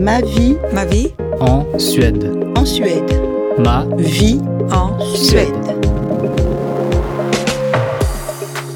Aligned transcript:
Ma 0.00 0.20
vie 0.20 0.56
Ma 0.72 0.84
vie 0.84 1.08
En 1.40 1.78
Suède. 1.78 2.30
en 2.56 2.64
Suède. 2.64 3.20
Ma 3.58 3.86
Vie 3.96 4.40
en 4.70 4.98
Suède. 5.14 5.48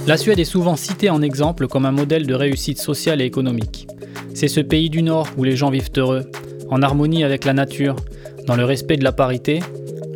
La 0.07 0.17
Suède 0.17 0.39
est 0.39 0.45
souvent 0.45 0.77
citée 0.77 1.11
en 1.11 1.23
exemple 1.23 1.67
comme 1.69 1.87
un 1.87 1.93
modèle 1.93 2.27
de 2.27 2.35
réussite 2.35 2.79
sociale 2.79 3.21
et 3.21 3.25
économique. 3.25 3.87
C'est 4.35 4.49
ce 4.49 4.61
pays 4.61 4.91
du 4.91 5.03
Nord 5.03 5.27
où 5.37 5.45
les 5.45 5.57
gens 5.57 5.71
vivent 5.71 5.91
heureux, 5.97 6.31
en 6.71 6.83
harmonie 6.83 7.25
avec 7.25 7.45
la 7.45 7.53
nature, 7.53 7.97
dans 8.47 8.57
le 8.57 8.65
respect 8.65 8.97
de 8.97 9.05
la 9.05 9.13
parité 9.13 9.61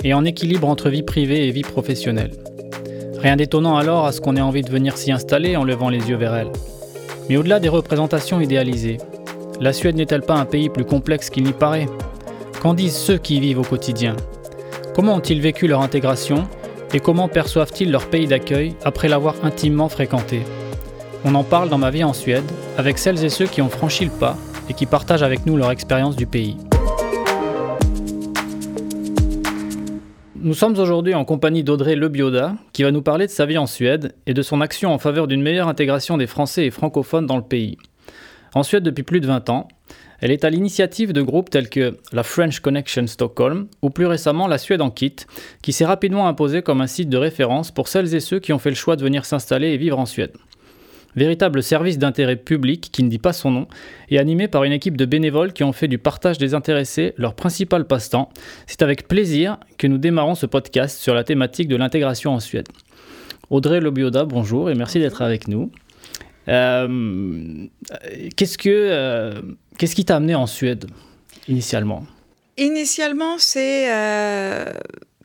et 0.02 0.14
en 0.14 0.25
équilibre 0.25 0.68
entre 0.68 0.89
vie 0.89 1.02
privée 1.02 1.46
et 1.46 1.50
vie 1.50 1.62
professionnelle. 1.62 2.32
Rien 3.18 3.36
d'étonnant 3.36 3.77
alors 3.77 4.07
à 4.07 4.12
ce 4.12 4.21
qu'on 4.21 4.36
ait 4.36 4.41
envie 4.41 4.62
de 4.62 4.71
venir 4.71 4.96
s'y 4.96 5.12
installer 5.12 5.57
en 5.57 5.64
levant 5.64 5.89
les 5.89 6.09
yeux 6.09 6.16
vers 6.16 6.34
elle. 6.34 6.50
Mais 7.29 7.36
au-delà 7.36 7.59
des 7.61 7.71
représentations 7.71 8.41
idéalisées, 8.41 8.98
la 9.61 9.73
Suède 9.73 9.96
n'est-elle 9.96 10.23
pas 10.23 10.34
un 10.34 10.45
pays 10.45 10.68
plus 10.68 10.84
complexe 10.84 11.30
qu'il 11.30 11.45
n'y 11.45 11.52
paraît 11.52 11.89
Qu'en 12.60 12.74
disent 12.74 12.97
ceux 12.97 13.19
qui 13.19 13.37
y 13.37 13.41
vivent 13.41 13.61
au 13.61 13.65
quotidien 13.65 14.16
Comment 14.95 15.15
ont-ils 15.15 15.41
vécu 15.41 15.66
leur 15.66 15.80
intégration 15.80 16.48
et 16.92 17.01
comment 17.01 17.28
perçoivent-ils 17.28 17.91
leur 17.91 18.06
pays 18.06 18.27
d'accueil 18.27 18.75
après 18.84 19.09
l'avoir 19.09 19.34
intimement 19.42 19.88
fréquenté 19.88 20.42
On 21.25 21.34
en 21.34 21.42
parle 21.42 21.69
dans 21.69 21.78
Ma 21.78 21.91
vie 21.91 22.05
en 22.05 22.12
Suède 22.12 22.45
avec 22.78 22.98
celles 22.98 23.25
et 23.25 23.28
ceux 23.28 23.47
qui 23.47 23.62
ont 23.62 23.69
franchi 23.69 24.05
le 24.05 24.11
pas 24.11 24.37
et 24.69 24.75
qui 24.75 24.87
partagent 24.87 25.23
avec 25.23 25.47
nous 25.47 25.56
leur 25.56 25.70
expérience 25.70 26.16
du 26.16 26.27
pays. 26.27 26.56
Nous 30.36 30.55
sommes 30.55 30.78
aujourd'hui 30.78 31.14
en 31.14 31.25
compagnie 31.25 31.64
d'Audrey 31.64 31.97
Lebioda, 31.97 32.55
qui 32.73 32.83
va 32.83 32.91
nous 32.91 33.02
parler 33.02 33.27
de 33.27 33.30
sa 33.33 33.47
vie 33.47 33.56
en 33.56 33.66
Suède 33.66 34.14
et 34.27 34.34
de 34.34 34.42
son 34.42 34.61
action 34.61 34.92
en 34.92 34.98
faveur 34.98 35.27
d'une 35.27 35.42
meilleure 35.42 35.69
intégration 35.69 36.19
des 36.19 36.27
Français 36.27 36.66
et 36.66 36.70
francophones 36.70 37.27
dans 37.27 37.39
le 37.39 37.42
pays. 37.42 37.78
En 38.54 38.62
Suède 38.62 38.84
depuis 38.84 39.02
plus 39.02 39.20
de 39.20 39.26
20 39.26 39.50
ans, 39.50 39.66
elle 40.20 40.30
est 40.30 40.44
à 40.44 40.50
l'initiative 40.50 41.12
de 41.12 41.22
groupes 41.22 41.50
tels 41.50 41.68
que 41.68 41.96
la 42.12 42.22
French 42.22 42.60
Connection 42.60 43.06
Stockholm 43.08 43.66
ou 43.82 43.90
plus 43.90 44.06
récemment 44.06 44.46
la 44.46 44.58
Suède 44.58 44.80
en 44.80 44.91
Kit, 44.91 45.16
qui 45.61 45.72
s'est 45.72 45.84
rapidement 45.84 46.28
imposée 46.28 46.62
comme 46.62 46.80
un 46.80 46.86
site 46.86 47.08
de 47.08 47.16
référence 47.16 47.72
pour 47.72 47.88
celles 47.88 48.14
et 48.14 48.20
ceux 48.20 48.38
qui 48.38 48.52
ont 48.52 48.61
fait 48.61 48.70
le 48.70 48.77
choix 48.77 48.94
de 48.94 49.02
venir 49.02 49.24
s'installer 49.24 49.70
et 49.70 49.77
vivre 49.77 49.98
en 49.98 50.06
Suède. 50.06 50.33
Véritable 51.16 51.62
service 51.62 51.98
d'intérêt 51.98 52.36
public 52.36 52.91
qui 52.92 53.02
ne 53.02 53.08
dit 53.08 53.19
pas 53.19 53.33
son 53.33 53.50
nom, 53.50 53.66
et 54.08 54.19
animé 54.19 54.46
par 54.46 54.64
une 54.64 54.72
équipe 54.72 54.96
de 54.96 55.05
bénévoles 55.05 55.52
qui 55.52 55.64
ont 55.64 55.72
fait 55.72 55.89
du 55.89 55.98
partage 55.98 56.39
des 56.39 56.55
intéressés 56.55 57.12
leur 57.16 57.34
principal 57.34 57.86
passe-temps, 57.86 58.30
c'est 58.66 58.83
avec 58.83 59.08
plaisir 59.08 59.58
que 59.78 59.86
nous 59.86 59.98
démarrons 59.98 60.34
ce 60.36 60.46
podcast 60.46 61.00
sur 61.00 61.14
la 61.14 61.24
thématique 61.24 61.68
de 61.68 61.77
l'intégration 61.77 62.33
en 62.33 62.41
Suède. 62.41 62.68
Audrey 63.50 63.80
Lobioda, 63.80 64.24
bonjour 64.24 64.70
et 64.70 64.74
merci 64.74 65.00
d'être 65.00 65.22
avec 65.22 65.48
nous. 65.48 65.70
Euh, 66.48 67.67
qu'est-ce 68.37 68.59
que 68.59 68.69
euh, 68.69 69.41
qu'est-ce 69.78 69.95
qui 69.95 70.05
t'a 70.05 70.17
amené 70.17 70.34
en 70.34 70.47
Suède 70.47 70.86
initialement? 71.48 72.06
Initialement, 72.56 73.39
c'est 73.39 73.92
euh, 73.92 74.73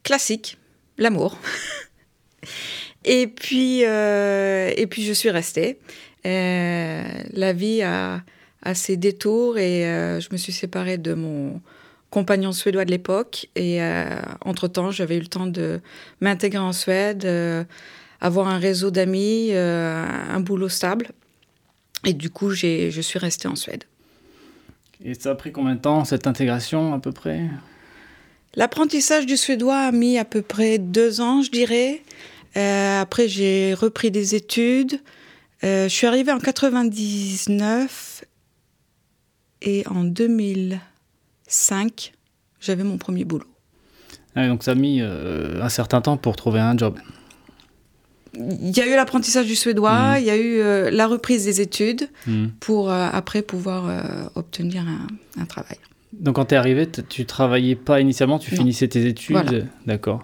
classique, 0.04 0.58
l'amour. 0.98 1.38
et, 3.06 3.28
puis, 3.28 3.82
et 3.82 4.88
puis, 4.90 5.04
je 5.04 5.14
suis 5.14 5.30
restée. 5.30 5.80
La 6.24 7.54
vie 7.54 7.84
a, 7.84 8.24
ses 8.74 8.98
détours 8.98 9.58
et 9.58 9.82
je 10.20 10.28
me 10.32 10.38
suis 10.38 10.54
séparée 10.54 10.98
de 10.98 11.14
mon 11.14 11.62
compagnon 12.10 12.52
suédois 12.52 12.86
de 12.86 12.92
l'époque. 12.92 13.48
Et 13.56 13.80
entre-temps, 14.44 14.90
j'avais 14.90 15.18
eu 15.18 15.22
le 15.22 15.28
temps 15.28 15.48
de 15.48 15.82
m'intégrer 16.22 16.58
en 16.58 16.74
Suède, 16.74 17.28
avoir 18.22 18.48
un 18.48 18.58
réseau 18.58 18.92
d'amis, 18.92 19.50
euh, 19.52 20.06
un 20.30 20.40
boulot 20.40 20.70
stable. 20.70 21.10
Et 22.06 22.14
du 22.14 22.30
coup, 22.30 22.52
j'ai- 22.52 22.92
je 22.92 23.02
suis 23.02 23.20
restée 23.20 23.48
en 23.48 23.56
Suède. 23.56 23.84
Et 25.04 25.14
ça 25.14 25.32
a 25.32 25.36
pris 25.36 25.52
combien 25.52 25.76
de 25.76 25.80
temps 25.80 26.04
cette 26.06 26.28
intégration 26.28 26.94
à 26.94 27.00
peu 27.00 27.12
près? 27.12 27.42
L'apprentissage 28.56 29.26
du 29.26 29.38
suédois 29.38 29.78
a 29.78 29.92
mis 29.92 30.18
à 30.18 30.26
peu 30.26 30.42
près 30.42 30.78
deux 30.78 31.22
ans, 31.22 31.42
je 31.42 31.52
dirais. 31.52 32.02
Euh, 32.58 33.02
après, 33.02 33.28
j'ai 33.28 33.74
repris 33.74 34.12
des 34.12 34.36
études. 34.36 35.00
Euh, 35.64 35.84
je 35.88 35.94
suis 35.94 36.08
arrivée 36.08 36.32
en 36.32 36.40
99 36.40 38.24
et 39.62 39.86
en 39.88 40.04
2005, 40.04 42.14
j'avais 42.60 42.84
mon 42.84 42.98
premier 42.98 43.26
boulot. 43.26 43.46
Ah, 44.36 44.48
Donc 44.48 44.64
ça 44.64 44.72
a 44.72 44.76
mis 44.76 45.02
euh, 45.02 45.62
un 45.62 45.70
certain 45.70 46.02
temps 46.02 46.18
pour 46.18 46.36
trouver 46.36 46.60
un 46.60 46.78
job. 46.78 46.98
Il 48.36 48.76
y 48.78 48.82
a 48.82 48.88
eu 48.88 48.92
l'apprentissage 48.96 49.48
du 49.48 49.56
suédois, 49.56 50.16
Mhm. 50.16 50.18
il 50.20 50.26
y 50.26 50.30
a 50.30 50.38
eu 50.38 50.60
euh, 50.60 50.92
la 50.92 51.08
reprise 51.08 51.46
des 51.46 51.62
études 51.62 52.08
Hmm. 52.28 52.48
pour 52.60 52.92
euh, 52.92 53.08
après 53.12 53.42
pouvoir 53.42 53.88
euh, 53.88 54.02
obtenir 54.36 54.84
un, 54.88 55.08
un 55.42 55.46
travail. 55.46 55.78
Donc 56.14 56.36
quand 56.36 56.46
tu 56.46 56.56
es 56.56 56.58
arrivé, 56.58 56.88
tu 57.08 57.26
travaillais 57.26 57.76
pas 57.76 58.02
initialement, 58.02 58.40
tu 58.40 58.52
Non. 58.54 58.58
finissais 58.62 58.88
tes 58.88 59.06
études 59.06 59.36
Voilà. 59.36 59.64
D'accord. 59.86 60.24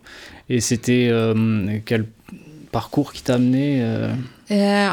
Et 0.50 0.60
c'était 0.60 1.12
quel 1.86 2.06
parcours 2.72 3.14
qui 3.14 3.22
t'a 3.24 3.36
amené 3.36 3.84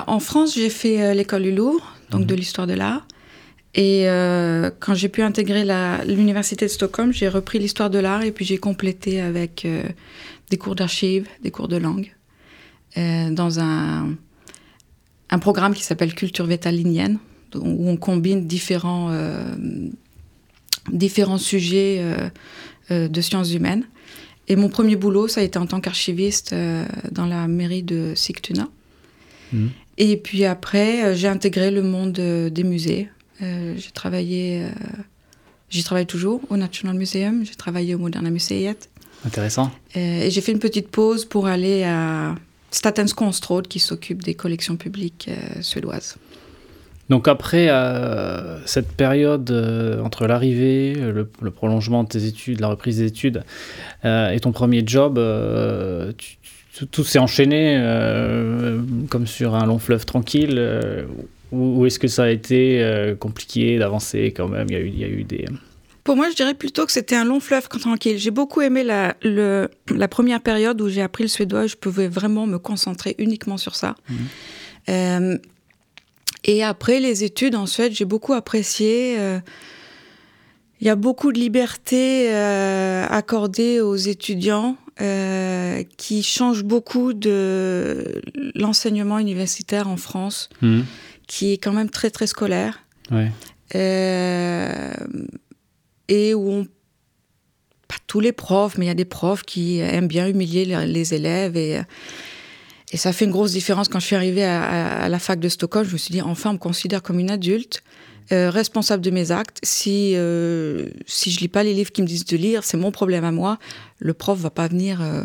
en 0.06 0.18
France, 0.20 0.54
j'ai 0.54 0.70
fait 0.70 1.14
l'école 1.14 1.42
du 1.42 1.52
Louvre, 1.52 1.96
donc 2.10 2.22
Mhm. 2.22 2.26
de 2.26 2.34
l'histoire 2.34 2.66
de 2.66 2.74
l'art. 2.74 3.06
Et 3.74 4.04
quand 4.80 4.94
j'ai 4.94 5.08
pu 5.08 5.22
intégrer 5.22 5.64
l'université 6.06 6.66
de 6.66 6.70
Stockholm, 6.70 7.12
j'ai 7.12 7.28
repris 7.28 7.58
l'histoire 7.58 7.88
de 7.90 7.98
l'art 7.98 8.22
et 8.22 8.30
puis 8.32 8.44
j'ai 8.44 8.58
complété 8.58 9.20
avec 9.20 9.66
des 10.50 10.58
cours 10.58 10.74
d'archives, 10.74 11.26
des 11.42 11.50
cours 11.50 11.68
de 11.68 11.76
langue, 11.78 12.12
dans 12.96 13.58
un, 13.58 14.14
un 15.30 15.38
programme 15.38 15.74
qui 15.74 15.82
s'appelle 15.82 16.14
Culture 16.14 16.46
vétalinienne, 16.46 17.18
où 17.54 17.88
on 17.88 17.96
combine 17.96 18.46
différents, 18.46 19.08
euh, 19.10 19.54
différents 20.92 21.38
sujets 21.38 21.98
euh, 22.00 22.28
euh, 22.90 23.08
de 23.08 23.20
sciences 23.20 23.52
humaines. 23.52 23.84
Et 24.48 24.56
mon 24.56 24.68
premier 24.68 24.96
boulot, 24.96 25.28
ça 25.28 25.40
a 25.40 25.44
été 25.44 25.58
en 25.58 25.66
tant 25.66 25.80
qu'archiviste 25.80 26.52
euh, 26.52 26.84
dans 27.10 27.26
la 27.26 27.48
mairie 27.48 27.82
de 27.82 28.12
Sigtuna. 28.14 28.68
Mhm. 29.52 29.70
Et 29.98 30.16
puis 30.16 30.44
après, 30.44 31.04
euh, 31.04 31.14
j'ai 31.14 31.28
intégré 31.28 31.70
le 31.70 31.82
monde 31.82 32.18
euh, 32.18 32.50
des 32.50 32.64
musées. 32.64 33.08
Euh, 33.40 33.74
j'ai 33.76 33.90
travaillé, 33.90 34.64
euh, 34.64 34.70
j'y 35.70 35.84
travaille 35.84 36.06
toujours 36.06 36.40
au 36.50 36.56
National 36.56 36.96
Museum, 36.96 37.44
j'ai 37.44 37.54
travaillé 37.54 37.94
au 37.94 37.98
Moderna 37.98 38.30
Museet. 38.30 38.76
Intéressant. 39.24 39.70
Euh, 39.96 40.22
et 40.24 40.30
j'ai 40.30 40.40
fait 40.40 40.52
une 40.52 40.58
petite 40.58 40.88
pause 40.88 41.24
pour 41.24 41.46
aller 41.46 41.84
à 41.84 42.34
Statens 42.72 43.12
Konstråd 43.14 43.68
qui 43.68 43.78
s'occupe 43.78 44.22
des 44.22 44.34
collections 44.34 44.76
publiques 44.76 45.28
euh, 45.28 45.60
suédoises. 45.60 46.16
Donc 47.10 47.28
après 47.28 47.68
euh, 47.68 48.64
cette 48.64 48.92
période 48.92 49.50
euh, 49.50 50.00
entre 50.00 50.26
l'arrivée, 50.26 50.94
le, 50.94 51.50
prolongement 51.50 52.02
de 52.02 52.08
tes 52.08 52.24
études, 52.24 52.60
la 52.60 52.68
reprise 52.68 52.98
des 52.98 53.06
études 53.06 53.44
et 54.04 54.38
ton 54.40 54.52
premier 54.52 54.82
job, 54.86 55.20
tout 56.90 57.04
s'est 57.04 57.18
enchaîné 57.18 57.78
comme 59.10 59.26
sur 59.26 59.54
un 59.54 59.66
long 59.66 59.78
fleuve 59.78 60.06
tranquille 60.06 61.06
ou, 61.52 61.84
est-ce 61.84 61.98
que 61.98 62.08
ça 62.08 62.24
a 62.24 62.28
été 62.30 63.14
compliqué 63.20 63.78
d'avancer 63.78 64.32
quand 64.34 64.48
même? 64.48 64.68
Il 64.70 64.98
y 64.98 65.04
a 65.04 65.08
eu 65.08 65.24
des... 65.24 65.44
Pour 66.04 66.16
moi, 66.16 66.28
je 66.30 66.34
dirais 66.34 66.54
plutôt 66.54 66.84
que 66.84 66.92
c'était 66.92 67.14
un 67.14 67.24
long 67.24 67.38
fleuve 67.38 67.68
tranquille. 67.68 68.18
J'ai 68.18 68.30
beaucoup 68.32 68.60
aimé 68.60 68.82
la, 68.82 69.14
le- 69.22 69.68
la 69.94 70.08
première 70.08 70.40
période 70.40 70.80
où 70.80 70.88
j'ai 70.88 71.02
appris 71.02 71.22
le 71.24 71.28
suédois. 71.28 71.66
Je 71.68 71.76
pouvais 71.76 72.08
vraiment 72.08 72.46
me 72.46 72.58
concentrer 72.58 73.14
uniquement 73.18 73.56
sur 73.56 73.76
ça. 73.76 73.94
Euh, 74.88 75.38
et 76.44 76.64
après 76.64 76.98
les 76.98 77.22
études 77.22 77.54
en 77.54 77.66
Suède, 77.66 77.92
j'ai 77.92 78.04
beaucoup 78.04 78.32
apprécié. 78.32 79.14
euh, 79.18 79.38
Il 80.80 80.86
y 80.88 80.90
a 80.90 80.96
beaucoup 80.96 81.30
de 81.32 81.38
liberté 81.38 82.32
euh, 82.34 83.06
accordée 83.08 83.80
aux 83.80 83.94
étudiants 83.94 84.76
euh, 85.00 85.84
qui 85.96 86.24
change 86.24 86.64
beaucoup 86.64 87.12
de 87.12 88.20
l'enseignement 88.56 89.20
universitaire 89.20 89.86
en 89.86 89.96
France, 89.96 90.48
Mhm. 90.62 90.84
qui 91.28 91.52
est 91.52 91.58
quand 91.58 91.72
même 91.72 91.90
très 91.90 92.10
très 92.10 92.26
scolaire. 92.26 92.80
Ouais. 93.12 93.30
Euh, 93.76 94.92
et 96.12 96.34
où 96.34 96.50
on 96.50 96.66
pas 97.88 97.96
tous 98.06 98.20
les 98.20 98.32
profs, 98.32 98.78
mais 98.78 98.86
il 98.86 98.88
y 98.88 98.92
a 98.92 98.94
des 98.94 99.04
profs 99.04 99.42
qui 99.42 99.78
aiment 99.78 100.08
bien 100.08 100.26
humilier 100.26 100.64
les, 100.64 101.14
élèves 101.14 101.56
et 101.56 101.80
et 102.94 102.98
ça 102.98 103.14
fait 103.14 103.24
une 103.24 103.30
grosse 103.30 103.52
différence 103.52 103.88
quand 103.88 104.00
je 104.00 104.06
suis 104.06 104.16
arrivée 104.16 104.44
à, 104.44 105.08
la 105.08 105.18
fac 105.18 105.40
de 105.40 105.48
Stockholm. 105.48 105.86
Je 105.86 105.94
me 105.94 105.98
suis 105.98 106.12
dit 106.12 106.20
enfin 106.20 106.50
on 106.50 106.54
me 106.54 106.58
considère 106.58 107.02
comme 107.02 107.18
une 107.18 107.30
adulte. 107.30 107.82
euh, 108.30 108.50
responsable 108.50 109.02
de 109.02 109.10
mes 109.10 109.30
actes. 109.30 109.58
Si 109.62 110.12
euh, 110.14 110.88
si 111.06 111.30
je 111.30 111.40
lis 111.40 111.48
pas 111.48 111.62
les 111.64 111.74
livres 111.74 111.90
qui 111.90 112.02
me 112.02 112.06
disent 112.06 112.26
de 112.26 112.36
lire, 112.36 112.64
c'est 112.64 112.76
mon 112.76 112.92
problème 112.92 113.24
à 113.24 113.32
moi. 113.32 113.58
Le 113.98 114.14
prof 114.14 114.38
va 114.38 114.50
pas 114.50 114.68
venir 114.68 115.00
euh, 115.00 115.24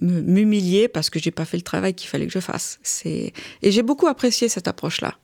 m'humilier 0.00 0.88
parce 0.88 1.08
que 1.10 1.18
j'ai 1.18 1.30
pas 1.30 1.44
fait 1.44 1.56
le 1.56 1.62
travail 1.62 1.94
qu'il 1.94 2.08
fallait 2.08 2.26
que 2.26 2.32
je 2.32 2.40
fasse. 2.40 2.78
Et 3.04 3.32
j'ai 3.62 3.82
beaucoup 3.82 4.08
apprécié 4.08 4.48
cette 4.48 4.68
approche-là. 4.68 5.14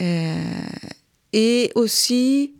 Euh, 0.00 0.34
et 1.32 1.70
aussi 1.74 2.54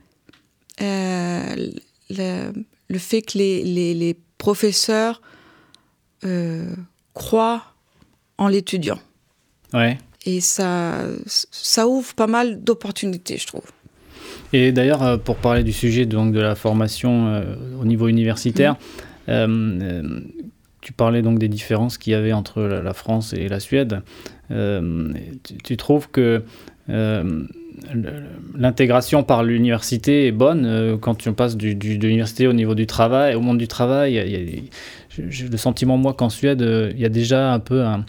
euh, 0.81 1.71
le, 2.11 2.53
le 2.88 2.99
fait 2.99 3.23
que 3.23 3.38
les, 3.38 3.62
les, 3.65 3.94
les 3.94 4.17
professeurs 4.38 5.23
euh, 6.25 6.75
croient 7.12 7.62
en 8.38 8.49
l'étudiant. 8.49 8.99
Ouais. 9.73 9.99
Et 10.26 10.41
ça, 10.41 11.03
ça 11.26 11.87
ouvre 11.87 12.15
pas 12.15 12.26
mal 12.26 12.62
d'opportunités, 12.62 13.37
je 13.37 13.47
trouve. 13.47 13.65
Et 14.53 14.73
d'ailleurs, 14.73 15.21
pour 15.21 15.37
parler 15.37 15.62
du 15.62 15.73
sujet 15.73 16.06
donc, 16.06 16.32
de 16.32 16.41
la 16.41 16.55
formation 16.55 17.43
au 17.81 17.85
niveau 17.85 18.09
universitaire, 18.09 18.77
mm. 19.29 20.20
tu 20.81 20.93
parlais 20.93 21.23
donc 21.23 21.38
des 21.38 21.49
différences 21.49 21.99
qu'il 21.99 22.12
y 22.12 22.17
avait 22.17 22.32
entre 22.32 22.62
la, 22.62 22.94
France 22.94 23.35
et 23.35 23.49
la 23.49 23.61
Suède. 23.61 24.00
Tu, 24.49 25.59
tu, 25.62 25.77
trouves 25.77 26.09
que 26.09 26.43
l'intégration 28.55 29.23
par 29.23 29.43
l'université 29.43 30.26
est 30.26 30.32
bonne 30.32 30.65
euh, 30.67 30.97
quand 30.97 31.15
tu 31.15 31.32
passes 31.32 31.56
du, 31.56 31.75
de 31.75 32.06
l'université 32.06 32.47
au 32.47 32.53
niveau 32.53 32.75
du 32.75 32.87
travail, 32.87 33.35
au 33.35 33.41
monde 33.41 33.59
du 33.59 33.69
travail. 33.69 34.69
J'ai 35.11 35.49
le 35.49 35.56
sentiment, 35.56 35.97
moi, 35.97 36.15
qu'en 36.15 36.31
Suède, 36.31 36.62
euh, 36.62 36.93
il 36.94 37.00
y 37.00 37.05
a 37.05 37.09
déjà 37.09 37.53
un 37.53 37.61
peu 37.61 37.85
un, 37.85 38.05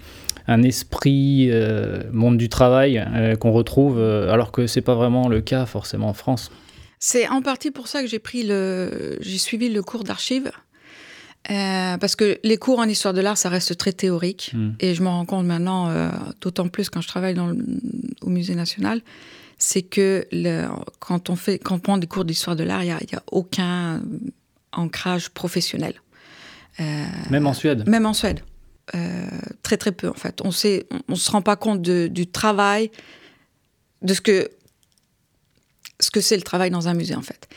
esprit 0.64 1.48
euh, 1.50 2.04
monde 2.12 2.38
du 2.38 2.50
travail 2.50 3.04
qu'on 3.40 3.52
retrouve, 3.52 4.00
alors 4.00 4.52
que 4.52 4.68
c'est 4.68 4.82
pas 4.82 4.96
vraiment 4.96 5.28
le 5.28 5.42
cas 5.42 5.66
forcément 5.66 6.10
en 6.10 6.14
France. 6.14 6.52
C'est 7.00 7.28
en 7.28 7.42
partie 7.42 7.72
pour 7.72 7.88
ça 7.88 8.02
que 8.02 8.08
j'ai 8.08 8.20
pris 8.20 8.44
le, 8.44 9.18
j'ai 9.22 9.38
suivi 9.38 9.70
le 9.70 9.82
cours 9.82 10.04
d'archives. 10.04 10.52
parce 11.48 12.16
que 12.16 12.38
les 12.44 12.58
cours 12.58 12.80
en 12.80 12.86
histoire 12.86 13.14
de 13.16 13.22
l'art, 13.22 13.38
ça 13.38 13.50
reste 13.50 13.76
très 13.76 13.92
théorique. 13.92 14.52
Hmm. 14.54 14.74
Et 14.80 14.94
je 14.94 15.02
me 15.02 15.08
rends 15.08 15.26
compte 15.26 15.46
maintenant, 15.46 15.92
d'autant 16.42 16.68
plus 16.68 16.90
quand 16.90 17.02
je 17.02 17.08
travaille 17.08 17.34
dans 17.34 17.52
au 18.22 18.30
Musée 18.30 18.56
national, 18.56 19.02
c'est 19.58 19.84
que 19.84 20.28
le, 20.32 20.68
quand, 21.00 21.30
on 21.30 21.36
fait, 21.36 21.60
quand 21.60 21.76
on 21.76 21.80
prend 21.80 21.98
des 21.98 22.08
cours 22.08 22.26
d'histoire 22.26 22.56
de 22.56 22.64
l'art, 22.64 22.84
il 22.84 22.88
n'y 22.88 22.92
a, 22.92 22.98
a, 22.98 23.24
aucun 23.32 24.02
ancrage 24.72 25.30
professionnel. 25.30 25.94
Euh, 26.80 27.06
même 27.30 27.48
en 27.48 27.54
Suède 27.54 27.88
Même 27.88 28.06
en 28.06 28.14
Suède. 28.14 28.42
Euh, 28.94 29.26
très 29.64 29.78
très 29.78 29.92
peu 29.92 30.10
en 30.10 30.14
fait. 30.14 30.42
On 30.42 30.50
on, 30.50 31.16
se 31.16 31.32
rend 31.32 31.42
pas 31.42 31.56
compte 31.56 31.82
de, 31.82 32.08
du 32.08 32.28
travail, 32.28 32.92
de 34.04 34.14
ce 34.14 34.22
que 34.22 34.50
ce 36.00 36.12
que 36.12 36.22
c'est 36.22 36.36
le 36.36 36.44
travail 36.44 36.70
dans 36.70 36.88
un 36.88 36.94
musée 36.94 37.16
en 37.16 37.22
fait. 37.22 37.48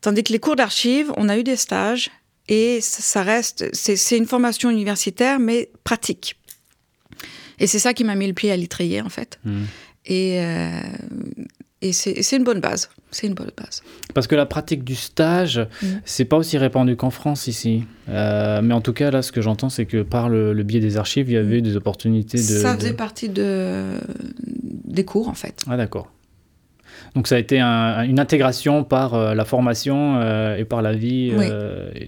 Tandis 0.00 0.22
que 0.22 0.32
les 0.32 0.38
cours 0.38 0.56
d'archives, 0.56 1.12
on 1.18 1.28
a 1.28 1.36
eu 1.36 1.42
des 1.42 1.56
stages 1.56 2.10
et 2.48 2.80
ça, 2.80 3.22
reste, 3.22 3.68
c'est 3.74 4.16
une 4.16 4.26
formation 4.26 4.70
universitaire 4.70 5.38
mais 5.38 5.70
pratique. 5.84 6.36
Et 7.58 7.66
c'est 7.66 7.78
ça 7.78 7.92
qui 7.92 8.04
m'a 8.04 8.14
mis 8.14 8.26
le 8.26 8.32
pied 8.32 8.50
à 8.50 8.56
l'étrier 8.56 9.02
en 9.02 9.10
fait. 9.10 9.38
Mmh. 9.44 9.64
Et, 10.10 10.40
euh, 10.40 10.70
et 11.82 11.92
c'est 11.92 12.36
une 12.36 12.42
bonne 12.42 12.60
base. 12.60 12.90
C'est 13.12 13.28
une 13.28 13.34
bonne 13.34 13.52
base. 13.56 13.82
Parce 14.12 14.26
que 14.26 14.34
la 14.34 14.44
pratique 14.44 14.82
du 14.84 14.96
stage, 14.96 15.60
mm. 15.82 15.86
c'est 16.04 16.24
pas 16.24 16.36
aussi 16.36 16.58
répandu 16.58 16.96
qu'en 16.96 17.10
France 17.10 17.46
ici. 17.46 17.84
Euh, 18.08 18.60
mais 18.60 18.74
en 18.74 18.80
tout 18.80 18.92
cas, 18.92 19.12
là, 19.12 19.22
ce 19.22 19.30
que 19.30 19.40
j'entends, 19.40 19.68
c'est 19.68 19.86
que 19.86 20.02
par 20.02 20.28
le, 20.28 20.52
biais 20.64 20.80
des 20.80 20.96
archives, 20.96 21.30
il 21.30 21.34
y 21.34 21.36
avait 21.36 21.62
des 21.62 21.76
opportunités 21.76 22.38
de. 22.38 22.42
Ça 22.42 22.76
faisait 22.76 22.92
partie 22.92 23.28
de, 23.28 23.84
des 24.84 25.04
cours, 25.04 25.28
en 25.28 25.34
fait. 25.34 25.64
Ah, 25.70 25.76
d'accord. 25.76 26.10
Donc 27.14 27.28
ça 27.28 27.36
a 27.36 27.38
été 27.38 27.60
une 27.60 28.20
intégration 28.20 28.84
par 28.84 29.14
euh, 29.14 29.34
la 29.34 29.44
formation 29.44 30.20
et 30.56 30.64
par 30.64 30.82
la 30.82 30.92
vie 30.92 31.32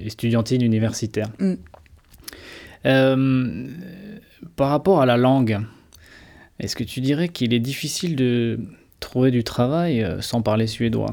estudiantine 0.05 0.61
universitaire. 0.63 1.29
Mm. 1.39 1.55
par 4.57 4.71
rapport 4.71 5.01
à 5.01 5.07
la 5.07 5.17
langue, 5.17 5.61
est-ce 6.63 6.77
que 6.77 6.85
tu 6.85 7.01
dirais 7.01 7.29
qu'il 7.29 7.53
est 7.53 7.61
difficile 7.61 8.15
de 8.17 8.61
trouver 9.01 9.33
du 9.33 9.43
travail 9.43 10.03
euh, 10.03 10.23
sans 10.23 10.43
parler 10.43 10.69
suédois? 10.69 11.13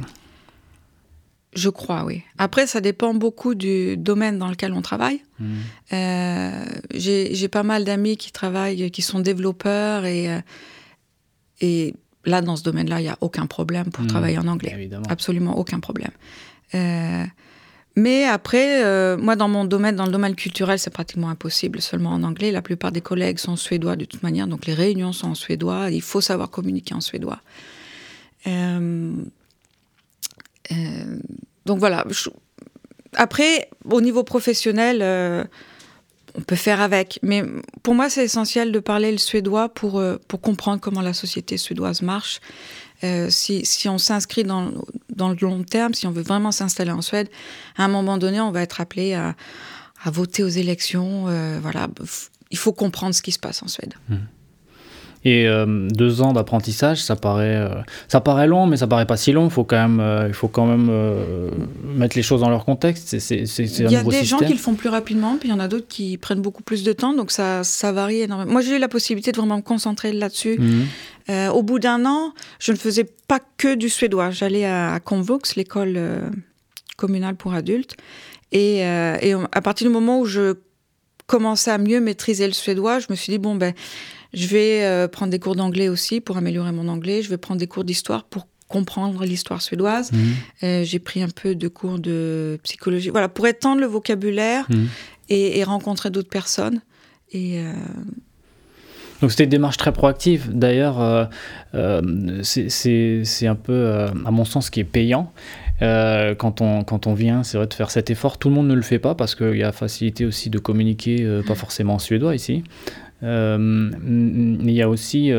Je 1.56 1.70
crois, 1.70 2.06
oui. 2.06 2.22
Après, 2.38 2.68
ça 2.68 2.80
dépend 2.80 3.16
beaucoup 3.16 3.56
du 3.56 3.98
domaine 3.98 4.38
dans 4.38 4.50
lequel 4.50 4.72
on 4.74 4.84
travaille. 4.84 5.22
Hmm. 5.40 5.56
Euh, 5.94 6.66
j'ai 6.94 7.48
pas 7.48 7.64
mal 7.64 7.84
d'amis 7.84 8.18
qui 8.18 8.32
travaillent, 8.32 8.92
qui 8.92 9.02
sont 9.02 9.20
développeurs 9.20 10.06
et, 10.06 10.30
euh, 10.30 10.40
et 11.62 11.96
là, 12.26 12.42
dans 12.42 12.56
ce 12.56 12.62
domaine-là, 12.62 13.00
il 13.00 13.04
n'y 13.06 13.10
a 13.10 13.18
aucun 13.22 13.48
problème 13.48 13.90
pour 13.90 14.04
hmm. 14.04 14.08
travailler 14.08 14.38
en 14.38 14.48
anglais. 14.48 14.90
Absolument 15.10 15.58
aucun 15.58 15.80
problème. 15.80 16.12
Mais 18.00 18.24
après, 18.24 18.82
euh, 18.86 19.18
moi, 19.18 19.36
dans 19.36 19.50
mon 19.50 19.66
domaine, 19.66 19.98
dans 19.98 20.06
le 20.06 20.12
domaine 20.12 20.36
culturel, 20.36 20.80
c'est 20.80 20.90
pratiquement 20.90 21.30
impossible, 21.30 21.82
seulement 21.82 22.12
en 22.12 22.24
anglais. 22.24 22.50
La 22.50 22.62
plupart 22.62 22.94
des 22.94 23.02
collègues 23.02 23.40
sont 23.40 23.58
suédois 23.58 23.98
de 23.98 24.06
toute 24.06 24.24
manière, 24.24 24.48
donc 24.48 24.68
les 24.68 24.74
réunions 24.74 25.12
sont 25.12 25.28
en 25.28 25.36
suédois. 25.36 25.90
Il 25.92 26.02
faut 26.02 26.22
savoir 26.22 26.50
communiquer 26.50 26.94
en 26.94 27.02
suédois. 27.02 27.42
Euh, 28.48 29.12
euh, 30.72 31.18
donc 31.66 31.80
voilà. 31.80 32.06
Après, 33.16 33.70
au 33.84 34.00
niveau 34.00 34.24
professionnel, 34.24 35.50
on 36.36 36.42
peut 36.42 36.56
faire 36.56 36.80
avec. 36.80 37.20
Mais 37.22 37.44
pour 37.84 37.96
moi, 37.96 38.10
c'est 38.10 38.24
essentiel 38.24 38.72
de 38.72 38.80
parler 38.80 39.12
le 39.12 39.18
suédois 39.18 39.68
pour, 39.68 40.02
pour 40.30 40.40
comprendre 40.40 40.80
comment 40.80 41.02
la 41.02 41.14
société 41.14 41.58
suédoise 41.58 42.02
marche. 42.02 42.40
Si, 43.30 43.66
si, 43.66 43.90
on 43.90 43.98
s'inscrit 43.98 44.44
dans, 44.44 44.72
dans 45.20 45.30
le 45.30 45.38
long 45.40 45.64
terme, 45.64 45.94
si 45.94 46.08
on 46.08 46.12
veut 46.12 46.24
vraiment 46.24 46.52
s'installer 46.52 46.92
en 46.92 47.02
Suède, 47.02 47.28
à 47.78 47.84
un 47.84 47.88
moment 47.90 48.18
donné, 48.18 48.40
on 48.42 48.52
va 48.52 48.62
être 48.62 48.82
appelé 48.82 49.14
à, 49.14 49.36
voter 50.06 50.44
aux 50.44 50.50
élections. 50.50 51.26
Euh, 51.28 51.60
voilà, 51.62 51.88
il 52.50 52.58
faut 52.58 52.74
comprendre 52.74 53.14
ce 53.14 53.22
qui 53.22 53.32
se 53.32 53.40
passe 53.40 53.62
en 53.62 53.68
Suède. 53.68 53.94
Hmm. 54.08 54.16
Et 55.26 55.50
euh, 55.50 55.90
deux 55.90 56.22
ans 56.22 56.32
d'apprentissage, 56.32 57.04
ça 57.04 57.18
paraît, 57.18 57.58
euh, 57.58 57.82
ça 58.08 58.22
paraît 58.22 58.48
long, 58.48 58.68
mais 58.68 58.78
ça 58.78 58.88
paraît 58.88 59.06
pas 59.06 59.18
si 59.18 59.34
long. 59.34 59.44
Il 59.44 59.52
faut 59.52 59.66
quand 59.66 59.90
même, 59.90 60.26
il 60.26 60.34
faut 60.34 60.48
quand 60.48 60.66
même 60.66 60.90
mettre 61.84 62.16
les 62.16 62.24
choses 62.24 62.40
dans 62.40 62.50
leur 62.50 62.64
contexte. 62.64 63.12
il 63.12 63.92
y 63.92 63.96
a 63.98 64.04
des 64.04 64.24
gens 64.24 64.38
qui 64.38 64.54
le 64.54 64.58
font 64.58 64.76
plus 64.76 64.88
rapidement, 64.88 65.36
puis 65.38 65.50
il 65.50 65.52
y 65.52 65.54
en 65.56 65.60
a 65.60 65.68
d'autres 65.68 65.90
qui 65.90 66.18
prennent 66.18 66.42
beaucoup 66.42 66.64
plus 66.64 66.84
de 66.84 66.94
temps, 66.94 67.14
donc 67.14 67.32
ça, 67.32 67.66
ça 67.66 67.92
varie 67.92 68.22
énormément. 68.22 68.50
Moi, 68.50 68.62
j'ai 68.62 68.78
eu 68.78 68.80
la 68.80 68.88
possibilité 68.88 69.34
de 69.34 69.38
vraiment 69.38 69.58
me 69.58 69.62
concentrer 69.62 70.14
là-dessus. 70.14 70.58
Hmm. 70.58 70.86
Euh, 71.30 71.50
au 71.50 71.62
bout 71.62 71.80
d'un 71.80 72.06
an, 72.06 72.34
je 72.60 72.72
ne 72.72 72.78
faisais 72.78 73.06
pas 73.28 73.40
que 73.58 73.76
du 73.76 73.90
suédois. 73.90 74.32
J'allais 74.32 74.66
à, 74.66 75.00
Convox, 75.04 75.56
l'école 75.56 75.94
euh, 75.96 76.30
communale 76.98 77.36
pour 77.36 77.54
adultes. 77.54 77.96
Et, 78.52 78.86
euh, 78.86 79.46
à 79.52 79.62
partir 79.62 79.88
du 79.88 79.94
moment 79.94 80.20
où 80.20 80.26
je 80.26 80.56
commençais 81.28 81.72
à 81.72 81.78
mieux 81.78 82.00
maîtriser 82.00 82.48
le 82.48 82.54
suédois, 82.54 83.00
je 83.00 83.08
me 83.10 83.16
suis 83.16 83.32
dit, 83.32 83.38
bon, 83.38 83.56
ben, 83.56 83.74
je 84.34 84.48
vais 84.48 85.08
prendre 85.10 85.32
des 85.32 85.40
cours 85.40 85.56
d'anglais 85.56 85.90
aussi 85.90 86.22
pour 86.22 86.38
améliorer 86.38 86.72
mon 86.72 86.88
anglais. 86.88 87.22
Je 87.22 87.30
vais 87.30 87.38
prendre 87.38 87.60
des 87.60 87.68
cours 87.68 87.84
d'histoire 87.84 88.24
pour 88.24 88.48
comprendre 88.68 89.26
l'histoire 89.26 89.62
suédoise. 89.62 90.12
Mmh. 90.12 90.84
j'ai 90.84 91.00
pris 91.00 91.24
un 91.24 91.30
peu 91.30 91.56
de 91.56 91.68
cours 91.68 91.98
de 91.98 92.60
psychologie. 92.64 93.10
Voilà, 93.10 93.28
pour 93.28 93.48
étendre 93.48 93.82
le 93.82 93.88
vocabulaire 93.88 94.66
mmh. 94.70 94.86
et, 95.30 95.60
et, 95.60 95.64
rencontrer 95.64 96.12
d'autres 96.12 96.30
personnes. 96.30 96.82
Et 97.32 97.62
donc 99.22 99.32
c'était 99.32 99.44
une 99.44 99.50
démarche 99.50 99.78
très 99.78 99.92
proactive. 99.92 100.50
D'ailleurs, 100.52 101.02
euh, 101.02 101.26
euh, 101.76 102.40
c'est 102.44 103.48
un 103.48 103.56
peu, 103.56 103.74
euh, 103.74 104.08
à 104.26 104.32
mon 104.32 104.46
sens, 104.46 104.70
qui 104.70 104.80
est 104.80 104.86
payant. 104.86 105.32
quand, 105.82 106.62
on, 106.62 106.84
quand 106.84 107.08
on 107.08 107.14
vient, 107.14 107.44
c'est 107.44 107.58
vrai, 107.58 107.68
de 107.68 107.74
faire 107.74 107.92
cet 107.92 108.10
effort. 108.10 108.38
Tout 108.38 108.50
le 108.50 108.56
monde 108.56 108.68
ne 108.68 108.74
le 108.74 108.82
fait 108.82 109.00
pas 109.00 109.16
parce 109.16 109.36
qu'il 109.36 109.56
y 109.56 109.64
a 109.64 109.72
facilité 109.72 110.26
aussi 110.26 110.50
de 110.50 110.60
communiquer, 110.60 111.42
pas 111.48 111.56
forcément 111.56 111.96
en 111.96 112.00
suédois 112.00 112.36
ici. 112.36 112.64
mais 113.22 113.30
il 114.00 114.72
y 114.72 114.82
a 114.82 114.90
aussi 114.90 115.32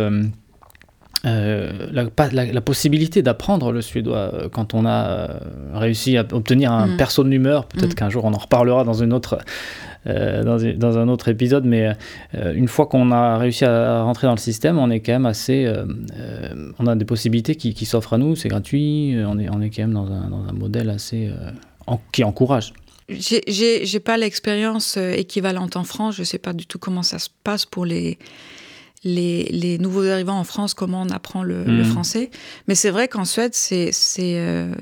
la, 1.24 2.04
la, 2.32 2.60
possibilité 2.62 3.20
d'apprendre 3.20 3.70
le 3.70 3.82
suédois 3.82 4.48
quand 4.50 4.72
on 4.72 4.86
a 4.86 5.28
réussi 5.74 6.16
à 6.16 6.24
obtenir 6.32 6.72
un 6.72 6.86
mmh. 6.86 6.96
perso 6.96 7.22
de. 7.22 7.28
Peut-être 7.28 7.92
mmh. 7.92 7.94
qu'un 7.94 8.08
jour 8.08 8.24
on 8.24 8.32
en 8.32 8.38
reparlera 8.38 8.84
dans 8.84 9.02
une 9.02 9.12
autre 9.12 9.40
dans, 10.06 10.56
dans, 10.76 10.98
un 10.98 11.08
autre 11.08 11.28
épisode, 11.28 11.64
mais 11.64 11.92
euh, 12.34 12.54
une 12.54 12.68
fois 12.68 12.86
qu'on 12.86 13.10
a 13.10 13.36
réussi 13.36 13.64
à 13.64 14.02
rentrer 14.02 14.26
dans 14.26 14.34
le 14.34 14.38
système, 14.38 14.78
on 14.78 14.90
est 14.90 15.00
quand 15.00 15.12
même 15.12 15.26
assez. 15.26 15.66
Euh, 15.66 15.84
on 16.78 16.86
a 16.86 16.96
des 16.96 17.04
possibilités 17.04 17.54
qui, 17.54 17.74
qui 17.74 17.84
s'offrent 17.84 18.14
à 18.14 18.18
nous, 18.18 18.36
c'est 18.36 18.48
gratuit, 18.48 19.16
on 19.26 19.38
est, 19.38 19.48
on 19.50 19.60
est 19.60 19.70
quand 19.70 19.82
même 19.82 19.92
dans 19.92 20.10
un, 20.10 20.30
dans 20.30 20.44
un 20.48 20.52
modèle 20.52 20.90
assez. 20.90 21.30
qui 22.12 22.24
encourage. 22.24 22.72
J'ai 23.08 24.00
pas 24.00 24.16
l'expérience 24.16 24.96
équivalente 24.96 25.76
en 25.76 25.84
France, 25.84 26.14
je 26.16 26.22
sais 26.22 26.38
pas 26.38 26.52
du 26.52 26.66
tout 26.66 26.78
comment 26.78 27.02
ça 27.02 27.18
se 27.18 27.28
passe 27.44 27.66
pour 27.66 27.84
les. 27.84 28.18
Les, 29.02 29.44
les, 29.44 29.78
nouveaux 29.78 30.04
arrivants 30.04 30.38
en 30.38 30.44
France, 30.44 30.74
comment 30.74 31.00
on 31.00 31.08
apprend 31.08 31.42
le, 31.42 31.64
le 31.64 31.84
mmh. 31.84 31.86
français. 31.86 32.30
Mais 32.68 32.74
c'est 32.74 32.90
vrai 32.90 33.08
qu'en 33.08 33.24
Suède, 33.24 33.54
c'est, 33.54 33.92
euh, 34.20 34.74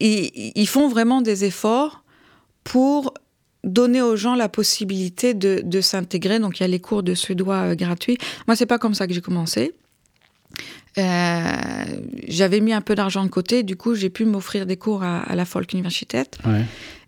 ils, 0.00 0.52
ils, 0.54 0.66
font 0.66 0.88
vraiment 0.88 1.20
des 1.20 1.44
efforts 1.44 2.02
pour 2.64 3.12
donner 3.64 4.02
aux 4.02 4.16
gens 4.16 4.34
la 4.34 4.48
possibilité 4.48 5.34
de, 5.34 5.62
de 5.64 5.80
s'intégrer. 5.80 6.38
Donc 6.38 6.60
il 6.60 6.62
y 6.62 6.64
a 6.64 6.68
les 6.68 6.80
cours 6.80 7.02
de 7.02 7.14
suédois 7.14 7.70
euh, 7.70 7.74
gratuits. 7.74 8.18
Moi, 8.46 8.56
c'est 8.56 8.66
pas 8.66 8.78
comme 8.78 8.94
ça 8.94 9.06
que 9.06 9.14
j'ai 9.14 9.20
commencé. 9.20 9.72
Euh, 10.98 11.52
j'avais 12.28 12.60
mis 12.60 12.72
un 12.72 12.80
peu 12.80 12.94
d'argent 12.94 13.24
de 13.24 13.28
côté, 13.28 13.64
du 13.64 13.74
coup 13.74 13.96
j'ai 13.96 14.10
pu 14.10 14.24
m'offrir 14.24 14.64
des 14.64 14.76
cours 14.76 15.02
à, 15.02 15.34
la 15.34 15.44
Folk 15.44 15.72
Universitet, 15.72 16.30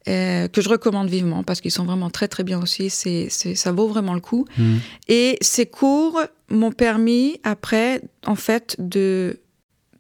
euh, 0.09 0.49
que 0.49 0.61
je 0.61 0.69
recommande 0.69 1.09
vivement 1.09 1.45
parce 1.45 1.61
qu'ils 1.61 1.71
sont 1.71 1.85
vraiment 1.85 2.11
très 2.11 2.27
très 2.27 2.43
bien 2.43 2.61
aussi, 2.61 2.91
c'est, 2.91 3.29
ça 3.29 3.71
vaut 3.71 3.87
vraiment 3.87 4.15
le 4.15 4.21
coup. 4.21 4.45
Mmh. 4.59 4.75
Et 5.07 5.39
ces 5.41 5.67
cours 5.67 6.21
m'ont 6.51 6.73
permis 6.73 7.39
après 7.45 8.03
en 8.27 8.35
fait 8.35 8.75
de 8.81 9.39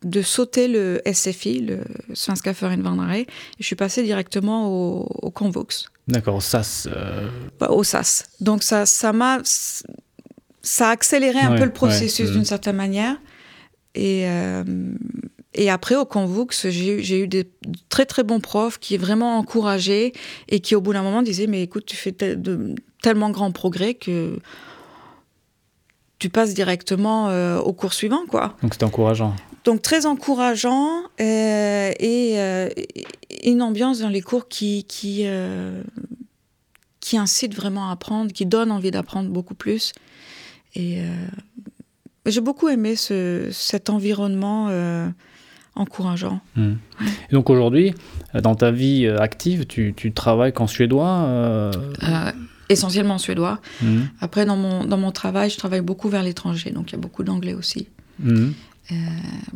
de 0.02 0.22
sauter 0.22 0.68
le 0.68 1.00
SFI, 1.10 1.60
le 1.60 1.80
Svenska 2.12 2.54
Föreningen 2.54 3.12
et 3.18 3.26
je 3.58 3.64
suis 3.64 3.76
passée 3.76 4.02
directement 4.02 4.68
au, 4.68 5.06
au 5.22 5.30
Convox. 5.30 5.86
D'accord, 6.08 6.36
au 6.36 6.40
SAS. 6.40 6.88
Euh. 6.90 7.28
Bah, 7.58 7.70
au 7.70 7.82
SAS. 7.82 8.28
Donc 8.40 8.62
ça, 8.62 8.86
ça 8.86 9.12
m'a, 9.12 9.40
ça 10.62 10.88
a 10.88 10.90
accéléré 10.90 11.40
un 11.40 11.56
peu 11.56 11.64
le 11.64 11.72
processus 11.72 12.30
d'une 12.30 12.44
certaine 12.44 12.76
manière. 12.76 13.16
Et, 13.94 14.28
euh, 14.28 14.62
et 15.54 15.70
après, 15.70 15.96
au 15.96 16.04
Convoux, 16.04 16.46
j'ai 16.50 17.20
eu 17.20 17.26
des 17.26 17.50
très 17.88 18.04
très 18.04 18.22
bons 18.22 18.40
profs 18.40 18.78
qui 18.78 18.96
vraiment 18.98 19.38
encourageaient 19.38 20.12
et 20.48 20.60
qui, 20.60 20.75
au 20.75 20.80
bout 20.80 20.92
d'un 20.92 21.02
moment, 21.02 21.22
disaient 21.22 21.46
Mais 21.46 21.62
écoute, 21.62 21.86
tu 21.86 21.96
fais 21.96 22.12
de, 22.12 22.75
tellement 23.02 23.30
grand 23.30 23.50
progrès 23.50 23.94
que 23.94 24.38
tu 26.18 26.28
passes 26.28 26.54
directement 26.54 27.28
euh, 27.28 27.58
au 27.58 27.72
cours 27.72 27.94
suivant, 27.94 28.26
quoi. 28.28 28.56
Donc 28.62 28.75
c'était 28.75 28.84
encourageant. 28.84 29.34
Donc 29.66 29.82
très 29.82 30.06
encourageant 30.06 31.02
euh, 31.20 31.92
et, 31.99 32.35
euh, 32.38 32.68
une 33.44 33.61
ambiance 33.61 33.99
dans 33.99 34.08
les 34.08 34.23
cours 34.23 34.49
qui 34.49 34.85
qui 34.85 35.26
qui 37.00 37.18
incite 37.18 37.54
vraiment 37.54 37.90
à 37.90 37.92
apprendre, 37.92 38.32
qui 38.32 38.46
donne 38.46 38.70
envie 38.70 38.90
d'apprendre 38.90 39.28
beaucoup 39.28 39.54
plus. 39.54 39.92
Et 40.75 41.00
j'ai 42.26 42.40
beaucoup 42.40 42.68
aimé 42.68 42.96
ce, 42.96 43.49
cet 43.52 43.90
environnement 43.90 44.70
encourageant. 45.75 46.40
Et 46.56 47.32
donc 47.32 47.50
aujourd'hui, 47.50 47.94
dans 48.35 48.54
ta 48.54 48.70
vie 48.70 49.06
active, 49.06 49.66
tu, 49.66 49.94
tu 49.96 50.12
travailles 50.12 50.52
qu'en 50.52 50.66
suédois 50.66 51.70
essentiellement 52.68 53.18
suédois. 53.18 53.61
Mhm. 53.82 54.08
Après, 54.20 54.44
dans 54.46 54.56
mon, 54.56 54.85
dans 54.85 54.96
mon 54.96 55.12
travail, 55.12 55.50
je 55.50 55.56
travaille 55.56 55.80
beaucoup 55.80 56.08
vers 56.08 56.23
l'étranger, 56.23 56.70
donc 56.70 56.90
il 56.90 56.92
y 56.92 56.99
a 56.99 57.00
beaucoup 57.00 57.23
d'anglais 57.25 57.54
aussi. 57.54 57.88
Mhm. 58.18 58.54
Euh, 58.93 58.95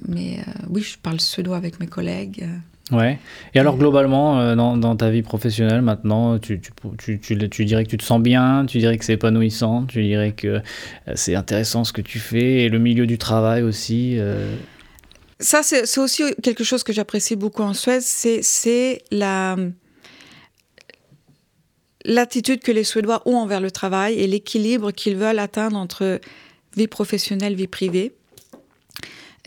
mais 0.08 0.38
euh, 0.38 0.52
oui, 0.68 0.82
je 0.82 0.98
parle 0.98 1.20
suédois 1.20 1.56
avec 1.56 1.80
mes 1.80 1.86
collègues. 1.86 2.42
Euh. 2.42 2.96
Ouais. 2.96 3.18
Et 3.54 3.60
alors, 3.60 3.76
globalement, 3.76 4.56
dans, 4.56 4.76
dans, 4.76 4.96
ta 4.96 5.10
vie 5.10 5.22
professionnelle 5.22 5.80
maintenant, 5.80 6.40
tu, 6.40 6.60
tu, 6.60 7.20
tu, 7.20 7.48
tu, 7.48 7.64
dirais 7.64 7.84
que 7.84 7.90
tu 7.90 7.96
te 7.96 8.02
sens 8.02 8.20
bien, 8.20 8.66
tu 8.66 8.78
dirais 8.78 8.98
que 8.98 9.04
c'est 9.04 9.12
épanouissant, 9.12 9.84
tu 9.86 10.02
dirais 10.02 10.32
que 10.32 10.60
c'est 11.14 11.36
intéressant 11.36 11.84
ce 11.84 11.92
que 11.92 12.00
tu 12.00 12.18
fais, 12.18 12.64
et 12.64 12.68
le 12.68 12.80
milieu 12.80 13.06
du 13.06 13.16
travail 13.16 13.62
aussi. 13.62 14.18
Ça, 15.38 15.62
c'est 15.62 15.98
aussi 15.98 16.24
quelque 16.42 16.64
chose 16.64 16.82
que 16.82 16.92
j'apprécie 16.92 17.36
beaucoup 17.36 17.62
en 17.62 17.74
Suède, 17.74 18.02
c'est 18.02 19.02
la 19.12 19.54
l'attitude 22.04 22.60
que 22.60 22.72
les 22.72 22.84
Suédois 22.84 23.22
ont 23.26 23.36
envers 23.36 23.60
le 23.60 23.70
travail 23.70 24.18
et 24.18 24.26
l'équilibre 24.26 24.90
qu'ils 24.90 25.16
veulent 25.16 25.38
atteindre 25.38 25.76
entre 25.76 26.20
vie 26.76 26.88
professionnelle, 26.88 27.54
vie 27.54 27.66
privée. 27.66 28.14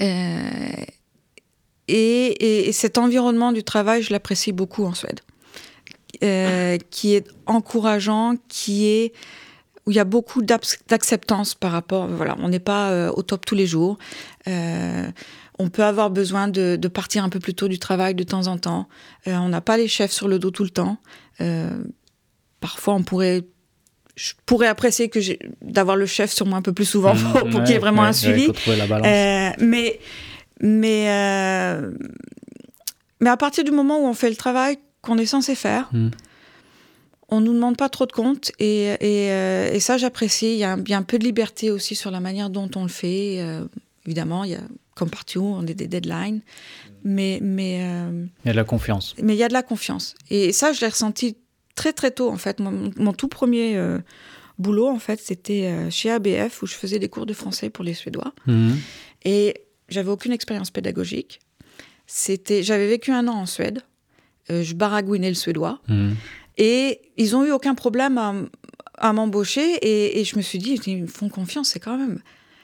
Euh, 0.01 0.85
et, 1.87 2.71
cet 2.71 2.97
environnement 2.97 3.51
du 3.51 3.63
travail, 3.63 4.01
je 4.01 4.11
l'apprécie 4.11 4.51
beaucoup 4.51 4.85
en 4.85 4.93
Suède, 4.93 5.19
euh, 6.23 6.77
qui 6.89 7.13
est 7.13 7.27
encourageant, 7.45 8.35
qui 8.47 8.87
est 8.87 9.13
où 9.85 9.91
il 9.91 9.95
y 9.95 9.99
a 9.99 10.05
beaucoup 10.05 10.41
d'acceptance 10.41 11.55
par 11.55 11.71
rapport. 11.71 12.07
Voilà, 12.07 12.35
on 12.39 12.49
n'est 12.49 12.59
pas 12.59 12.91
euh, 12.91 13.11
au 13.11 13.21
top 13.21 13.45
tous 13.45 13.55
les 13.55 13.67
jours. 13.67 13.97
on 14.47 15.69
peut 15.69 15.83
avoir 15.83 16.09
besoin 16.09 16.47
de, 16.47 16.77
de, 16.77 16.87
partir 16.87 17.23
un 17.23 17.29
peu 17.29 17.39
plus 17.39 17.53
tôt 17.53 17.67
du 17.67 17.79
travail 17.79 18.15
de 18.15 18.23
temps 18.23 18.47
en 18.47 18.57
temps. 18.57 18.87
on 19.27 19.49
n'a 19.49 19.61
pas 19.61 19.77
les 19.77 19.87
chefs 19.87 20.11
sur 20.11 20.27
le 20.27 20.39
dos 20.39 20.51
tout 20.51 20.63
le 20.63 20.69
temps 20.69 20.97
parfois 22.63 22.93
on 22.93 23.03
pourrait 23.03 23.43
je 24.15 24.33
pourrais 24.45 24.67
apprécier 24.67 25.09
que 25.09 25.19
d'avoir 25.61 25.97
le 25.97 26.05
chef 26.05 26.31
sur 26.31 26.45
moi 26.45 26.57
un 26.57 26.61
peu 26.61 26.73
plus 26.73 26.85
souvent 26.85 27.15
mmh, 27.15 27.49
pour, 27.51 27.63
qu'il 27.63 27.73
y 27.73 27.75
ait 27.75 27.79
vraiment 27.79 28.03
un 28.03 28.13
suivi. 28.13 28.49
Euh, 28.67 29.49
mais 29.59 29.99
mais 30.59 31.09
euh, 31.09 31.91
mais 33.19 33.29
à 33.29 33.37
partir 33.37 33.63
du 33.63 33.71
moment 33.71 33.99
où 33.99 34.05
on 34.05 34.13
fait 34.13 34.29
le 34.29 34.35
travail 34.35 34.77
qu'on 35.01 35.17
est 35.17 35.25
censé 35.25 35.55
faire, 35.55 35.89
mmh. 35.91 36.09
on 37.29 37.41
nous 37.41 37.53
demande 37.53 37.75
pas 37.75 37.89
trop 37.89 38.05
de 38.05 38.11
comptes 38.11 38.51
et, 38.59 38.85
et, 38.85 39.31
euh, 39.31 39.71
et 39.73 39.79
ça 39.79 39.97
j'apprécie. 39.97 40.53
Il 40.53 40.59
y, 40.59 40.63
a 40.63 40.73
un, 40.73 41.03
peu 41.03 41.17
de 41.17 41.23
liberté 41.23 41.71
aussi 41.71 41.95
sur 41.95 42.11
la 42.11 42.19
manière 42.19 42.49
dont 42.49 42.69
on 42.75 42.83
le 42.83 42.89
fait. 42.89 43.43
évidemment, 44.05 44.43
il 44.43 44.51
y 44.51 44.55
a 44.55 44.61
comme 44.95 45.09
partout, 45.09 45.41
on 45.41 45.61
a 45.61 45.73
des 45.73 45.87
deadlines, 45.87 46.41
mais 47.03 47.39
mais 47.41 47.77
il 47.77 48.29
y 48.45 48.49
a 48.49 48.53
de 48.53 48.57
la 48.57 48.63
confiance. 48.63 49.15
Mais 49.23 49.33
il 49.33 49.39
y 49.39 49.43
a 49.43 49.47
de 49.47 49.53
la 49.53 49.63
confiance 49.63 50.13
et 50.29 50.51
ça 50.51 50.71
je 50.71 50.81
l'ai 50.81 50.87
ressenti 50.87 51.35
très 51.75 51.93
très 51.93 52.11
tôt 52.11 52.29
en 52.29 52.37
fait. 52.37 52.59
Mon, 52.59 53.13
tout 53.13 53.27
premier 53.27 53.75
euh, 53.77 53.99
boulot 54.59 54.87
en 54.87 54.99
fait, 54.99 55.19
c'était 55.21 55.65
euh, 55.65 55.89
chez 55.89 56.09
ABF 56.11 56.61
où 56.61 56.67
je 56.67 56.75
faisais 56.75 56.99
des 56.99 57.09
cours 57.09 57.25
de 57.25 57.33
français 57.33 57.69
pour 57.69 57.83
les 57.83 57.93
Suédois. 57.93 58.33
Mhm. 58.47 58.77
Et 59.25 59.55
j'avais 59.89 60.09
aucune 60.09 60.31
expérience 60.31 60.71
pédagogique. 60.71 61.39
C'était, 62.05 62.63
j'avais 62.63 62.87
vécu 62.87 63.11
un 63.11 63.27
an 63.27 63.33
en 63.33 63.45
Suède. 63.45 63.81
Euh, 64.51 64.61
je 64.61 64.73
baragouinais 64.73 65.29
le 65.29 65.35
suédois. 65.35 65.79
Mhm. 65.87 66.15
Et 66.57 66.99
ils 67.17 67.35
ont 67.35 67.45
eu 67.45 67.51
aucun 67.51 67.75
problème 67.75 68.17
à, 68.97 69.13
m'embaucher. 69.13 69.77
Et, 69.81 70.23
je 70.23 70.35
me 70.35 70.41
suis 70.41 70.59
dit, 70.59 70.79
ils 70.85 71.03
me 71.03 71.07
font 71.07 71.29
confiance, 71.29 71.69
c'est 71.69 71.79
quand 71.79 71.97
même 71.97 72.19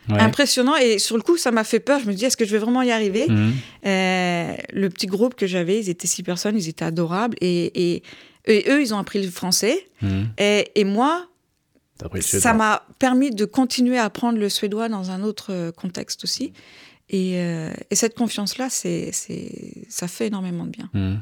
impressionnant. 0.10 0.75
Et 0.75 1.00
sur 1.00 1.16
le 1.16 1.24
coup, 1.24 1.38
ça 1.38 1.51
m'a 1.51 1.63
fait 1.63 1.80
peur. 1.80 2.00
Je 2.00 2.08
me 2.08 2.13
dis, 2.13 2.25
est-ce 2.25 2.38
que 2.38 2.46
je 2.46 2.51
vais 2.51 2.60
vraiment 2.60 2.82
y 2.82 2.92
arriver 2.92 3.25
mhm. 3.28 3.54
Le 3.84 4.88
petit 4.89 5.08
groupe 5.08 5.36
que 5.36 5.48
j'avais, 5.48 5.80
ils 5.80 5.89
étaient 5.89 6.08
six 6.08 6.24
personnes, 6.24 6.58
ils 6.58 6.68
étaient 6.68 6.86
adorables. 6.86 7.38
Et, 7.42 7.96
et, 7.96 8.04
et 8.50 8.65
eux, 8.70 8.82
ils 8.82 8.94
ont 8.94 8.98
appris 8.98 9.24
le 9.24 9.29
français. 9.29 9.89
Mhm. 10.01 10.29
Et, 10.38 10.84
moi, 10.84 11.27
ça 12.22 12.53
m'a 12.53 12.84
permis 12.98 13.32
de 13.32 13.46
continuer 13.46 13.98
à 13.98 14.06
apprendre 14.06 14.39
le 14.39 14.50
suédois 14.50 14.89
dans 14.89 15.12
un 15.12 15.24
autre 15.24 15.53
euh, 15.53 15.72
contexte 15.72 16.24
aussi. 16.24 16.53
Et, 17.10 17.38
euh, 17.38 17.72
et 17.89 17.96
cette 17.96 18.15
confiance-là, 18.15 18.70
c'est, 18.70 19.12
ça 19.89 20.08
fait 20.08 20.27
énormément 20.27 20.65
de 20.65 20.72
bien. 20.72 20.89
Mhm. 20.94 21.22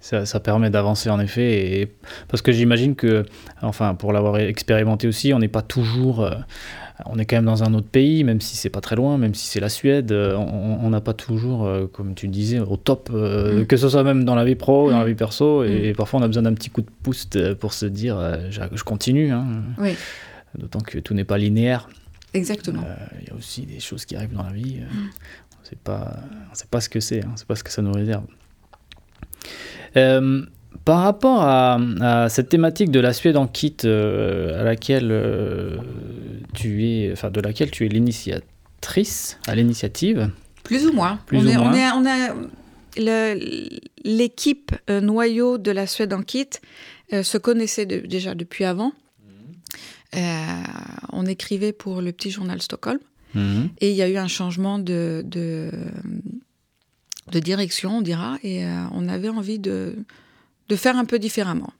Ça, 0.00 0.26
ça, 0.26 0.40
permet 0.40 0.70
d'avancer 0.70 1.10
en 1.10 1.20
effet. 1.20 1.80
Et... 1.80 1.92
Parce 2.28 2.42
que 2.42 2.52
j'imagine 2.52 2.94
que, 2.94 3.24
enfin, 3.62 3.94
pour 3.94 4.12
l'avoir 4.12 4.38
expérimenté 4.38 5.08
aussi, 5.08 5.32
on 5.32 5.38
n'est 5.38 5.48
pas 5.48 5.62
toujours. 5.62 6.24
Euh, 6.24 6.34
on 7.04 7.18
est 7.18 7.26
quand 7.26 7.36
même 7.36 7.44
dans 7.44 7.62
un 7.62 7.74
autre 7.74 7.88
pays, 7.88 8.24
même 8.24 8.40
si 8.40 8.56
c'est 8.56 8.70
pas 8.70 8.80
très 8.80 8.96
loin, 8.96 9.18
même 9.18 9.34
si 9.34 9.46
c'est 9.46 9.60
la 9.60 9.68
Suède, 9.68 10.12
euh, 10.12 10.34
on 10.36 10.88
n'a 10.88 11.02
pas 11.02 11.12
toujours, 11.12 11.66
euh, 11.66 11.86
comme 11.86 12.14
tu 12.14 12.26
disais, 12.28 12.58
au 12.58 12.78
top, 12.78 13.10
mm. 13.10 13.66
que 13.66 13.76
ce 13.76 13.88
soit 13.90 14.02
même 14.02 14.24
dans 14.24 14.34
la 14.34 14.44
vie 14.46 14.54
pro, 14.54 14.90
dans 14.90 15.00
la 15.00 15.04
vie 15.04 15.14
perso, 15.14 15.62
et, 15.62 15.92
mm. 15.92 15.96
parfois 15.96 16.20
on 16.20 16.22
a 16.22 16.26
besoin 16.26 16.44
d'un 16.44 16.54
petit 16.54 16.70
coup 16.70 16.80
de 16.80 16.90
pouce 17.02 17.28
pour 17.60 17.74
se 17.74 17.84
dire, 17.84 18.18
je 18.50 18.82
continue. 18.82 19.30
Hein. 19.30 19.46
Oui. 19.78 19.94
D'autant 20.56 20.80
que 20.80 20.98
tout 20.98 21.12
n'est 21.12 21.24
pas 21.24 21.36
linéaire. 21.36 21.88
Exactement. 22.32 22.82
Il 23.20 23.28
y 23.28 23.30
a 23.30 23.34
aussi 23.34 23.66
des 23.66 23.80
choses 23.80 24.06
qui 24.06 24.16
arrivent 24.16 24.34
dans 24.34 24.44
la 24.44 24.52
vie. 24.52 24.80
Mm. 24.80 25.10
On 25.58 25.62
ne 25.62 25.66
sait 25.68 25.76
pas, 25.82 26.16
pas 26.70 26.80
ce 26.80 26.88
que 26.88 27.00
c'est, 27.00 27.20
hein, 27.20 27.28
on 27.28 27.32
ne 27.32 27.36
sait 27.36 27.44
pas 27.44 27.56
ce 27.56 27.64
que 27.64 27.70
ça 27.70 27.82
nous 27.82 27.92
réserve. 27.92 28.24
Euh, 29.96 30.42
par 30.84 31.00
rapport 31.00 31.42
à, 31.42 32.28
cette 32.28 32.48
thématique 32.48 32.90
de 32.90 33.00
la 33.00 33.12
Suède 33.12 33.36
en 33.36 33.46
kit, 33.46 33.76
euh, 33.84 34.60
à 34.60 34.64
laquelle 34.64 35.08
euh, 35.10 35.78
tu 36.54 36.86
es, 36.86 37.10
enfin 37.12 37.30
de 37.30 37.40
laquelle 37.40 37.70
tu 37.70 37.84
es 37.86 37.88
l'initiatrice, 37.88 39.38
à 39.48 39.54
l'initiative. 39.56 40.30
Plus 40.62 40.86
ou 40.86 40.92
moins. 40.92 41.18
Plus 41.26 41.38
on, 41.38 41.46
est, 41.46 41.56
moins. 41.56 41.92
on, 41.96 42.06
a 42.06 43.34
l'équipe 44.04 44.72
noyau 44.88 45.58
de 45.58 45.70
la 45.70 45.86
Suède 45.86 46.12
en 46.12 46.22
kit 46.22 46.50
se 47.10 47.38
connaissait 47.38 47.86
déjà 47.86 48.34
depuis 48.34 48.64
avant. 48.64 48.92
on 50.14 51.26
écrivait 51.26 51.72
pour 51.72 52.00
le 52.00 52.12
petit 52.12 52.30
journal 52.30 52.62
Stockholm. 52.62 52.98
Mhm. 53.34 53.70
Et 53.80 53.90
il 53.90 53.96
y 53.96 54.02
a 54.02 54.08
eu 54.08 54.16
un 54.16 54.28
changement 54.28 54.78
de, 54.78 55.22
de 55.26 55.70
direction, 57.34 57.98
on 57.98 58.02
dira, 58.02 58.38
et 58.42 58.64
euh, 58.64 58.84
on 58.92 59.08
avait 59.08 59.28
envie 59.28 59.58
de, 59.58 59.96
de 60.68 60.76
faire 60.76 60.96
un 60.96 61.04
peu 61.04 61.18
différemment. 61.18 61.72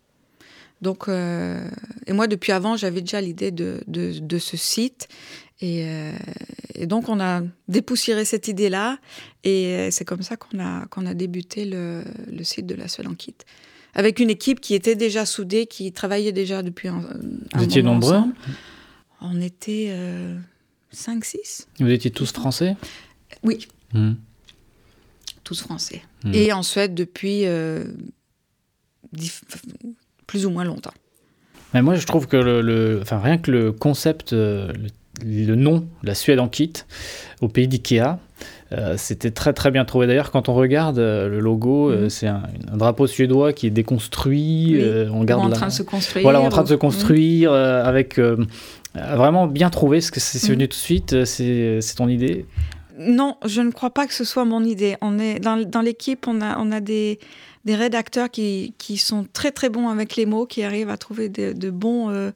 Donc, 0.83 1.09
euh, 1.09 1.69
et 2.07 2.13
moi, 2.13 2.27
depuis 2.27 2.53
avant, 2.53 2.77
j'avais 2.77 3.01
déjà 3.01 3.21
l'idée 3.21 3.51
de, 3.51 3.83
de, 3.87 4.39
ce 4.39 4.57
site. 4.57 5.09
Euh, 5.63 6.13
et, 6.75 6.87
donc, 6.87 7.09
on 7.09 7.19
a 7.19 7.43
dépoussiéré 7.69 8.27
cette 8.27 8.49
idée-là. 8.49 8.99
Et 9.43 9.89
c'est 9.91 10.05
comme 10.05 10.23
ça 10.23 10.37
qu'on 10.37 10.59
a, 10.59 10.85
qu'on 10.87 11.07
a 11.07 11.15
débuté 11.15 11.65
le, 11.65 12.05
le, 12.31 12.45
site 12.45 12.67
de 12.67 12.75
la 12.75 12.89
Seule 12.89 13.09
en 13.09 13.15
Kit. 13.15 13.35
Avec 13.95 14.21
une 14.21 14.29
équipe 14.29 14.61
qui 14.61 14.75
était 14.75 14.97
déjà 14.97 15.25
soudée, 15.25 15.67
qui 15.67 15.93
travaillait 15.93 16.33
déjà 16.33 16.63
depuis 16.63 16.89
un, 16.89 16.99
un 16.99 17.59
Vous 17.59 17.65
étiez 17.65 17.83
nombreux 17.83 18.21
On 19.23 19.41
était 19.41 19.97
5-6. 20.95 21.69
Vous 21.81 21.89
étiez 21.89 22.11
tous 22.11 22.33
français? 22.33 22.77
Oui. 23.43 23.67
Hmm 23.95 24.13
tous 25.47 25.63
français. 25.63 26.03
Hmm. 26.25 26.35
Et 26.35 26.53
en 26.53 26.63
Suède 26.63 26.93
depuis 26.93 27.47
euh, 27.47 27.85
plus 30.27 30.45
ou 30.45 30.51
moins 30.51 30.65
longtemps. 30.65 30.93
Mais 31.73 31.83
moi, 31.83 31.95
je 31.95 32.05
trouve 32.05 32.27
que 32.27 32.37
le, 32.37 32.99
enfin, 33.01 33.19
rien 33.19 33.39
que 33.39 33.51
le 33.51 33.73
concept, 33.73 34.33
euh, 34.33 34.73
le, 35.25 35.55
nom, 35.55 35.87
la 36.03 36.15
Suède 36.15 36.41
en 36.41 36.49
kit, 36.49 36.73
au 37.41 37.49
pays 37.49 37.69
d'IKEA, 37.69 38.19
euh, 38.73 38.95
c'était 38.99 39.31
très 39.31 39.53
très 39.53 39.71
bien 39.71 39.85
trouvé. 39.85 40.09
D'ailleurs, 40.09 40.33
quand 40.33 40.49
on 40.49 40.55
regarde 40.55 40.99
le 40.99 41.39
logo, 41.39 41.93
hmm. 41.93 42.11
c'est 42.11 42.27
un, 42.27 42.43
drapeau 42.75 43.07
suédois 43.07 43.53
qui 43.53 43.69
est 43.69 43.71
déconstruit. 43.71 44.83
on 45.13 45.23
garde 45.23 45.45
en 45.45 45.51
train 45.51 45.69
de 45.69 45.73
se 45.73 45.85
construire. 45.85 46.25
Voilà, 46.25 46.41
en 46.41 46.49
train 46.49 46.65
de 46.65 46.69
se 46.69 46.75
construire 46.75 47.53
avec 47.53 48.19
vraiment 48.95 49.47
bien 49.47 49.71
trouvé. 49.71 50.01
Ce 50.01 50.11
que 50.11 50.19
c'est 50.19 50.45
hmm. 50.49 50.53
venu 50.53 50.69
tout 50.69 50.77
de 50.77 50.83
suite. 50.83 51.25
C'est 51.25 51.95
ton 51.97 52.09
idée? 52.09 52.47
Non, 52.99 53.37
je 53.45 53.61
ne 53.61 53.71
crois 53.71 53.91
pas 53.91 54.07
que 54.07 54.15
ce 54.15 54.25
soit 54.25 54.45
mon 54.45 54.65
idée. 54.65 54.97
On 55.01 55.19
est 55.19 55.39
dans, 55.39 55.81
l'équipe, 55.83 56.27
on 56.27 56.41
a, 56.41 56.59
on 56.59 56.73
a 56.73 56.81
des, 56.81 57.19
rédacteurs 57.67 58.31
qui, 58.31 58.73
sont 58.97 59.27
très 59.33 59.51
très 59.51 59.69
bons 59.69 59.89
avec 59.89 60.17
les 60.17 60.27
mots, 60.27 60.47
qui 60.47 60.63
arrivent 60.63 60.91
à 60.91 60.97
trouver 60.97 61.29
de, 61.29 61.71
bons, 61.71 62.11
euh, 62.11 62.31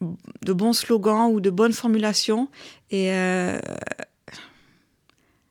de 0.00 0.52
bons 0.52 0.72
slogans 0.72 1.30
ou 1.32 1.40
de 1.40 1.50
bonnes 1.50 1.72
formulations. 1.72 2.48
Et, 2.90 3.12
euh, 3.12 3.58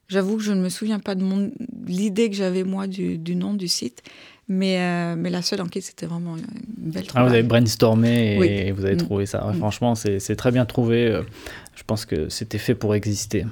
J'avoue 0.08 0.38
que 0.38 0.44
je 0.44 0.52
ne 0.52 0.62
me 0.62 0.70
souviens 0.70 1.00
pas 1.00 1.16
de 1.16 1.24
mon 1.24 1.52
l'idée 1.88 2.30
que 2.30 2.36
j'avais 2.36 2.64
moi 2.64 2.86
du, 2.86 3.18
du, 3.18 3.36
nom 3.36 3.56
du 3.56 3.68
site, 3.68 4.04
mais, 4.48 4.80
euh, 4.80 5.16
mais 5.18 5.32
la 5.32 5.42
seule 5.42 5.62
enquête, 5.62 5.82
c'était 5.82 6.06
vraiment 6.06 6.38
une 6.38 6.46
belle 6.92 7.06
ah, 7.16 7.24
vous 7.24 7.34
avez 7.34 7.42
brainstormé 7.42 8.38
et, 8.38 8.72
vous 8.72 8.86
avez 8.86 8.94
mm. 8.94 9.00
trouvé 9.00 9.26
ça. 9.26 9.44
Mm. 9.44 9.58
Franchement, 9.58 9.96
c'est 9.96 10.36
très 10.36 10.52
bien 10.52 10.66
trouvé. 10.66 11.22
Je 11.74 11.84
pense 11.88 12.06
que 12.06 12.30
c'était 12.30 12.60
fait 12.60 12.76
pour 12.76 12.94
exister. 12.94 13.46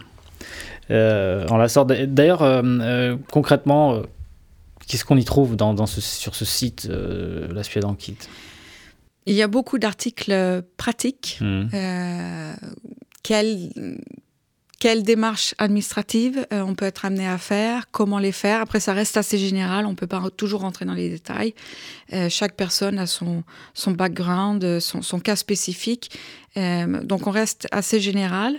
Euh, 0.92 1.46
la 1.58 1.68
sorte. 1.68 1.92
D'ailleurs, 1.92 2.42
euh, 2.42 3.16
concrètement, 3.32 4.02
qu'est-ce 4.88 5.06
qu'on 5.06 5.18
y 5.18 5.26
trouve 5.26 5.56
dans, 5.56 5.74
dans 5.74 5.86
ce, 5.86 6.02
sur 6.02 6.36
ce 6.36 6.46
site, 6.46 6.90
La 6.90 7.64
Suède 7.64 7.86
en 7.86 7.96
kit 7.96 8.18
Il 9.26 9.36
y 9.36 9.42
a 9.42 9.48
beaucoup 9.48 9.80
d'articles 9.80 10.64
pratiques. 10.78 11.40
Mm. 11.42 11.68
quels 13.24 13.70
quelles 14.84 15.04
démarches 15.04 15.56
administratives 15.60 16.46
euh, 16.52 16.60
on 16.60 16.76
peut 16.76 16.84
être 16.84 17.06
amené 17.06 17.26
à 17.26 17.38
faire, 17.38 17.90
comment 17.92 18.20
les 18.20 18.34
faire. 18.34 18.60
Après, 18.60 18.82
ça 18.82 18.92
reste 18.92 19.16
assez 19.16 19.38
général, 19.38 19.86
on 19.86 19.92
ne 19.92 19.96
peut 19.96 20.08
pas 20.08 20.22
toujours 20.36 20.60
rentrer 20.60 20.84
dans 20.84 20.94
les 20.94 21.10
détails. 21.10 21.54
Euh, 22.12 22.28
chaque 22.28 22.58
personne 22.58 23.00
a 23.00 23.08
son, 23.08 23.44
son 23.74 23.92
background, 23.92 24.82
son, 24.82 25.02
son 25.02 25.22
cas 25.22 25.38
spécifique. 25.38 26.12
Euh, 26.58 27.02
donc, 27.02 27.28
on 27.28 27.32
reste 27.32 27.66
assez 27.72 28.02
général. 28.02 28.58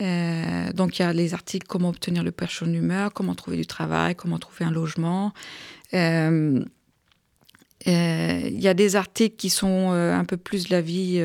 Donc, 0.00 0.98
il 0.98 1.02
y 1.02 1.04
a 1.04 1.12
les 1.12 1.34
articles 1.34 1.66
comment 1.66 1.88
obtenir 1.88 2.22
le 2.22 2.30
perche 2.32 2.62
humeur, 2.62 3.12
comment 3.12 3.34
trouver 3.34 3.56
du 3.56 3.66
travail, 3.66 4.14
comment 4.14 4.38
trouver 4.38 4.64
un 4.64 4.70
logement. 4.70 5.32
Il 5.92 6.66
y 7.86 8.68
a 8.68 8.74
des 8.74 8.96
articles 8.96 9.36
qui 9.36 9.50
sont 9.50 9.90
un 9.90 10.24
peu 10.24 10.36
plus 10.36 10.68
de 10.68 10.72
la 10.72 10.80
vie 10.80 11.20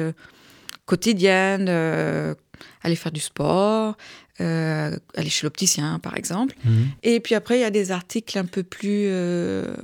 quotidienne, 0.85 1.69
aller 1.69 2.95
faire 2.95 3.11
du 3.11 3.21
sport, 3.21 3.95
euh, 4.41 4.97
aller 5.15 5.29
chez 5.29 5.45
l'opticien, 5.45 5.99
par 5.99 6.17
exemple. 6.17 6.55
Mhm. 6.65 6.87
Et 7.03 7.19
puis 7.19 7.35
après, 7.35 7.59
il 7.59 7.61
y 7.61 7.65
a 7.65 7.69
des 7.69 7.91
articles 7.91 8.37
un 8.37 8.45
peu 8.45 8.63
plus, 8.63 9.05
euh, 9.07 9.75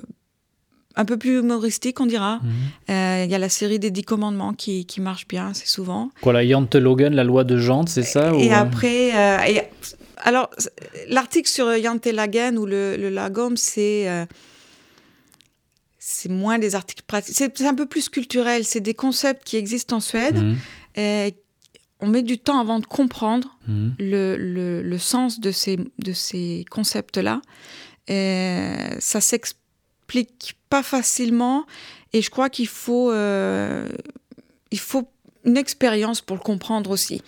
un 0.95 1.05
peu 1.05 1.17
plus 1.17 1.39
humoristiques, 1.39 1.99
on 1.99 2.05
dira. 2.05 2.37
Mhm. 2.37 2.49
Euh, 2.89 3.23
il 3.25 3.31
y 3.31 3.35
a 3.35 3.37
la 3.37 3.49
série 3.49 3.79
des 3.79 3.91
Dix 3.91 4.03
Commandements 4.03 4.53
qui, 4.53 4.85
qui 4.85 5.01
marche 5.01 5.27
bien, 5.27 5.53
c'est 5.53 5.67
souvent. 5.67 6.09
Quoi, 6.21 6.33
la 6.33 6.43
Logan, 6.43 7.13
la 7.13 7.23
loi 7.23 7.43
de 7.43 7.57
Jante, 7.57 7.89
c'est 7.89 8.03
ça 8.03 8.33
Et 8.35 8.51
après, 8.51 9.11
alors, 10.17 10.49
l'article 11.07 11.49
sur 11.49 11.67
Logan 11.67 12.57
ou 12.57 12.65
le, 12.65 12.97
le 12.97 13.09
Lagom, 13.09 13.55
c'est 13.55 14.07
c'est 16.01 16.29
moins 16.29 16.57
des 16.57 16.75
articles 16.75 17.03
pratiques. 17.05 17.35
C'est 17.37 17.67
un 17.67 17.75
peu 17.75 17.85
plus 17.85 18.09
culturel. 18.09 18.65
C'est 18.65 18.79
des 18.79 18.95
concepts 18.95 19.43
qui 19.45 19.57
existent 19.57 19.97
en 19.97 19.99
Suède, 19.99 20.37
mhm 20.41 20.57
on 21.99 22.07
met 22.07 22.23
du 22.23 22.37
temps 22.37 22.59
avant 22.59 22.79
de 22.79 22.85
comprendre 22.85 23.57
mhm. 23.67 23.95
le, 23.99 24.81
le, 24.81 24.97
sens 24.97 25.39
de 25.39 25.51
ces, 25.51 25.77
de 25.99 26.13
ces 26.13 26.65
concepts-là. 26.69 27.41
Ça 28.07 29.21
s'explique 29.21 29.58
pas 30.69 30.83
facilement 30.83 31.65
et 32.13 32.21
je 32.21 32.29
crois 32.29 32.49
qu'il 32.49 32.67
faut, 32.67 33.11
euh, 33.11 33.87
il 34.71 34.79
faut 34.79 35.07
une 35.45 35.57
expérience 35.57 36.21
pour 36.21 36.37
le 36.37 36.41
comprendre 36.41 36.89
aussi. 36.89 37.21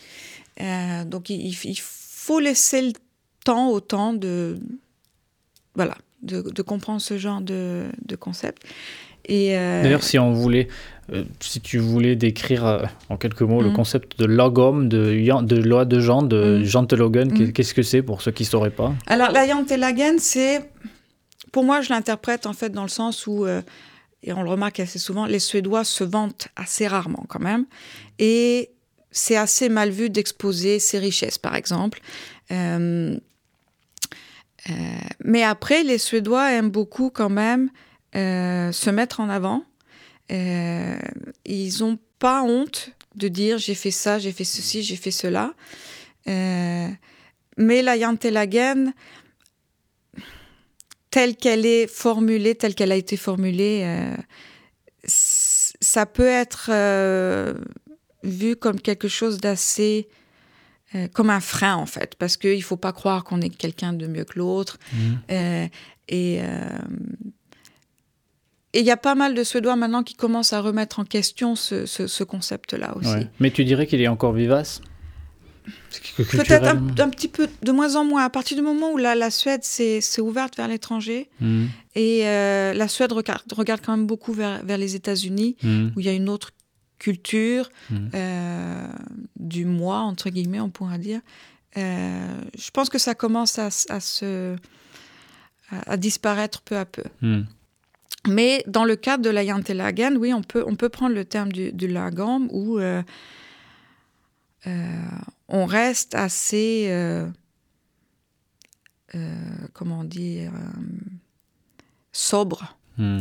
Euh, 0.60 1.06
donc 1.06 1.30
il, 1.30 1.48
il, 1.48 1.80
faut 1.80 2.40
laisser 2.40 2.82
le 2.82 2.94
temps 3.44 3.70
au 3.70 3.80
temps 3.80 4.14
de, 4.14 4.60
voilà, 5.76 5.98
de, 6.22 6.42
de 6.42 6.62
comprendre 6.62 7.02
ce 7.02 7.18
genre 7.18 7.42
de, 7.42 7.86
de 8.06 8.16
concept. 8.16 8.64
Euh, 9.30 9.84
D'ailleurs, 9.84 10.04
si 10.04 10.18
on 10.20 10.34
voulait, 10.34 10.68
euh, 11.14 11.24
si 11.40 11.62
tu 11.62 11.78
voulais 11.78 12.16
décrire 12.16 12.66
euh, 12.66 12.84
en 13.10 13.18
quelques 13.18 13.42
mots 13.42 13.62
le 13.62 13.70
mm. 13.70 13.74
concept 13.74 14.20
de 14.20 14.26
logom, 14.26 14.88
de, 14.88 15.42
de 15.42 15.56
loi 15.56 15.86
de 15.86 16.00
Jean, 16.00 16.24
de 16.24 16.60
mm. 16.60 16.64
Jantelogen, 16.64 17.32
mm. 17.32 17.52
qu'est-ce 17.54 17.74
que 17.74 17.84
c'est 17.84 18.02
pour 18.02 18.22
ceux 18.22 18.32
qui 18.32 18.44
ne 18.44 18.50
sauraient 18.50 18.72
pas? 18.72 18.94
Alors, 19.08 19.32
la 19.32 19.48
Jantelogen, 19.48 20.20
c'est. 20.20 20.70
Pour 21.52 21.64
moi, 21.64 21.82
je 21.82 21.90
l'interprète 21.90 22.46
en 22.46 22.54
fait 22.54 22.70
dans 22.70 22.84
le 22.84 22.90
sens 22.90 23.28
où, 23.28 23.46
et 23.48 24.34
on 24.34 24.44
le 24.44 24.50
remarque 24.50 24.80
assez 24.80 25.00
souvent, 25.00 25.26
les 25.26 25.40
Suédois 25.40 25.84
se 25.84 26.04
vantent 26.04 26.48
assez 26.56 26.88
rarement 26.88 27.26
quand 27.28 27.40
même. 27.40 27.66
Et 28.20 28.72
c'est 29.12 29.36
assez 29.36 29.68
mal 29.70 29.90
vu 29.90 30.10
d'exposer 30.10 30.80
ses 30.80 31.00
richesses, 31.00 31.38
par 31.38 31.56
exemple. 31.56 32.00
mais 32.50 33.20
après, 35.44 35.84
les 35.84 35.98
Suédois 35.98 36.52
aiment 36.54 36.72
beaucoup 36.72 37.10
quand 37.10 37.30
même 37.30 37.70
euh, 38.16 38.72
se 38.72 38.90
mettre 38.90 39.22
en 39.22 39.30
avant. 39.30 39.64
Euh, 40.32 40.98
ils 41.46 41.80
n'ont 41.80 41.98
pas 42.20 42.44
honte 42.44 42.92
de 43.16 43.30
dire 43.30 43.58
j'ai 43.58 43.76
fait 43.76 43.92
ça, 43.92 44.20
j'ai 44.20 44.34
fait 44.34 44.44
ceci, 44.44 44.84
j'ai 44.84 44.98
fait 44.98 45.12
cela. 45.12 45.54
Euh, 46.28 46.88
mais 47.58 47.82
la 47.82 47.98
Jantelagen, 47.98 48.94
telle 51.12 51.36
qu'elle 51.36 51.66
est 51.66 51.88
formulée, 51.88 52.56
telle 52.56 52.74
qu'elle 52.74 52.92
a 52.92 52.96
été 52.96 53.18
formulée, 53.18 53.86
ça 55.06 56.06
peut 56.06 56.28
être 56.28 56.72
vu 58.24 58.56
comme 58.56 58.80
quelque 58.80 59.08
chose 59.08 59.38
d'assez 59.40 60.08
comme 61.14 61.30
un 61.30 61.40
frein 61.40 61.76
en 61.76 61.86
fait, 61.86 62.16
parce 62.16 62.36
qu'il 62.38 62.58
ne 62.58 62.64
faut 62.64 62.78
pas 62.78 62.92
croire 62.92 63.24
qu'on 63.24 63.42
est 63.42 63.50
quelqu'un 63.50 63.94
de 63.94 64.08
mieux 64.08 64.26
que 64.26 64.40
l'autre. 64.40 64.78
Mmh. 64.94 65.70
et 66.10 66.42
et 68.74 68.80
il 68.80 68.86
y 68.86 68.92
a 68.92 68.98
pas 68.98 69.16
mal 69.16 69.34
de 69.34 69.44
Suédois 69.44 69.76
maintenant 69.76 70.04
qui 70.04 70.16
commencent 70.16 70.54
à 70.54 70.62
remettre 70.62 71.00
en 71.00 71.06
question 71.06 71.56
ce, 71.56 71.86
ce, 71.86 72.24
concept-là 72.24 72.96
aussi. 72.96 73.28
Mais 73.40 73.52
tu 73.52 73.66
dirais 73.66 73.86
qu'il 73.86 74.02
est 74.02 74.08
encore 74.08 74.32
vivace? 74.32 74.82
Peut-être 76.18 76.68
un, 77.00 77.10
petit 77.10 77.28
peu 77.28 77.48
de 77.62 77.72
moins 77.72 77.96
en 77.96 78.04
moins. 78.04 78.24
À 78.24 78.30
partir 78.30 78.58
du 78.58 78.64
moment 78.64 78.92
où 78.92 78.98
la, 78.98 79.16
la 79.16 79.32
Suède 79.32 79.64
s'est 79.64 80.02
ouverte 80.20 80.58
vers 80.58 80.68
l'étranger, 80.68 81.30
mmh. 81.40 81.66
et 81.96 82.28
euh, 82.28 82.74
la 82.74 82.88
Suède 82.88 83.12
regarde, 83.12 83.52
regarde, 83.54 83.82
quand 83.84 83.96
même 83.96 84.08
beaucoup 84.08 84.34
vers, 84.34 84.64
vers 84.64 84.78
les 84.78 84.96
États-Unis, 84.96 85.56
mmh. 85.62 85.88
où 85.96 86.00
il 86.00 86.06
y 86.06 86.10
a 86.10 86.14
une 86.14 86.30
autre 86.30 86.52
culture 87.00 87.70
mmh. 87.90 87.96
euh, 88.14 88.88
du 89.40 89.66
moi, 89.66 90.00
entre 90.00 90.30
guillemets, 90.30 90.60
on 90.60 90.70
pourra 90.70 90.98
dire. 90.98 91.22
Euh, 91.78 92.42
je 92.58 92.72
pense 92.72 92.90
que 92.90 92.98
ça 92.98 93.16
commence 93.16 93.58
à, 93.58 93.68
à 93.90 94.00
se, 94.00 94.56
à, 95.72 95.98
disparaître 95.98 96.62
peu 96.62 96.78
à 96.78 96.86
peu. 96.86 97.04
Mais 98.28 98.64
dans 98.68 98.84
le 98.84 98.96
cadre 98.96 99.24
de 99.24 99.30
la 99.30 99.46
Jantelagen, 99.46 100.16
oui, 100.18 100.34
on 100.34 100.44
peut, 100.44 100.64
on 100.68 100.76
peut 100.76 100.90
prendre 100.90 101.16
le 101.16 101.26
terme 101.26 101.52
du, 101.52 101.72
du 101.72 101.88
lagom 101.88 102.48
où 102.52 102.80
on 104.66 105.66
reste 105.66 106.16
assez, 106.16 106.88
euh, 106.90 107.28
comment 109.74 110.04
dire, 110.04 110.52
sobre. 112.12 112.78
Hmm. 112.98 113.20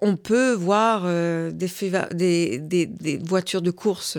on 0.00 0.16
peut 0.16 0.52
voir 0.52 1.04
des, 1.52 2.58
des, 2.58 2.86
des, 2.86 3.16
voitures 3.18 3.62
de 3.62 3.70
course 3.70 4.18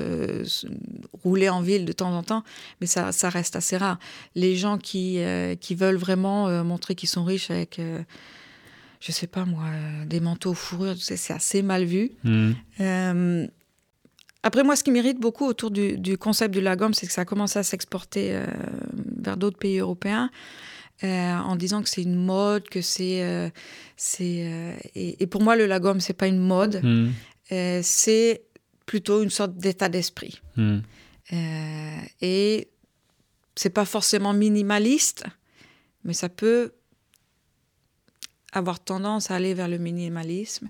rouler 1.23 1.49
en 1.49 1.61
ville 1.61 1.85
de 1.85 1.93
temps 1.93 2.11
en 2.17 2.23
temps, 2.23 2.43
mais 2.81 2.87
ça, 2.87 3.11
ça 3.11 3.29
reste 3.29 3.55
assez 3.55 3.77
rare. 3.77 3.99
Les 4.35 4.55
gens 4.55 4.77
qui, 4.77 5.19
qui 5.61 5.75
veulent 5.75 5.97
vraiment 5.97 6.63
montrer 6.63 6.95
qu'ils 6.95 7.09
sont 7.09 7.23
riches 7.23 7.51
avec 7.51 7.79
je 9.03 9.11
sais 9.11 9.27
pas 9.27 9.43
moi, 9.43 9.65
des 10.05 10.21
manteaux 10.21 10.53
fourrure, 10.53 10.95
c'est 10.97 11.33
assez 11.33 11.61
mal 11.61 11.83
vu. 11.83 12.11
Hmm. 12.23 12.53
Euh, 12.79 13.47
après, 14.43 14.63
moi, 14.63 14.75
ce 14.75 14.83
qui 14.83 14.91
m'irrite 14.91 15.19
beaucoup 15.19 15.45
autour 15.45 15.71
du, 15.71 16.17
concept 16.17 16.53
du 16.53 16.61
lagom, 16.61 16.93
c'est 16.93 17.07
que 17.07 17.13
ça 17.13 17.21
a 17.21 17.25
commencé 17.25 17.59
à 17.59 17.63
s'exporter 17.63 18.35
euh, 18.35 18.45
vers 19.17 19.37
d'autres 19.37 19.57
pays 19.57 19.79
européens 19.79 20.29
euh, 21.03 21.33
en 21.33 21.55
disant 21.55 21.81
que 21.81 21.89
c'est 21.89 22.03
une 22.03 22.15
mode, 22.15 22.69
que 22.69 22.81
c'est. 22.81 23.51
c'est 23.97 24.77
et, 24.95 25.27
pour 25.27 25.41
moi, 25.41 25.55
le 25.55 25.65
lagom, 25.65 25.99
c'est 25.99 26.13
pas 26.13 26.27
une 26.27 26.39
mode, 26.39 26.81
hmm. 26.83 27.09
c'est 27.81 28.43
plutôt 28.85 29.23
une 29.23 29.29
sorte 29.29 29.57
d'état 29.57 29.89
d'esprit. 29.89 30.39
Hmm. 30.55 30.79
et 32.21 32.67
c'est 33.55 33.69
pas 33.69 33.85
forcément 33.85 34.33
minimaliste, 34.33 35.25
mais 36.03 36.13
ça 36.13 36.29
peut 36.29 36.73
avoir 38.51 38.79
tendance 38.79 39.31
à 39.31 39.35
aller 39.35 39.53
vers 39.53 39.67
le 39.67 39.77
minimalisme. 39.77 40.69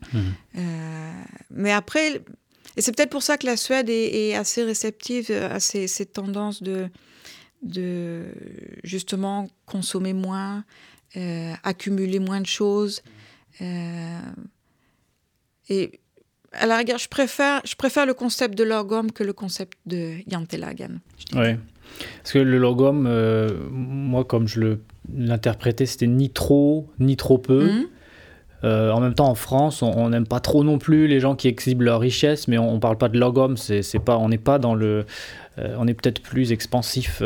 Euh, 0.55 1.23
mais 1.51 1.71
après, 1.71 2.21
et 2.75 2.81
c'est 2.81 2.95
peut-être 2.95 3.09
pour 3.09 3.23
ça 3.23 3.37
que 3.37 3.45
la 3.45 3.57
Suède 3.57 3.89
est, 3.89 4.35
assez 4.35 4.63
réceptive 4.63 5.31
à 5.31 5.59
ces, 5.59 5.87
tendances 6.05 6.63
de, 6.63 6.89
de 7.61 8.23
justement 8.83 9.47
consommer 9.65 10.13
moins, 10.13 10.63
euh, 11.17 11.53
accumuler 11.63 12.19
moins 12.19 12.41
de 12.41 12.47
choses. 12.47 13.01
Euh, 13.61 14.19
et 15.69 15.99
à 16.53 16.65
la 16.65 16.77
rigueur, 16.77 16.97
je 16.97 17.07
préfère, 17.07 17.61
je 17.65 17.75
préfère 17.75 18.05
le 18.05 18.13
concept 18.13 18.57
de 18.57 18.63
l'orgome 18.63 19.11
que 19.11 19.23
le 19.23 19.33
concept 19.33 19.77
de 19.85 20.15
Jantelagen. 20.27 20.99
Oui. 21.33 21.55
Parce 22.17 22.33
que 22.33 22.39
le 22.39 22.57
logom, 22.57 23.07
moi, 23.69 24.23
comme 24.23 24.47
je 24.47 24.59
le 24.59 24.81
l'interpréter, 25.11 25.85
c'était 25.85 26.07
ni 26.07 26.29
trop, 26.29 26.89
ni 26.99 27.17
trop 27.17 27.37
peu. 27.37 27.65
Mhm. 27.65 27.87
Euh, 28.63 28.91
en 28.91 28.99
même 28.99 29.13
temps, 29.13 29.29
en 29.29 29.35
France, 29.35 29.81
on 29.81 30.09
n'aime 30.09 30.27
pas 30.27 30.39
trop 30.39 30.63
non 30.63 30.77
plus 30.77 31.07
les 31.07 31.19
gens 31.19 31.35
qui 31.35 31.47
exhibent 31.47 31.81
leur 31.81 31.99
richesse, 31.99 32.47
mais 32.47 32.57
on 32.57 32.75
ne 32.75 32.79
parle 32.79 32.97
pas 32.97 33.09
de 33.09 33.19
logom. 33.19 33.57
C'est, 33.57 33.99
pas, 33.99 34.17
on 34.17 34.29
n'est 34.29 34.37
pas 34.37 34.59
dans 34.59 34.73
le, 34.75 35.05
on 35.57 35.87
est 35.87 35.93
peut-être 35.93 36.21
plus 36.21 36.51
expansif 36.51 37.21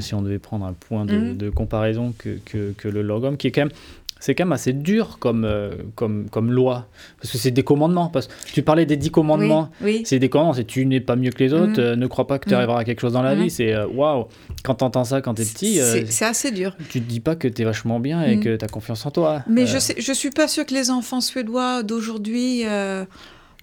si 0.00 0.14
on 0.14 0.22
devait 0.22 0.38
prendre 0.38 0.66
un 0.66 0.72
point 0.72 1.04
de, 1.04 1.46
mm. 1.46 1.50
comparaison 1.52 2.12
que, 2.18 2.38
que, 2.44 2.72
que, 2.72 2.88
le 2.88 3.02
logom, 3.02 3.36
qui 3.36 3.46
est 3.46 3.52
quand 3.52 3.62
même 3.62 3.72
c'est 4.20 4.34
quand 4.34 4.44
même 4.44 4.52
assez 4.52 4.72
dur 4.72 5.18
comme, 5.18 5.44
euh, 5.44 5.70
comme, 5.94 6.28
comme 6.30 6.50
loi. 6.50 6.88
Parce 7.20 7.32
que 7.32 7.38
c'est 7.38 7.50
des 7.50 7.62
commandements. 7.62 8.08
Parce 8.08 8.26
que 8.26 8.32
tu 8.52 8.62
parlais 8.62 8.86
des 8.86 8.96
dix 8.96 9.10
commandements. 9.10 9.70
Oui, 9.80 10.02
C'est 10.04 10.18
des 10.18 10.28
commandements. 10.28 10.54
C'est 10.54 10.64
tu 10.64 10.84
n'es 10.86 11.00
pas 11.00 11.16
mieux 11.16 11.30
que 11.30 11.42
les 11.42 11.52
autres. 11.52 11.80
Mm. 11.80 11.84
Euh, 11.84 11.96
ne 11.96 12.06
crois 12.06 12.26
pas 12.26 12.38
que 12.38 12.48
tu 12.48 12.54
arriveras 12.54 12.80
à 12.80 12.84
quelque 12.84 13.00
chose 13.00 13.12
dans 13.12 13.22
la 13.22 13.36
mm. 13.36 13.42
vie. 13.42 13.50
C'est 13.50 13.72
euh, 13.72 13.86
waouh. 13.86 14.26
Quand 14.64 14.76
tu 14.76 14.84
entends 14.84 15.04
ça 15.04 15.20
quand 15.20 15.34
tu 15.34 15.42
es 15.42 15.44
petit. 15.44 15.80
c'est 16.08 16.24
assez 16.24 16.50
dur. 16.50 16.76
Tu 16.88 17.00
te 17.00 17.06
dis 17.06 17.20
pas 17.20 17.36
que 17.36 17.46
tu 17.46 17.62
es 17.62 17.64
vachement 17.64 18.00
bien 18.00 18.22
et 18.22 18.40
que 18.40 18.56
tu 18.56 18.64
as 18.64 18.68
confiance 18.68 19.06
en 19.06 19.10
toi. 19.10 19.42
Mais 19.48 19.66
je 19.66 19.76
ne 19.76 20.00
je 20.00 20.12
suis 20.12 20.30
pas 20.30 20.48
sûre 20.48 20.66
que 20.66 20.74
les 20.74 20.90
enfants 20.90 21.20
suédois 21.20 21.82
d'aujourd'hui. 21.82 22.64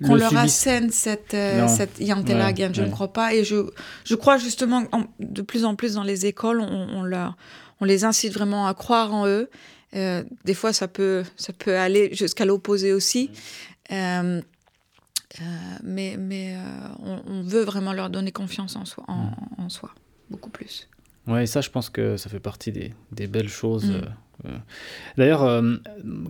qu'on 0.05 0.15
leur 0.15 0.35
assène 0.37 0.89
cette, 0.89 1.35
cette 1.67 1.99
Yantelagen, 1.99 2.73
je 2.73 2.81
ne 2.81 2.89
crois 2.89 3.11
pas. 3.11 3.33
Et 3.33 3.43
je, 3.43 3.67
je 4.03 4.15
crois 4.15 4.37
justement, 4.37 4.83
de 5.19 5.41
plus 5.41 5.65
en 5.65 5.75
plus 5.75 5.95
dans 5.95 6.03
les 6.03 6.25
écoles, 6.25 6.61
on, 6.61 6.87
on, 6.93 7.03
leur, 7.03 7.37
on 7.81 7.85
les 7.85 8.03
incite 8.05 8.33
vraiment 8.33 8.67
à 8.67 8.73
croire 8.73 9.13
en 9.13 9.27
eux 9.27 9.49
euh, 9.95 10.23
des 10.43 10.53
fois, 10.53 10.73
ça 10.73 10.87
peut, 10.87 11.23
ça 11.35 11.53
peut 11.53 11.77
aller 11.77 12.13
jusqu'à 12.13 12.45
l'opposé 12.45 12.93
aussi. 12.93 13.31
Euh, 13.91 14.41
euh, 15.41 15.43
mais 15.83 16.15
mais 16.17 16.55
on, 16.99 17.41
veut 17.43 17.63
vraiment 17.63 17.93
leur 17.93 18.09
donner 18.09 18.31
confiance 18.31 18.75
en 18.75 18.85
soi, 18.85 19.03
en, 19.07 19.31
en 19.57 19.69
soi 19.69 19.91
beaucoup 20.29 20.49
plus. 20.49 20.87
Ouais, 21.27 21.45
ça, 21.45 21.61
je 21.61 21.69
pense 21.69 21.89
que 21.89 22.17
ça 22.17 22.29
fait 22.29 22.39
partie 22.39 22.71
des, 22.71 22.93
des 23.11 23.27
belles 23.27 23.49
choses. 23.49 23.85
Mm. 23.85 24.01
Euh, 24.45 24.49
d'ailleurs, 25.17 25.43
euh, 25.43 25.75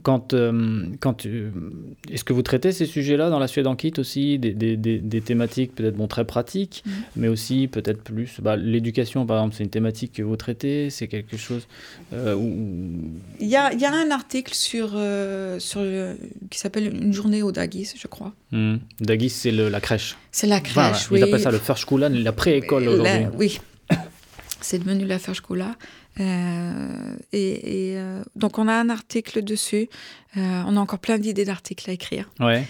quand, 0.03 0.33
euh, 0.33 0.85
quand 0.99 1.25
est-ce 1.25 2.23
que 2.23 2.33
vous 2.33 2.43
traitez 2.43 2.71
ces 2.71 2.85
sujets-là 2.85 3.29
dans 3.29 3.39
la 3.39 3.47
Suède 3.47 3.67
en 3.67 3.75
kit 3.75 3.93
aussi, 3.97 4.37
des, 4.37 4.53
des, 4.53 4.77
des, 4.77 5.21
thématiques 5.21 5.73
peut-être 5.75 5.95
bon, 5.95 6.07
très 6.07 6.25
pratiques, 6.25 6.83
mm. 6.85 6.91
mais 7.15 7.27
aussi 7.27 7.67
peut-être 7.67 8.03
plus. 8.03 8.39
Bah, 8.41 8.55
l'éducation, 8.55 9.25
par 9.25 9.37
exemple, 9.37 9.55
c'est 9.57 9.63
une 9.63 9.69
thématique 9.69 10.13
que 10.13 10.23
vous 10.23 10.35
traitez, 10.35 10.89
c'est 10.89 11.07
quelque 11.07 11.37
chose. 11.37 11.67
où... 12.13 13.11
il, 13.39 13.47
y 13.47 13.55
a, 13.55 13.73
il 13.73 13.79
y 13.79 13.85
a 13.85 13.93
un 13.93 14.11
article 14.11 14.53
sur, 14.53 14.97
sur 15.59 15.81
qui 16.49 16.59
s'appelle 16.59 16.93
Une 16.93 17.13
journée 17.13 17.43
au 17.43 17.51
Dagis, 17.51 17.93
je 17.99 18.07
crois. 18.07 18.33
Mm. 18.51 18.75
Dagis, 19.01 19.29
c'est 19.29 19.51
la 19.51 19.81
crèche. 19.81 20.17
C'est 20.31 20.47
la 20.47 20.59
crèche, 20.59 21.09
oui. 21.11 21.19
Ils 21.19 21.23
appellent 21.23 21.39
ça 21.39 21.51
le 21.51 21.57
Förskolan, 21.57 22.09
la 22.09 22.31
pré-école 22.31 22.87
aujourd'hui. 22.87 23.27
Oui, 23.37 23.59
c'est 24.61 24.79
devenu 24.79 25.05
la 25.05 25.19
Förskola. 25.19 25.75
Euh, 26.19 27.15
et, 27.33 27.91
et 27.91 27.97
euh, 27.97 28.23
donc 28.35 28.57
on 28.57 28.67
a 28.67 28.73
un 28.73 28.89
article 28.89 29.43
dessus. 29.43 29.89
Euh, 30.37 30.63
on 30.65 30.77
a 30.77 30.79
encore 30.79 30.99
plein 30.99 31.17
d'idées 31.17 31.45
d'articles 31.45 31.89
à 31.89 31.93
écrire. 31.93 32.29
Ouais. 32.39 32.65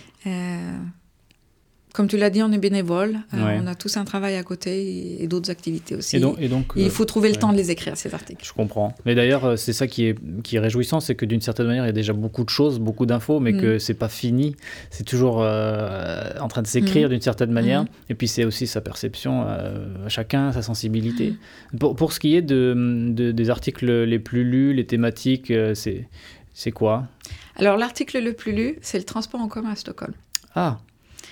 Euh, 1.96 1.98
comme 1.98 2.08
tu 2.08 2.18
l'as 2.18 2.30
dit, 2.30 2.44
on 2.44 2.52
est 2.52 2.58
bénévole. 2.58 3.20
Euh, 3.34 3.60
on 3.62 3.68
a 3.68 3.76
tous 3.76 3.98
un 3.98 4.06
travail 4.06 4.36
à 4.36 4.44
côté 4.44 5.22
et, 5.22 5.28
d'autres 5.28 5.50
activités 5.50 5.96
aussi. 5.96 6.18
Et 6.18 6.20
donc, 6.20 6.38
et 6.40 6.48
donc 6.48 6.74
il 6.76 6.90
faut 6.90 7.06
trouver 7.06 7.30
le 7.30 7.36
temps 7.36 7.52
de 7.52 7.58
les 7.58 7.72
écrire, 7.72 7.98
ces 7.98 8.14
articles. 8.14 8.46
Je 8.46 8.54
comprends. 8.54 8.94
Mais 9.06 9.16
d'ailleurs, 9.16 9.46
euh, 9.46 9.56
c'est 9.56 9.74
ça 9.74 9.88
qui 9.88 10.06
est, 10.06 10.42
qui 10.44 10.58
est 10.58 10.60
réjouissant, 10.60 11.00
c'est 11.00 11.16
que 11.16 11.26
d'une 11.26 11.42
certaine 11.42 11.68
manière, 11.68 11.84
il 11.84 11.88
y 11.88 11.90
a 11.90 11.94
déjà 11.94 12.14
beaucoup 12.14 12.44
de 12.44 12.50
choses, 12.50 12.80
beaucoup 12.80 13.06
d'infos, 13.06 13.40
mais 13.40 13.54
que 13.54 13.76
mm. 13.76 13.80
c'est 13.80 13.94
pas 13.94 14.10
fini. 14.10 14.56
C'est 14.92 15.06
toujours 15.06 15.42
euh, 15.42 16.30
en 16.40 16.48
train 16.48 16.62
de 16.62 16.68
s'écrire 16.68 17.08
mm. 17.08 17.12
d'une 17.12 17.22
certaine 17.22 17.52
manière. 17.52 17.84
Mm. 17.84 17.88
Et 18.10 18.16
puis 18.16 18.28
c'est 18.28 18.46
aussi 18.46 18.68
sa 18.68 18.82
perception 18.82 19.44
à 19.44 20.10
chacun, 20.10 20.52
sa 20.52 20.62
sensibilité. 20.62 21.34
Pour, 21.80 21.96
pour, 21.96 22.14
ce 22.14 22.20
qui 22.20 22.36
est 22.36 22.42
de, 22.42 22.74
de, 23.10 23.32
des 23.32 23.50
articles 23.50 23.86
les 23.86 24.20
plus 24.20 24.44
lus, 24.44 24.74
les 24.74 24.86
thématiques, 24.86 25.52
c'est 25.74 26.72
quoi? 26.72 27.08
Alors 27.58 27.78
l'article 27.78 28.20
le 28.20 28.34
plus 28.34 28.52
lu, 28.52 28.78
c'est 28.82 28.98
le 28.98 29.06
transport 29.06 29.42
en 29.42 29.48
commun 29.48 29.72
à 29.72 29.76
Stockholm. 29.76 30.14
Ah 30.56 30.78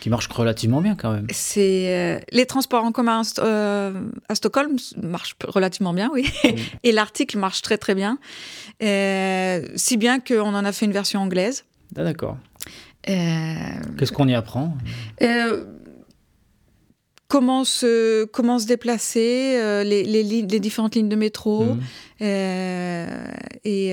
qui 0.03 0.09
marche 0.09 0.27
relativement 0.27 0.81
bien 0.81 0.95
quand 0.95 1.13
même. 1.13 1.27
C'est 1.29 1.85
euh, 1.87 2.19
les 2.33 2.45
transports 2.45 2.83
en 2.83 2.91
commun 2.91 3.21
euh, 3.39 4.01
à 4.27 4.35
Stockholm 4.35 4.75
marchent 5.01 5.37
relativement 5.47 5.93
bien, 5.93 6.09
oui. 6.13 6.29
Mm. 6.43 6.47
Et 6.83 6.91
l'article 6.91 7.37
marche 7.37 7.61
très 7.61 7.77
très 7.77 7.95
bien, 7.95 8.19
euh, 8.83 9.65
si 9.75 9.95
bien 9.95 10.19
qu'on 10.19 10.53
en 10.53 10.65
a 10.65 10.71
fait 10.73 10.87
une 10.87 10.91
version 10.91 11.21
anglaise. 11.21 11.63
Ah, 11.95 12.03
d'accord. 12.03 12.37
Qu'est-ce 13.05 14.11
qu'on 14.11 14.27
y 14.27 14.35
apprend? 14.35 14.75
Comment 17.29 17.63
se, 17.63 18.25
comment 18.25 18.59
se 18.59 18.67
déplacer, 18.67 19.83
les, 19.85 20.03
les, 20.03 20.23
les, 20.23 20.59
différentes 20.59 20.95
lignes 20.95 21.07
de 21.07 21.15
métro, 21.15 21.63
mm. 21.63 21.79
et, 22.19 23.89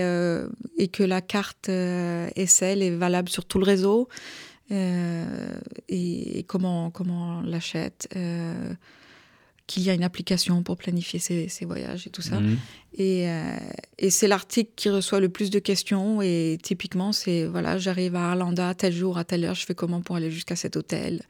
et, 0.77 0.89
que 0.89 1.03
la 1.05 1.21
carte 1.21 1.67
SL 1.69 2.83
est 2.83 2.97
valable 2.97 3.29
sur 3.29 3.45
tout 3.45 3.59
le 3.59 3.65
réseau. 3.65 4.09
Euh, 4.73 5.25
et, 5.89 6.45
comment, 6.45 6.91
comment 6.91 7.39
on 7.39 7.43
l'achète, 7.43 8.09
euh, 8.15 8.73
qu'il 9.67 9.83
y 9.83 9.91
a 9.91 9.95
une 9.95 10.05
application 10.05 10.63
pour 10.63 10.77
planifier 10.77 11.19
ses, 11.19 11.65
voyages 11.65 12.07
et 12.07 12.11
tout 12.11 12.23
ça. 12.23 12.41
Mhm. 12.41 12.57
Et, 12.95 13.29
euh, 13.29 13.57
et 13.99 14.11
c'est 14.11 14.29
l'article 14.29 14.71
qui 14.77 14.91
reçoit 14.91 15.21
le 15.21 15.29
plus 15.29 15.51
de 15.51 15.59
questions. 15.59 16.23
Et 16.23 16.59
typiquement, 16.63 17.13
c'est 17.13 17.47
voilà, 17.47 17.79
j'arrive 17.79 18.15
à 18.15 18.31
Arlanda 18.31 18.75
tel 18.75 18.93
jour, 18.93 19.19
à 19.19 19.25
telle 19.25 19.45
heure, 19.45 19.55
je 19.55 19.67
fais 19.67 19.75
comment 19.75 20.01
pour 20.01 20.17
aller 20.17 20.31
jusqu'à 20.31 20.57
cet 20.57 20.77
hôtel? 20.77 21.23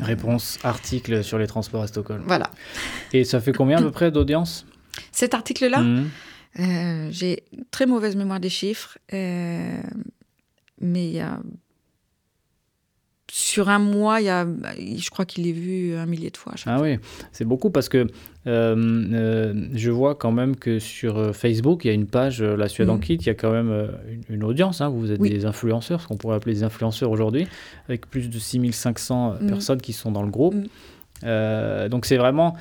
Réponse 0.00 0.58
article 0.62 1.22
sur 1.22 1.36
les 1.36 1.46
transports 1.46 1.82
à 1.82 1.86
Stockholm. 1.86 2.22
Voilà. 2.26 2.50
Et 3.12 3.24
ça 3.24 3.38
fait 3.38 3.52
combien 3.52 3.76
à 3.76 3.82
peu 3.82 3.90
près 3.90 4.10
d'audience? 4.10 4.64
Cet 5.12 5.34
article-là? 5.34 5.80
Mhm. 5.80 7.10
J'ai 7.10 7.44
très 7.70 7.84
mauvaise 7.84 8.16
mémoire 8.16 8.40
des 8.40 8.48
chiffres, 8.48 8.96
mais 9.12 9.82
il 10.80 11.12
y 11.12 11.20
a 11.20 11.38
sur 13.30 13.68
un 13.68 13.78
mois, 13.78 14.20
il 14.20 14.26
y 14.26 14.30
a, 14.30 14.46
je 14.76 15.10
crois 15.10 15.24
qu'il 15.24 15.46
est 15.46 15.52
vu 15.52 15.94
un 15.94 16.06
millier 16.06 16.30
de 16.30 16.36
fois. 16.36 16.54
Ah 16.66 16.80
oui, 16.80 16.98
c'est 17.32 17.44
beaucoup 17.44 17.70
parce 17.70 17.88
que 17.88 18.06
euh, 18.46 18.76
euh, 19.12 19.68
je 19.74 19.90
vois 19.90 20.14
quand 20.14 20.32
même 20.32 20.56
que 20.56 20.78
sur 20.78 21.18
euh, 21.18 21.32
Facebook, 21.32 21.84
il 21.84 21.88
y 21.88 21.90
a 21.90 21.94
une 21.94 22.06
page, 22.06 22.42
La 22.42 22.68
Suède 22.68 22.88
en 22.88 22.96
mm. 22.96 23.00
kit, 23.00 23.14
il 23.16 23.26
y 23.26 23.30
a 23.30 23.34
quand 23.34 23.52
même 23.52 23.88
une, 24.30 24.44
audience. 24.44 24.80
Hein, 24.80 24.88
vous 24.88 25.12
êtes 25.12 25.20
des 25.20 25.44
influenceurs, 25.44 26.00
ce 26.00 26.06
qu'on 26.06 26.16
pourrait 26.16 26.36
appeler 26.36 26.54
des 26.54 26.62
influenceurs 26.62 27.10
aujourd'hui, 27.10 27.46
avec 27.88 28.08
plus 28.08 28.30
de 28.30 28.38
6500 28.38 29.34
mm. 29.40 29.46
personnes 29.46 29.80
qui 29.80 29.92
sont 29.92 30.10
dans 30.10 30.22
le 30.22 30.30
groupe. 30.30 30.54
Mm. 30.54 31.88
donc 31.88 32.06
c'est 32.06 32.16
vraiment 32.16 32.56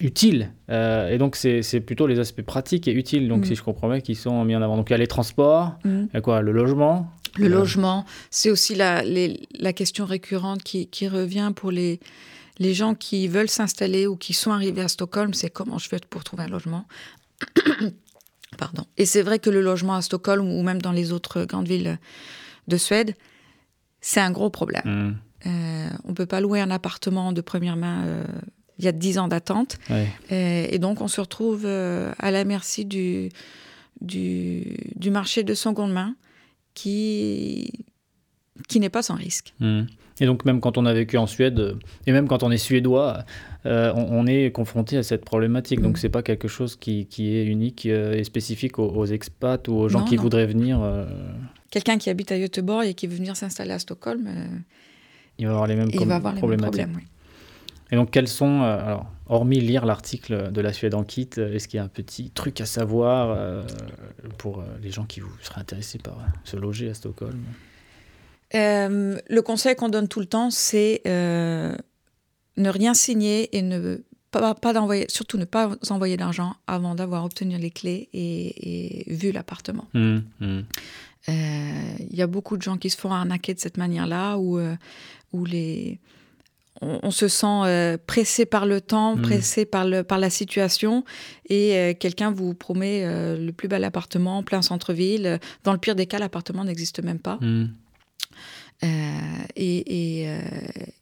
utile. 0.00 0.50
et 0.68 1.18
donc 1.18 1.36
c'est 1.36 1.80
plutôt 1.80 2.08
les 2.08 2.18
aspects 2.18 2.42
pratiques 2.42 2.88
et 2.88 2.92
utiles, 2.92 3.28
donc 3.28 3.46
si 3.46 3.54
je 3.54 3.62
comprends 3.62 3.88
bien, 3.88 4.00
qui 4.00 4.16
sont 4.16 4.44
mis 4.44 4.56
en 4.56 4.62
avant. 4.62 4.76
Donc 4.76 4.90
il 4.90 4.92
y 4.92 4.96
a 4.96 4.98
les 4.98 5.06
transports, 5.06 5.78
il 5.84 6.08
y 6.12 6.16
a 6.16 6.20
quoi? 6.20 6.40
Le 6.42 6.50
logement, 6.50 7.12
le 7.38 7.48
logement, 7.48 8.04
c'est 8.30 8.50
aussi 8.50 8.74
la, 8.74 9.02
la, 9.04 9.72
question 9.72 10.04
récurrente 10.04 10.62
qui, 10.62 10.88
qui, 10.88 11.08
revient 11.08 11.52
pour 11.54 11.70
les, 11.70 12.00
les 12.58 12.74
gens 12.74 12.94
qui 12.94 13.28
veulent 13.28 13.48
s'installer 13.48 14.06
ou 14.06 14.16
qui 14.16 14.32
sont 14.32 14.50
arrivés 14.50 14.82
à 14.82 14.88
Stockholm, 14.88 15.34
c'est 15.34 15.50
comment 15.50 15.78
je 15.78 15.88
fais 15.88 16.00
pour 16.10 16.24
trouver 16.24 16.44
un 16.44 16.48
logement? 16.48 16.86
Pardon. 18.58 18.84
Et 18.96 19.06
c'est 19.06 19.22
vrai 19.22 19.38
que 19.38 19.50
le 19.50 19.60
logement 19.60 19.94
à 19.94 20.02
Stockholm 20.02 20.48
ou 20.48 20.62
même 20.62 20.82
dans 20.82 20.92
les 20.92 21.12
autres 21.12 21.44
grandes 21.44 21.68
villes 21.68 21.98
de 22.66 22.76
Suède, 22.76 23.14
c'est 24.00 24.20
un 24.20 24.30
gros 24.30 24.50
problème. 24.50 24.82
Mmh. 24.84 25.16
Euh, 25.46 25.88
on 26.04 26.08
ne 26.08 26.14
peut 26.14 26.26
pas 26.26 26.40
louer 26.40 26.60
un 26.60 26.70
appartement 26.70 27.32
de 27.32 27.40
première 27.40 27.76
main. 27.76 28.04
Euh, 28.06 28.24
il 28.78 28.84
y 28.84 28.88
a 28.88 28.92
10 28.92 29.18
ans 29.18 29.28
d'attente. 29.28 29.78
Et, 30.30 30.78
donc, 30.78 31.00
on 31.00 31.08
se 31.08 31.20
retrouve 31.20 31.62
euh, 31.64 32.12
à 32.18 32.30
la 32.30 32.44
merci 32.44 32.84
du, 32.84 33.28
du, 34.00 34.76
du 34.94 35.10
marché 35.10 35.42
de 35.42 35.52
seconde 35.54 35.92
main 35.92 36.14
qui, 36.78 37.72
qui 38.68 38.78
n'est 38.78 38.88
pas 38.88 39.02
sans 39.02 39.16
risque. 39.16 39.52
Hmm. 39.58 39.82
Et 40.20 40.26
donc 40.26 40.44
même 40.44 40.60
quand 40.60 40.78
on 40.78 40.86
a 40.86 40.92
vécu 40.92 41.16
en 41.16 41.26
Suède, 41.26 41.76
et 42.06 42.12
même 42.12 42.28
quand 42.28 42.42
on 42.42 42.50
est 42.50 42.58
suédois, 42.58 43.24
euh, 43.66 43.92
on, 43.94 44.26
est 44.26 44.52
confronté 44.52 44.96
à 44.96 45.02
cette 45.02 45.24
problématique. 45.24 45.80
Donc 45.80 45.94
hmm. 45.94 46.00
c'est 46.00 46.08
pas 46.08 46.22
quelque 46.22 46.48
chose 46.48 46.76
qui, 46.76 47.06
qui 47.06 47.36
est 47.36 47.44
unique 47.44 47.86
euh, 47.86 48.14
et 48.14 48.24
spécifique 48.24 48.78
aux, 48.78 49.06
expats 49.06 49.66
ou 49.68 49.74
aux 49.74 49.88
gens 49.88 50.04
qui 50.04 50.16
voudraient 50.16 50.46
venir. 50.46 50.80
Euh, 50.80 51.06
Quelqu'un 51.70 51.98
qui 51.98 52.10
habite 52.10 52.32
à 52.32 52.38
Göteborg 52.38 52.86
et 52.86 52.94
qui 52.94 53.06
veut 53.06 53.16
venir 53.16 53.36
s'installer 53.36 53.72
à 53.72 53.78
Stockholm, 53.78 54.28
il 55.38 55.46
va 55.46 55.52
avoir 55.52 55.66
les 55.66 55.76
mêmes, 55.76 55.90
va 55.90 56.16
avoir 56.16 56.34
les 56.34 56.42
mêmes 56.42 56.60
problèmes. 56.60 56.94
Oui. 56.96 57.02
Et 57.90 57.96
donc, 57.96 58.10
quels 58.10 58.28
sont, 58.28 58.62
euh, 58.62 58.78
alors, 58.78 59.06
hormis 59.26 59.60
lire 59.60 59.86
l'article 59.86 60.52
de 60.52 60.60
la 60.60 60.72
Suède 60.72 60.94
en 60.94 61.04
kit, 61.04 61.28
euh, 61.38 61.54
est-ce 61.54 61.68
qu'il 61.68 61.78
y 61.78 61.80
a 61.80 61.84
un 61.84 61.88
petit 61.88 62.30
truc 62.30 62.60
à 62.60 62.66
savoir 62.66 63.34
euh, 63.36 63.62
pour 64.36 64.62
les 64.82 64.90
gens 64.90 65.04
qui 65.04 65.20
vous 65.20 65.32
seraient 65.42 65.60
intéressés 65.60 65.98
par 65.98 66.18
se 66.44 66.56
loger 66.56 66.90
à 66.90 66.94
Stockholm? 66.94 67.42
Le 68.52 69.40
conseil 69.40 69.74
qu'on 69.76 69.88
donne 69.88 70.08
tout 70.08 70.20
le 70.20 70.26
temps, 70.26 70.50
c'est 70.50 71.02
ne 71.04 72.70
rien 72.70 72.92
signer 72.92 73.56
et 73.56 73.62
ne 73.62 74.02
pas, 74.30 74.54
pas 74.54 74.72
d'envoyer, 74.72 75.06
surtout 75.08 75.38
ne 75.38 75.44
pas 75.44 75.70
envoyer 75.90 76.16
d'argent 76.16 76.54
avant 76.66 76.94
d'avoir 76.94 77.24
obtenu 77.24 77.56
les 77.56 77.70
clés 77.70 78.08
et, 78.12 79.04
vu 79.06 79.32
l'appartement. 79.32 79.86
Mmh, 79.94 80.18
mmh. 80.40 80.60
Il 81.28 82.16
y 82.16 82.22
a 82.22 82.26
beaucoup 82.26 82.56
de 82.56 82.62
gens 82.62 82.78
qui 82.78 82.90
se 82.90 82.96
font 82.96 83.12
arnaquer 83.12 83.54
de 83.54 83.60
cette 83.60 83.76
manière-là, 83.76 84.38
où, 84.38 84.58
où 85.32 85.44
les 85.44 86.00
on, 86.80 87.10
se 87.10 87.28
sent 87.28 87.46
euh, 87.46 87.96
pressé 88.06 88.46
par 88.46 88.66
le 88.66 88.80
temps, 88.80 89.16
mm. 89.16 89.22
pressé 89.22 89.64
par, 89.64 89.84
le, 89.84 90.02
par 90.02 90.18
la 90.18 90.30
situation, 90.30 91.04
et 91.48 91.76
euh, 91.76 91.94
quelqu'un 91.98 92.30
vous 92.30 92.54
promet 92.54 93.04
euh, 93.04 93.36
le 93.36 93.52
plus 93.52 93.68
bel 93.68 93.84
appartement 93.84 94.38
en 94.38 94.42
plein 94.42 94.62
centre-ville. 94.62 95.40
Dans 95.64 95.72
le 95.72 95.78
pire 95.78 95.94
des 95.94 96.06
cas, 96.06 96.18
l'appartement 96.18 96.64
n'existe 96.64 97.02
même 97.02 97.18
pas. 97.18 97.38
Mm. 97.40 97.68
et, 99.56 100.24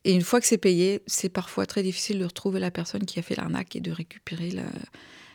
et, 0.04 0.14
une 0.14 0.22
fois 0.22 0.40
que 0.40 0.46
c'est 0.46 0.58
payé, 0.58 1.02
c'est 1.06 1.28
parfois 1.28 1.66
très 1.66 1.82
difficile 1.82 2.18
de 2.18 2.24
retrouver 2.24 2.60
la 2.60 2.70
personne 2.70 3.04
qui 3.04 3.18
a 3.18 3.22
fait 3.22 3.36
l'arnaque 3.36 3.76
et 3.76 3.80
de 3.80 3.92
récupérer 3.92 4.50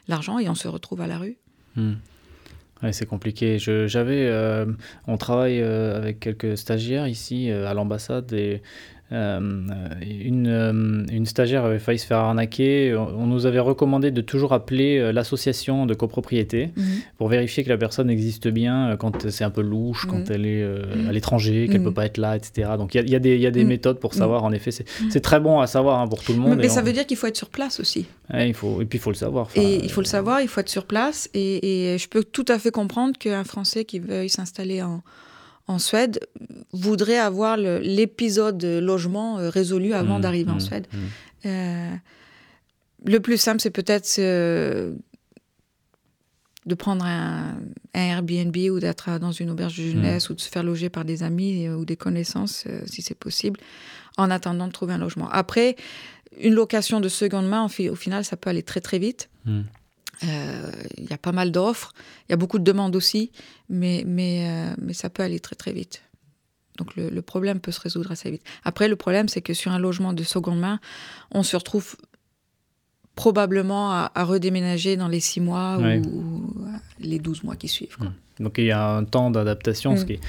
l'argent 0.08 0.40
et 0.40 0.50
on 0.50 0.56
se 0.56 0.68
retrouve 0.68 1.02
à 1.02 1.08
la 1.08 1.20
rue. 1.20 1.38
Ouais, 1.78 2.94
c'est 2.94 3.06
compliqué. 3.06 3.60
J'avais, 3.60 4.32
on 5.06 5.18
travaille 5.18 5.62
avec 5.62 6.20
quelques 6.20 6.58
stagiaires 6.58 7.08
ici 7.08 7.52
à 7.52 7.76
l'ambassade 7.76 8.34
et 8.34 8.64
une, 9.12 10.48
euh, 10.48 11.06
une, 11.12 11.26
stagiaire 11.26 11.66
avait 11.66 11.80
failli 11.80 12.00
se 12.00 12.06
faire 12.06 12.20
arnaquer. 12.20 12.96
On 12.96 13.28
nous 13.28 13.46
avait 13.46 13.60
recommandé 13.60 14.10
de 14.10 14.22
toujours 14.22 14.54
appeler 14.54 15.00
euh, 15.00 15.12
l'association 15.12 15.86
de 15.86 15.94
copropriété 15.94 16.70
mhm. 16.78 16.86
pour 17.18 17.28
vérifier 17.28 17.66
que 17.66 17.70
la 17.70 17.78
personne 17.78 18.10
existe 18.10 18.48
bien 18.48 18.96
quand 18.98 19.30
c'est 19.30 19.44
un 19.44 19.50
peu 19.50 19.62
louche, 19.62 20.06
quand 20.06 20.30
mhm. 20.30 20.32
elle 20.32 20.46
est 20.46 20.64
mhm. 20.64 21.10
à 21.10 21.12
l'étranger, 21.12 21.68
qu'elle 21.68 21.82
ne 21.82 21.86
peut 21.86 21.94
pas 21.94 22.06
être 22.06 22.18
là, 22.18 22.38
etc. 22.38 22.70
Donc 22.78 22.96
il 22.96 23.06
y, 23.06 23.12
y, 23.12 23.16
a 23.16 23.20
des, 23.20 23.38
y 23.38 23.48
a 23.48 23.52
des 23.52 23.66
méthodes 23.66 24.00
pour 24.00 24.14
savoir, 24.14 24.46
en 24.46 24.54
effet. 24.54 24.72
C'est 24.72 25.22
très 25.22 25.42
bon 25.42 25.60
à 25.60 25.68
savoir 25.68 26.00
hein, 26.00 26.08
pour 26.08 26.24
tout 26.24 26.32
le 26.32 26.40
monde. 26.40 26.58
Mais, 26.58 26.70
ça 26.70 26.82
veut 26.82 26.94
dire 26.94 27.06
qu'il 27.06 27.18
faut 27.18 27.28
être 27.28 27.38
sur 27.38 27.50
place 27.50 27.82
aussi. 27.82 28.06
il 28.34 28.54
faut, 28.54 28.82
et 28.82 28.86
puis 28.86 28.98
il 28.98 29.02
faut 29.02 29.12
le 29.12 29.16
savoir. 29.16 29.50
Et 29.56 29.84
il 29.84 29.92
faut 29.92 30.02
le 30.02 30.06
savoir, 30.06 30.42
il 30.42 30.48
faut 30.48 30.62
être 30.62 30.70
sur 30.70 30.86
place. 30.86 31.30
Et, 31.34 31.94
et 31.94 31.98
je 31.98 32.08
peux 32.08 32.24
tout 32.24 32.46
à 32.48 32.58
fait 32.60 32.72
comprendre 32.72 33.18
qu'un 33.18 33.44
Français 33.44 33.84
qui 33.84 34.00
veuille 34.00 34.30
s'installer 34.30 34.82
en 34.82 35.04
en 35.68 35.80
Suède 35.80 36.20
voudrait 36.72 37.20
avoir 37.20 37.58
l'épisode 37.58 38.64
logement 38.64 39.40
euh, 39.40 39.50
résolu 39.50 39.94
avant 39.94 40.20
mmh, 40.20 40.22
d'arriver 40.22 40.52
en 40.52 40.56
mmh, 40.56 40.62
Suède. 40.62 40.88
Mmh. 40.92 40.98
Euh, 41.48 41.96
le 43.06 43.20
plus 43.20 43.38
simple, 43.38 43.60
c'est 43.60 43.72
peut-être 43.72 44.20
euh, 44.20 44.94
de 46.66 46.76
prendre 46.76 47.06
un, 47.06 47.58
Airbnb 47.94 48.56
ou 48.72 48.80
d'être 48.80 49.20
dans 49.20 49.32
une 49.32 49.50
auberge 49.50 49.78
de 49.78 49.84
jeunesse 49.84 50.30
ou 50.30 50.34
de 50.34 50.42
se 50.42 50.50
faire 50.50 50.64
loger 50.64 50.90
par 50.90 51.04
des 51.04 51.24
amis 51.24 51.68
ou 51.70 51.84
des 51.84 51.98
connaissances, 51.98 52.66
si 52.86 53.02
c'est 53.02 53.18
possible, 53.18 53.60
en 54.18 54.30
attendant 54.30 54.68
de 54.68 54.72
trouver 54.72 54.94
un 54.94 54.98
logement. 54.98 55.28
Après, 55.30 55.76
une 56.40 56.54
location 56.54 57.00
de 57.00 57.10
seconde 57.10 57.48
main, 57.48 57.66
au 57.66 57.96
final, 57.96 58.24
ça 58.24 58.38
peut 58.38 58.50
aller 58.50 58.64
très 58.64 58.80
très 58.80 59.00
vite. 59.00 59.30
Euh, 60.24 60.72
il 60.98 61.10
y 61.10 61.14
a 61.14 61.18
pas 61.18 61.32
mal 61.32 61.52
d'offres, 61.52 61.94
il 62.28 62.32
y 62.32 62.34
a 62.34 62.38
beaucoup 62.38 62.60
de 62.60 62.64
demandes 62.64 62.96
aussi, 62.96 63.32
mais, 63.70 64.04
mais, 64.06 64.48
euh, 64.48 64.76
mais 64.80 64.94
ça 64.94 65.10
peut 65.10 65.24
aller 65.24 65.40
très 65.40 65.56
très 65.56 65.74
vite. 65.74 66.04
Donc 66.78 66.96
le, 66.96 67.10
le, 67.10 67.22
problème 67.22 67.60
peut 67.60 67.72
se 67.72 67.82
résoudre 67.82 68.12
assez 68.12 68.30
vite. 68.30 68.44
Après, 68.64 68.88
le 68.88 68.96
problème, 68.96 69.28
c'est 69.28 69.42
que 69.42 69.54
sur 69.54 69.72
un 69.72 69.80
logement 69.80 70.14
de 70.14 70.24
seconde 70.24 70.60
main, 70.60 70.80
on 71.32 71.44
se 71.44 71.56
retrouve 71.56 71.96
probablement 73.16 73.92
à, 73.92 74.12
redéménager 74.24 74.96
dans 74.98 75.08
les 75.08 75.20
six 75.20 75.42
mois 75.42 75.78
ou, 75.80 76.56
les 77.00 77.20
12 77.20 77.44
mois 77.44 77.56
qui 77.56 77.68
suivent. 77.68 77.98
Quoi. 77.98 78.08
Mmh. 78.08 78.44
Donc 78.44 78.58
il 78.58 78.66
y 78.66 78.72
a 78.72 78.96
un 78.96 79.04
temps 79.04 79.30
d'adaptation, 79.30 79.96
ce, 79.96 80.04
mmh. 80.04 80.06
qui 80.06 80.14
est, 80.14 80.20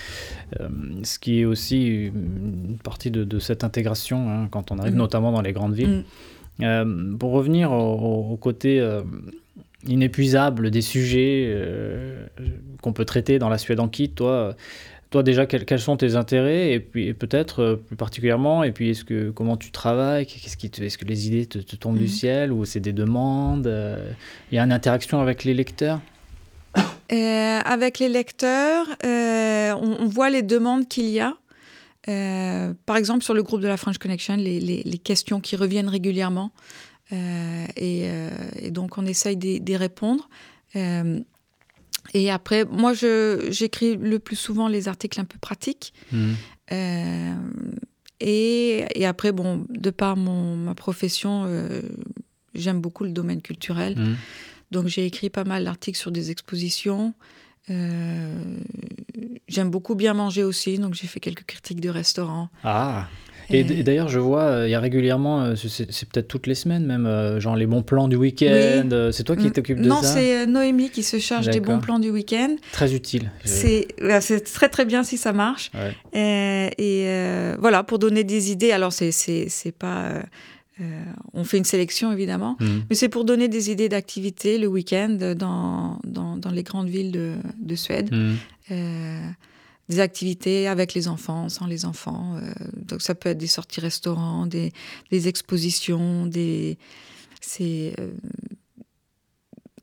euh, 0.61 0.69
ce 1.03 1.19
qui 1.19 1.41
est 1.41 1.45
aussi 1.45 1.87
une 1.87 2.79
partie 2.83 3.11
de, 3.11 3.25
de 3.25 3.39
cette 3.39 3.65
intégration 3.65 4.29
hein, 4.29 4.49
quand 4.51 4.71
on 4.71 4.79
arrive, 4.79 4.95
mmh. 4.95 4.99
notamment 4.99 5.33
dans 5.33 5.43
les 5.43 5.53
grandes 5.53 5.75
villes. 5.75 6.05
pour 7.19 7.33
revenir 7.33 7.73
au, 7.73 8.33
au 8.33 8.37
côté 8.37 8.81
inépuisable 9.87 10.71
des 10.71 10.83
sujets 10.83 11.47
euh, 11.49 12.27
qu'on 12.81 12.93
peut 12.93 13.05
traiter 13.05 13.39
dans 13.39 13.49
la 13.49 13.59
Suède 13.59 13.81
en 13.81 13.89
kit. 13.89 14.11
Toi, 14.11 14.55
toi 15.11 15.23
déjà, 15.23 15.47
quels, 15.47 15.81
sont 15.81 15.97
tes 15.97 16.15
intérêts 16.17 16.73
et 16.73 16.81
puis 16.81 17.13
peut-être 17.15 17.63
euh, 17.63 17.77
plus 17.77 17.97
particulièrement, 17.97 18.65
et 18.65 18.73
puis 18.73 18.91
est-ce 18.91 19.05
que 19.05 19.31
comment 19.31 19.57
tu 19.57 19.71
travailles? 19.71 20.27
Qu'est-ce 20.27 20.57
qui 20.57 20.71
est-ce 20.83 20.99
que 20.99 21.05
les 21.05 21.27
idées 21.27 21.47
te, 21.47 21.77
tombent 21.77 21.99
du 21.99 22.05
mhm. 22.05 22.09
ciel 22.09 22.53
ou 22.53 22.65
c'est 22.65 22.81
des 22.81 22.93
demandes? 22.93 23.67
Euh, 23.67 24.13
Il 24.51 24.57
y 24.57 24.59
a 24.59 24.65
une 24.65 24.73
interaction 24.73 25.21
avec 25.21 25.45
les 25.45 25.55
lecteurs? 25.55 26.01
Avec 27.65 27.99
les 27.99 28.09
lecteurs, 28.09 28.87
on, 29.05 30.07
voit 30.07 30.31
les 30.31 30.41
demandes 30.41 30.89
qu'il 30.89 31.11
y 31.11 31.21
a. 31.21 31.35
par 32.87 32.97
exemple, 32.97 33.23
sur 33.23 33.35
le 33.35 33.43
groupe 33.43 33.61
de 33.61 33.69
la 33.69 33.77
French 33.77 33.99
Connection, 33.99 34.37
les, 34.37 34.61
les 34.61 34.99
questions 34.99 35.39
qui 35.39 35.55
reviennent 35.55 35.91
régulièrement. 35.91 36.53
Euh, 37.13 37.67
euh, 37.81 38.31
et, 38.57 38.71
donc, 38.71 38.99
on 38.99 39.07
essaye 39.07 39.37
d'y 39.37 39.77
répondre. 39.77 40.29
Euh, 40.77 41.21
et 42.15 42.31
après, 42.31 42.65
moi, 42.65 42.93
j'écris 42.95 43.97
le 43.97 44.19
plus 44.19 44.37
souvent 44.37 44.69
les 44.69 44.89
articles 44.89 45.21
un 45.21 45.25
peu 45.25 45.39
pratiques. 45.39 45.93
Mmh. 46.11 46.33
Et, 48.21 48.85
et, 48.95 49.07
après, 49.07 49.33
bon, 49.33 49.67
de 49.69 49.91
par 49.91 50.17
mon, 50.17 50.57
ma 50.57 50.75
profession, 50.75 51.47
j'aime 52.55 52.81
beaucoup 52.81 53.05
le 53.05 53.13
domaine 53.13 53.43
culturel. 53.43 53.99
Mmh. 53.99 54.17
Donc, 54.71 54.87
j'ai 54.87 55.05
écrit 55.05 55.31
pas 55.31 55.45
mal 55.45 55.65
d'articles 55.65 55.99
sur 55.99 56.11
des 56.11 56.31
expositions. 56.31 57.15
j'aime 57.69 59.71
beaucoup 59.71 59.95
bien 59.95 60.15
manger 60.15 60.45
aussi, 60.45 60.79
donc 60.79 60.95
j'ai 60.95 61.07
fait 61.07 61.21
quelques 61.21 61.45
critiques 61.45 61.81
de 61.81 61.91
restaurants. 61.91 62.49
Ah 62.65 63.09
et, 63.51 63.83
d'ailleurs, 63.83 64.09
je 64.09 64.19
vois, 64.19 64.43
euh, 64.43 64.69
il 64.69 64.71
y 64.71 64.75
a 64.75 64.81
régulièrement, 64.81 65.43
euh, 65.43 65.55
c'est 65.57 66.09
peut-être 66.09 66.29
toutes 66.29 66.47
les 66.47 66.55
semaines 66.55 66.85
même, 66.85 67.07
euh, 67.07 67.41
genre 67.41 67.57
les 67.57 67.67
bons 67.67 67.83
plans 67.83 68.09
du 68.09 68.17
week-end. 68.17 69.11
C'est 69.13 69.25
toi 69.25 69.37
qui 69.37 69.51
t'occupes 69.51 69.79
de 69.79 69.85
ça 69.85 69.89
Non, 69.89 70.03
c'est 70.03 70.47
Noémie 70.47 70.91
qui 70.91 71.03
se 71.03 71.19
charge 71.19 71.49
des 71.49 71.61
bons 71.61 71.79
plans 71.79 71.99
du 71.99 72.11
week-end. 72.11 72.57
Très 72.73 72.95
utile. 72.95 73.31
C'est 73.45 73.87
très 74.53 74.69
très 74.69 74.85
bien 74.85 75.03
si 75.05 75.17
ça 75.17 75.33
marche. 75.33 75.71
Et, 76.15 77.55
voilà, 77.59 77.83
pour 77.83 77.99
donner 77.99 78.25
des 78.25 78.51
idées. 78.51 78.73
Alors, 78.73 78.93
c'est 78.93 79.75
pas. 79.79 80.23
on 81.33 81.45
fait 81.45 81.59
une 81.59 81.65
sélection 81.65 82.13
évidemment, 82.13 82.57
mm. 82.61 82.67
mais 82.91 82.97
c'est 82.97 83.09
pour 83.09 83.25
donner 83.25 83.49
des 83.49 83.71
idées 83.71 83.89
d'activités 83.89 84.59
le 84.59 84.67
week-end 84.67 85.17
dans, 85.37 85.99
dans, 86.05 86.37
dans, 86.37 86.51
les 86.51 86.63
grandes 86.63 86.89
villes 86.89 87.13
de, 87.13 87.35
de 87.61 87.75
Suède. 87.77 88.11
Mm 88.13 88.35
des 89.89 90.01
activités 90.01 90.69
avec 90.69 90.95
les 90.95 91.09
enfants, 91.09 91.49
sans 91.49 91.67
les 91.67 91.85
enfants. 91.85 92.37
Euh, 92.37 92.53
donc 92.87 93.03
ça 93.03 93.15
peut 93.15 93.31
être 93.31 93.39
des 93.39 93.47
sorties 93.47 93.81
restaurants, 93.81 94.47
des, 94.47 94.73
des 95.11 95.29
expositions, 95.29 96.27
des 96.27 96.79
c'est 97.41 97.95
euh, 97.99 98.13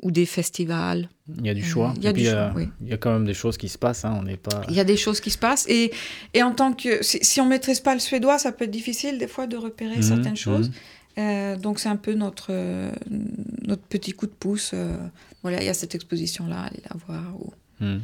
ou 0.01 0.11
des 0.11 0.25
festivals. 0.25 1.09
Il 1.37 1.45
y 1.45 1.49
a 1.49 1.53
du 1.53 1.63
choix. 1.63 1.93
Il 1.97 2.03
y 2.03 2.07
a, 2.07 2.13
du 2.13 2.25
choix, 2.25 2.53
oui. 2.55 2.69
il 2.81 2.87
y 2.87 2.93
a 2.93 2.97
quand 2.97 3.11
même 3.11 3.25
des 3.25 3.33
choses 3.33 3.57
qui 3.57 3.67
se 3.67 3.77
passent. 3.77 4.05
Hein, 4.05 4.15
on 4.17 4.23
n'est 4.23 4.37
pas. 4.37 4.61
Il 4.69 4.75
y 4.75 4.79
a 4.79 4.85
des 4.85 4.97
choses 4.97 5.19
qui 5.19 5.29
se 5.29 5.37
passent 5.37 5.67
et, 5.67 5.91
et 6.33 6.41
en 6.41 6.53
tant 6.53 6.73
que 6.73 7.03
si, 7.03 7.19
si 7.21 7.41
on 7.41 7.45
maîtrise 7.45 7.81
pas 7.81 7.93
le 7.93 7.99
suédois, 7.99 8.39
ça 8.39 8.51
peut 8.51 8.65
être 8.65 8.71
difficile 8.71 9.17
des 9.17 9.27
fois 9.27 9.47
de 9.47 9.57
repérer 9.57 9.97
mmh, 9.97 10.03
certaines 10.03 10.33
mmh. 10.33 10.37
choses. 10.37 10.71
Euh, 11.17 11.57
donc 11.57 11.79
c'est 11.79 11.89
un 11.89 11.97
peu 11.97 12.13
notre 12.13 12.53
notre 13.61 13.81
petit 13.81 14.13
coup 14.13 14.25
de 14.25 14.31
pouce. 14.31 14.73
voilà, 15.41 15.61
il 15.61 15.65
y 15.65 15.69
a 15.69 15.73
cette 15.73 15.95
exposition 15.95 16.47
là, 16.47 16.61
allez 16.61 16.81
la 16.89 16.95
voir. 17.05 17.35
Ou... 17.37 17.53
Mmh. 17.81 17.99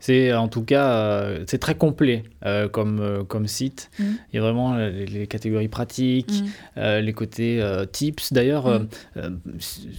C'est 0.00 0.32
en 0.32 0.46
tout 0.46 0.62
cas 0.62 0.90
euh, 0.90 1.44
c'est 1.48 1.58
très 1.58 1.74
complet 1.74 2.22
euh, 2.46 2.68
comme, 2.68 3.00
euh, 3.00 3.24
comme 3.24 3.48
site. 3.48 3.90
Mm. 3.98 4.04
Il 4.32 4.36
y 4.36 4.38
a 4.38 4.42
vraiment 4.42 4.76
les, 4.76 5.26
catégories 5.26 5.68
pratiques, 5.68 6.44
mm. 6.76 6.98
les 7.00 7.12
côtés 7.12 7.62
tips. 7.92 8.32
D'ailleurs, 8.32 8.68
mm. 8.68 8.88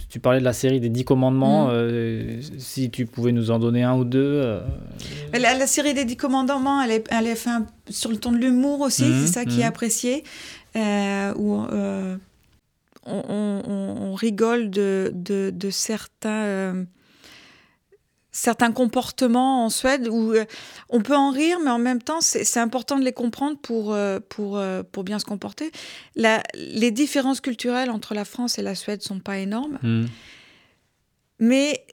tu 0.08 0.20
parlais 0.20 0.40
de 0.40 0.44
la 0.44 0.54
série 0.54 0.80
des 0.80 0.88
10 0.88 1.04
commandements. 1.04 1.70
si 2.58 2.90
tu 2.90 3.06
pouvais 3.06 3.32
nous 3.32 3.50
en 3.50 3.58
donner 3.58 3.82
un 3.82 3.94
ou 3.94 4.04
deux. 4.04 4.60
La, 5.32 5.66
série 5.66 5.94
des 5.94 6.04
10 6.04 6.16
commandements, 6.16 6.82
elle 6.82 6.92
est, 6.92 7.06
elle 7.10 7.26
est 7.26 7.36
faite 7.36 7.62
sur 7.90 8.10
le 8.10 8.16
ton 8.16 8.32
de 8.32 8.38
l'humour 8.38 8.80
aussi. 8.80 9.04
c'est 9.20 9.32
ça 9.32 9.44
qui 9.44 9.60
est 9.60 9.64
apprécié. 9.64 10.24
où 10.74 11.60
on, 13.06 13.62
on, 13.66 14.14
rigole 14.14 14.70
de, 14.70 15.10
de, 15.14 15.50
de 15.54 15.70
certains 15.70 16.86
certains 18.32 18.72
comportements 18.72 19.64
en 19.64 19.70
Suède 19.70 20.08
où 20.08 20.32
euh, 20.32 20.44
on 20.88 21.00
peut 21.00 21.16
en 21.16 21.30
rire, 21.30 21.58
mais 21.62 21.70
en 21.70 21.78
même 21.78 22.00
temps, 22.00 22.20
c'est 22.20 22.60
important 22.60 22.98
de 22.98 23.04
les 23.04 23.12
comprendre 23.12 23.58
pour, 23.58 23.92
euh, 23.92 24.20
pour, 24.28 24.56
euh, 24.56 24.82
pour 24.82 25.04
bien 25.04 25.18
se 25.18 25.24
comporter. 25.24 25.70
La, 26.14 26.42
les 26.54 26.90
différences 26.90 27.40
culturelles 27.40 27.90
entre 27.90 28.14
la 28.14 28.24
France 28.24 28.58
et 28.58 28.62
la 28.62 28.74
Suède 28.74 29.02
sont 29.02 29.20
pas 29.20 29.38
énormes, 29.38 29.78
hmm. 29.82 30.06
mais 31.40 31.84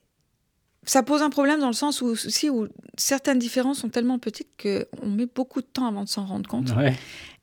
ça 0.83 1.03
pose 1.03 1.21
un 1.21 1.29
problème 1.29 1.59
dans 1.59 1.67
le 1.67 1.73
sens 1.73 2.01
où, 2.01 2.05
aussi, 2.05 2.49
où 2.49 2.67
certaines 2.97 3.39
différences 3.39 3.79
sont 3.79 3.89
tellement 3.89 4.19
petites 4.19 4.49
qu'on 4.61 5.07
met 5.07 5.25
beaucoup 5.25 5.61
de 5.61 5.67
temps 5.67 5.85
avant 5.85 6.03
de 6.03 6.09
s'en 6.09 6.25
rendre 6.25 6.47
compte. 6.47 6.69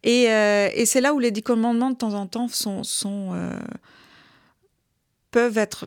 Et, 0.02 0.24
et 0.24 0.86
c'est 0.86 1.02
là 1.02 1.12
où 1.12 1.18
les 1.18 1.30
dix 1.30 1.42
commandements, 1.42 1.90
de 1.90 1.96
temps 1.96 2.14
en 2.14 2.26
temps, 2.26 2.48
sont, 2.48 2.84
sont 2.84 3.32
peuvent 5.30 5.58
être 5.58 5.86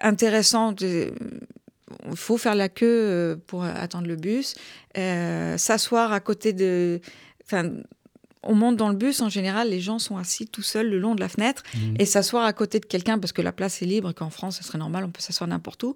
intéressants. 0.00 0.70
De, 0.70 1.12
il 2.10 2.16
faut 2.16 2.38
faire 2.38 2.54
la 2.54 2.68
queue 2.68 2.86
euh, 2.86 3.36
pour 3.46 3.64
attendre 3.64 4.06
le 4.06 4.16
bus, 4.16 4.54
euh, 4.96 5.56
s'asseoir 5.58 6.12
à 6.12 6.20
côté 6.20 6.52
de... 6.52 7.00
Enfin, 7.44 7.70
on 8.42 8.54
monte 8.54 8.76
dans 8.76 8.90
le 8.90 8.96
bus, 8.96 9.22
en 9.22 9.30
général, 9.30 9.70
les 9.70 9.80
gens 9.80 9.98
sont 9.98 10.18
assis 10.18 10.46
tout 10.46 10.62
seuls 10.62 10.88
le 10.88 10.98
long 10.98 11.14
de 11.14 11.20
la 11.20 11.30
fenêtre 11.30 11.62
mmh. 11.74 11.94
et 11.98 12.04
s'asseoir 12.04 12.44
à 12.44 12.52
côté 12.52 12.78
de 12.78 12.84
quelqu'un 12.84 13.18
parce 13.18 13.32
que 13.32 13.40
la 13.40 13.52
place 13.52 13.80
est 13.80 13.86
libre 13.86 14.10
et 14.10 14.14
qu'en 14.14 14.28
France, 14.28 14.58
ce 14.58 14.64
serait 14.64 14.78
normal, 14.78 15.04
on 15.04 15.10
peut 15.10 15.22
s'asseoir 15.22 15.48
n'importe 15.48 15.82
où. 15.82 15.94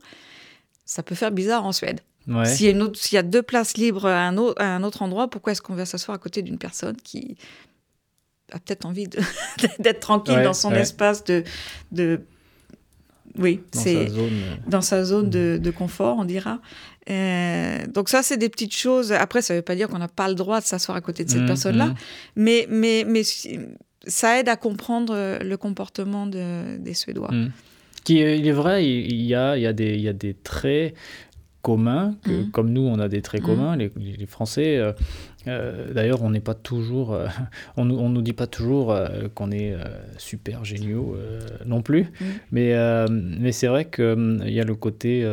Ça 0.87 1.03
peut 1.03 1.15
faire 1.15 1.31
bizarre 1.31 1.67
en 1.67 1.73
Suède. 1.73 2.01
S'il 2.45 2.77
y, 3.13 3.17
a 3.17 3.23
deux 3.23 3.43
places 3.43 3.79
libres 3.79 4.07
à 4.07 4.27
un, 4.27 4.37
autre, 4.37 4.61
à 4.61 4.67
un 4.67 4.83
autre 4.83 5.01
endroit, 5.01 5.29
pourquoi 5.29 5.53
est-ce 5.53 5.63
qu'on 5.63 5.75
va 5.75 5.87
s'asseoir 5.87 6.15
à 6.15 6.19
côté 6.19 6.43
d'une 6.43 6.59
personne 6.59 6.97
qui 6.97 7.39
a 8.53 8.59
peut-être 8.59 8.85
envie 8.85 9.09
d'être 9.79 10.01
tranquille 10.01 10.43
dans 10.43 10.53
son 10.53 10.73
espace 10.73 11.25
de, 11.25 11.43
de 11.91 12.21
Oui, 13.39 13.61
c'est 13.73 13.97
euh, 14.11 14.29
dans 14.67 14.81
sa 14.81 15.05
zone 15.05 15.31
de, 15.31 15.59
de 15.63 15.71
confort, 15.71 16.17
on 16.19 16.25
dira. 16.25 16.61
Euh, 17.09 17.87
donc 17.87 18.09
ça, 18.09 18.23
c'est 18.23 18.37
des 18.37 18.49
petites 18.49 18.75
choses. 18.77 19.13
Après, 19.13 19.41
ça 19.43 19.55
ne 19.55 19.59
veut 19.59 19.63
pas 19.65 19.75
dire 19.77 19.89
qu'on 19.89 19.99
n'a 19.99 20.09
pas 20.09 20.29
le 20.29 20.35
droit 20.35 20.61
de 20.61 20.67
s'asseoir 20.67 20.97
à 20.97 21.01
côté 21.01 21.25
de 21.25 21.31
cette 21.31 21.41
Mhm, 21.43 21.47
personne-là, 21.47 21.87
mhm. 21.87 21.95
mais, 22.37 22.67
mais, 22.69 23.05
mais 23.09 23.23
ça 24.07 24.39
aide 24.41 24.49
à 24.49 24.57
comprendre 24.57 25.15
euh, 25.15 25.39
le 25.39 25.57
comportement 25.57 26.27
de- 26.27 26.77
des 26.79 26.95
Suédois. 26.95 27.31
Mm. 27.33 27.51
Qui, 28.05 28.15
il 28.21 28.47
est 28.47 28.53
vrai, 28.53 28.87
il 28.87 29.23
y 29.23 29.35
a, 29.35 29.57
il 29.57 29.63
y 29.63 29.67
a, 29.67 29.73
des, 29.73 29.95
il 29.95 30.01
y 30.03 30.09
a 30.09 30.13
des 30.13 30.35
traits 30.35 30.95
communs, 31.63 32.15
que, 32.25 32.31
Mm. 32.31 32.51
comme 32.51 32.71
nous, 32.71 32.83
on 32.83 32.99
a 32.99 33.09
des 33.09 33.23
traits 33.23 33.43
Mm. 33.43 33.47
communs, 33.47 33.77
les, 33.77 33.91
les 33.97 34.27
Français. 34.27 34.77
euh, 34.79 34.93
euh, 35.49 35.93
D'ailleurs, 35.93 36.23
on 36.23 36.31
n'est 36.31 36.41
pas 36.41 36.55
toujours, 36.55 37.13
euh, 37.15 37.27
on 37.77 37.85
nous, 37.85 37.97
on 37.99 38.09
nous 38.09 38.23
dit 38.23 38.33
pas 38.33 38.47
toujours 38.47 38.93
euh, 38.93 39.29
qu'on 39.35 39.51
est 39.51 39.75
super 40.19 40.65
géniaux 40.65 41.17
non 41.67 41.83
plus, 41.83 42.03
Mm. 42.21 42.25
mais, 42.53 42.75
mais 43.41 43.53
c'est 43.53 43.67
vrai 43.67 43.87
qu'il 43.91 44.43
y 44.47 44.61
a 44.61 44.65
le 44.65 44.75
côté 44.75 45.27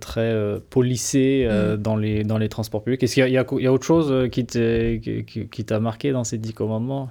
très 0.00 0.34
policé 0.70 1.46
euh, 1.48 1.76
Mm. 1.76 1.82
dans, 1.82 1.96
les, 1.96 2.24
dans 2.24 2.38
les 2.38 2.48
transports 2.48 2.82
publics. 2.84 3.02
Est-ce 3.02 3.14
qu'il 3.14 3.28
y, 3.28 3.36
a- 3.38 3.44
y 3.58 3.62
y 3.62 3.68
autre 3.68 3.84
chose 3.86 4.28
qui 4.30 4.44
t'est- 4.46 5.00
qui- 5.26 5.48
qui- 5.48 5.64
t'a 5.64 5.80
marqué 5.80 6.12
dans 6.12 6.24
ces 6.24 6.38
dix 6.38 6.52
commandements? 6.52 7.10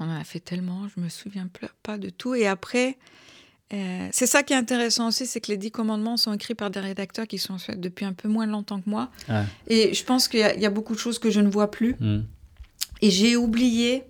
On 0.00 0.04
en 0.04 0.16
a 0.20 0.24
fait 0.24 0.40
tellement, 0.40 0.88
je 0.94 1.00
me 1.00 1.08
souviens 1.08 1.48
pas 1.82 1.98
de 1.98 2.10
tout. 2.10 2.34
Et 2.34 2.46
après, 2.46 2.96
euh, 3.72 4.08
c'est 4.12 4.26
ça 4.26 4.42
qui 4.42 4.52
est 4.52 4.56
intéressant 4.56 5.08
aussi, 5.08 5.26
c'est 5.26 5.40
que 5.40 5.50
les 5.50 5.56
dix 5.56 5.70
commandements 5.70 6.16
sont 6.16 6.32
écrits 6.32 6.54
par 6.54 6.70
des 6.70 6.80
rédacteurs 6.80 7.26
qui 7.26 7.38
sont 7.38 7.54
en 7.54 7.58
Suède 7.58 7.80
depuis 7.80 8.04
un 8.04 8.12
peu 8.12 8.28
moins 8.28 8.46
longtemps 8.46 8.80
que 8.80 8.90
moi. 8.90 9.10
Ah. 9.28 9.44
Et 9.68 9.94
je 9.94 10.04
pense 10.04 10.28
qu'il 10.28 10.40
y, 10.40 10.42
a- 10.42 10.54
il 10.54 10.60
y 10.60 10.66
a 10.66 10.70
beaucoup 10.70 10.94
de 10.94 10.98
choses 10.98 11.18
que 11.18 11.30
je 11.30 11.40
ne 11.40 11.48
vois 11.48 11.70
plus. 11.70 11.96
Mm. 12.00 12.20
Et 13.00 13.10
j'ai 13.10 13.36
oublié 13.36 14.04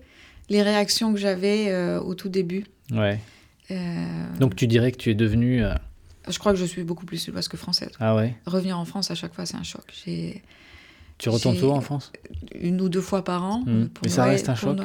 les 0.49 0.61
réactions 0.61 1.13
que 1.13 1.19
j'avais 1.19 1.69
euh, 1.69 1.99
au 2.01 2.13
tout 2.15 2.29
début. 2.29 2.65
Ouais. 2.91 3.19
Euh, 3.71 4.05
Donc 4.39 4.55
tu 4.55 4.67
dirais 4.67 4.91
que 4.91 4.97
tu 4.97 5.09
es 5.09 5.15
devenu... 5.15 5.63
je 6.29 6.37
crois 6.39 6.51
que 6.51 6.59
je 6.59 6.65
suis 6.65 6.83
beaucoup 6.83 7.05
plus 7.05 7.29
que 7.49 7.57
française. 7.57 7.91
Ah 7.99 8.15
ouais 8.15 8.35
Revenir 8.45 8.77
en 8.77 8.85
France 8.85 9.09
à 9.11 9.15
chaque 9.15 9.33
fois, 9.33 9.45
c'est 9.45 9.55
un 9.57 9.63
choc. 9.63 9.83
J'ai 10.05 10.43
Tu 11.17 11.29
retournes 11.29 11.55
souvent 11.57 11.77
en 11.77 11.81
France? 11.81 12.11
une 12.53 12.81
ou 12.81 12.89
deux 12.89 13.01
fois 13.01 13.23
par 13.23 13.43
an. 13.43 13.59
Mm. 13.65 13.69
euh, 13.69 13.85
pour 13.93 14.03
Mais 14.03 14.09
ça 14.09 14.25
reste 14.25 14.49
un 14.49 14.55
choc? 14.55 14.77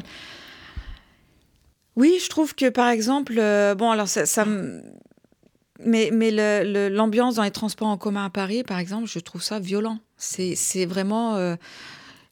Oui, 1.98 2.18
je 2.24 2.28
trouve 2.30 2.54
que 2.54 2.68
par 2.70 2.88
exemple, 2.90 3.34
euh, 3.38 3.74
bon 3.74 3.90
alors 3.90 4.06
ça, 4.06 4.24
ça 4.24 4.44
me- 4.44 4.80
mais 5.84 6.11
mais 6.12 6.30
le- 6.30 6.62
le- 6.72 6.88
l'ambiance 6.94 7.34
dans 7.34 7.42
les 7.42 7.50
transports 7.50 7.88
en 7.88 7.96
commun 7.98 8.24
à 8.26 8.30
Paris, 8.30 8.62
par 8.62 8.78
exemple, 8.78 9.08
je 9.08 9.18
trouve 9.18 9.42
ça 9.42 9.58
violent. 9.58 9.98
C'est 10.16 10.87
vraiment 10.87 11.34
euh, 11.34 11.56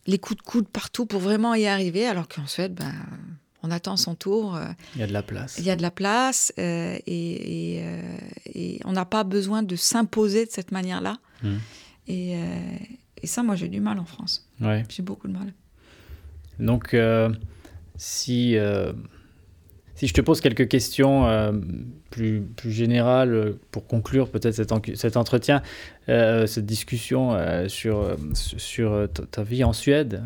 les 0.07 0.19
coups 0.19 0.39
de 0.39 0.43
coude 0.47 0.69
partout 0.69 1.05
pour 1.05 1.21
vraiment 1.21 1.55
y 1.55 1.67
arriver, 1.67 2.07
alors 2.07 2.29
qu'en 2.29 2.47
Suède, 2.47 2.75
ben, 2.75 2.93
on 3.65 3.73
attend 3.73 3.97
son 3.97 4.15
tour. 4.15 4.55
euh, 4.55 4.67
Il 4.95 5.01
y 5.01 5.03
a 5.03 5.09
de 5.09 5.13
la 5.13 5.23
place. 5.25 5.57
Il 5.59 5.65
y 5.65 5.71
a 5.71 5.77
de 5.77 5.83
la 5.83 5.91
place 5.91 6.53
euh, 6.59 6.97
et, 7.07 7.77
et, 7.79 7.85
et 8.55 8.81
on 8.85 8.93
n'a 8.93 9.05
pas 9.05 9.25
besoin 9.25 9.65
de 9.65 9.75
s'imposer 9.75 10.47
de 10.47 10.51
cette 10.53 10.71
manière-là. 10.71 11.17
Mm. 11.43 11.57
Et, 12.09 12.37
et 13.23 13.27
ça, 13.27 13.43
moi, 13.43 13.57
j'ai 13.57 13.69
du 13.69 13.81
mal 13.81 13.99
en 13.99 14.05
France. 14.05 14.49
Ouais. 14.61 14.85
J'ai 14.89 15.03
beaucoup 15.03 15.27
de 15.27 15.33
mal. 15.33 15.53
Donc, 16.61 16.95
si, 17.97 18.57
si 19.97 20.07
je 20.07 20.13
te 20.13 20.21
pose 20.21 20.41
quelques 20.41 20.69
questions 20.69 21.27
euh, 21.27 21.53
plus, 22.11 22.43
plus 22.43 22.71
générales 22.71 23.33
euh, 23.33 23.59
pour 23.71 23.87
conclure 23.87 24.31
peut-être 24.31 24.55
cet, 24.55 24.71
cet 24.95 25.17
entretien, 25.17 25.63
euh, 26.11 26.47
cette 26.47 26.67
discussion 26.67 27.37
sur, 27.69 28.17
sur 28.35 29.09
ta 29.31 29.43
vie 29.43 29.65
en 29.65 29.73
Suède, 29.73 30.23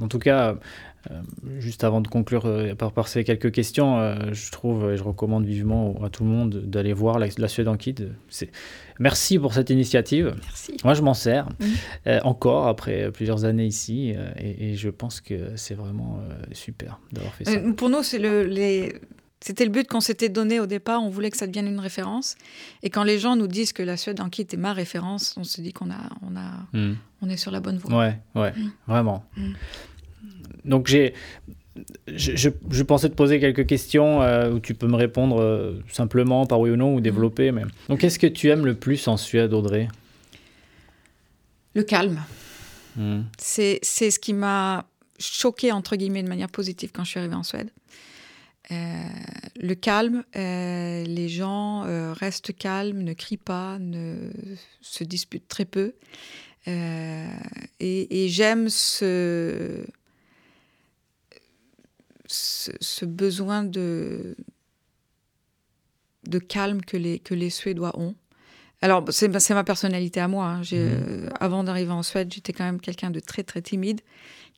en 0.00 0.08
tout 0.08 0.18
cas, 0.18 0.56
juste 1.58 1.84
avant 1.84 2.00
de 2.00 2.08
conclure 2.08 2.44
euh, 2.46 2.74
par, 2.74 2.92
par 2.92 3.08
ces 3.08 3.24
quelques 3.24 3.50
questions, 3.52 3.98
euh, 3.98 4.16
je 4.32 4.50
trouve 4.50 4.90
et 4.92 4.96
je 4.96 5.02
recommande 5.02 5.44
vivement 5.46 5.94
à 6.04 6.10
tout 6.10 6.24
le 6.24 6.30
monde 6.30 6.62
d'aller 6.66 6.92
voir 6.92 7.18
la, 7.18 7.28
la 7.38 7.48
Suède 7.48 7.68
en 7.68 7.76
kid. 7.76 8.12
C'est- 8.28 8.50
Merci 9.00 9.38
pour 9.38 9.54
cette 9.54 9.70
initiative. 9.70 10.34
Merci. 10.42 10.72
Moi, 10.82 10.94
je 10.94 11.02
m'en 11.02 11.14
sers 11.14 11.48
euh, 12.08 12.18
encore 12.24 12.66
après 12.66 13.12
plusieurs 13.12 13.44
années 13.44 13.66
ici 13.66 14.12
euh, 14.16 14.28
et, 14.36 14.70
et 14.70 14.74
je 14.74 14.90
pense 14.90 15.20
que 15.20 15.52
c'est 15.56 15.74
vraiment 15.74 16.18
euh, 16.20 16.34
super 16.52 16.98
d'avoir 17.12 17.32
fait 17.34 17.44
ça. 17.44 17.52
Euh, 17.52 17.72
pour 17.72 17.90
nous, 17.90 18.02
c'est 18.02 18.18
le, 18.18 18.42
les... 18.42 18.96
c'était 19.40 19.64
le 19.64 19.70
but 19.70 19.86
qu'on 19.86 20.00
s'était 20.00 20.28
donné 20.28 20.58
au 20.58 20.66
départ. 20.66 21.00
On 21.00 21.10
voulait 21.10 21.30
que 21.30 21.36
ça 21.36 21.46
devienne 21.46 21.68
une 21.68 21.78
référence. 21.78 22.34
Et 22.82 22.90
quand 22.90 23.04
les 23.04 23.20
gens 23.20 23.36
nous 23.36 23.46
disent 23.46 23.72
que 23.72 23.84
la 23.84 23.96
Suède 23.96 24.20
en 24.20 24.28
kit 24.30 24.42
est 24.50 24.56
ma 24.56 24.72
référence, 24.72 25.36
on 25.38 25.44
se 25.44 25.60
dit 25.60 25.72
qu'on 25.72 25.90
a, 25.92 26.10
on 26.22 26.34
a, 26.36 26.50
Mhm. 26.72 26.96
on 27.22 27.28
est 27.30 27.36
sur 27.36 27.52
la 27.52 27.60
bonne 27.60 27.78
voie. 27.78 27.96
Ouais, 27.96 28.18
ouais, 28.34 28.50
Mm. 28.56 28.70
vraiment. 28.88 29.24
Mm. 29.36 29.52
Donc 30.68 30.86
j'ai, 30.86 31.14
je, 32.06 32.36
je- 32.36 32.50
je 32.70 32.82
pensais 32.82 33.08
te 33.08 33.14
poser 33.14 33.40
quelques 33.40 33.66
questions 33.66 34.22
euh, 34.22 34.52
où 34.52 34.60
tu 34.60 34.74
peux 34.74 34.86
me 34.86 34.96
répondre 34.96 35.40
euh, 35.40 35.82
simplement 35.90 36.46
par 36.46 36.60
oui 36.60 36.70
ou 36.70 36.76
non 36.76 36.94
ou 36.94 37.00
développer. 37.00 37.50
Mais... 37.52 37.62
Donc 37.88 38.00
qu'est-ce 38.00 38.18
que 38.18 38.26
tu 38.26 38.48
aimes 38.50 38.64
le 38.66 38.74
plus 38.74 39.08
en 39.08 39.16
Suède, 39.16 39.52
Audrey? 39.52 39.88
Le 41.74 41.82
calme. 41.82 42.22
Mm. 42.96 43.20
C'est, 43.38 43.78
c'est 43.82 44.10
ce 44.10 44.18
qui 44.18 44.34
m'a 44.34 44.86
choqué 45.18 45.72
entre 45.72 45.96
guillemets 45.96 46.22
de 46.22 46.28
manière 46.28 46.48
positive 46.50 46.90
quand 46.92 47.04
je 47.04 47.10
suis 47.10 47.18
arrivée 47.18 47.34
en 47.34 47.42
Suède. 47.42 47.70
Euh, 48.70 48.74
le 49.58 49.74
calme, 49.74 50.24
les 50.34 51.28
gens 51.28 51.84
restent 52.12 52.54
calmes, 52.54 52.98
ne 53.02 53.14
crient 53.14 53.38
pas, 53.38 53.78
ne 53.78 54.30
se 54.82 55.04
disputent 55.04 55.48
très 55.48 55.64
peu. 55.64 55.94
Et, 56.66 58.24
et 58.24 58.28
j'aime 58.28 58.68
ce, 58.68 59.84
ce, 62.28 62.70
ce 62.80 63.04
besoin 63.04 63.64
de, 63.64 64.36
de 66.28 66.38
calme 66.38 66.82
que 66.82 66.96
les, 66.96 67.18
que 67.18 67.34
les 67.34 67.50
Suédois 67.50 67.98
ont. 67.98 68.14
Alors, 68.80 69.04
c'est 69.10 69.28
ma- 69.28 69.64
personnalité 69.64 70.20
à 70.20 70.28
moi. 70.28 70.46
hein. 70.46 70.58
Mhm. 70.60 70.66
euh, 70.72 71.28
avant 71.40 71.64
d'arriver 71.64 71.90
en 71.90 72.04
Suède, 72.04 72.32
j'étais 72.32 72.52
quand 72.52 72.64
même 72.64 72.80
quelqu'un 72.80 73.10
de 73.10 73.18
très, 73.18 73.42
très 73.42 73.60
timide, 73.60 74.02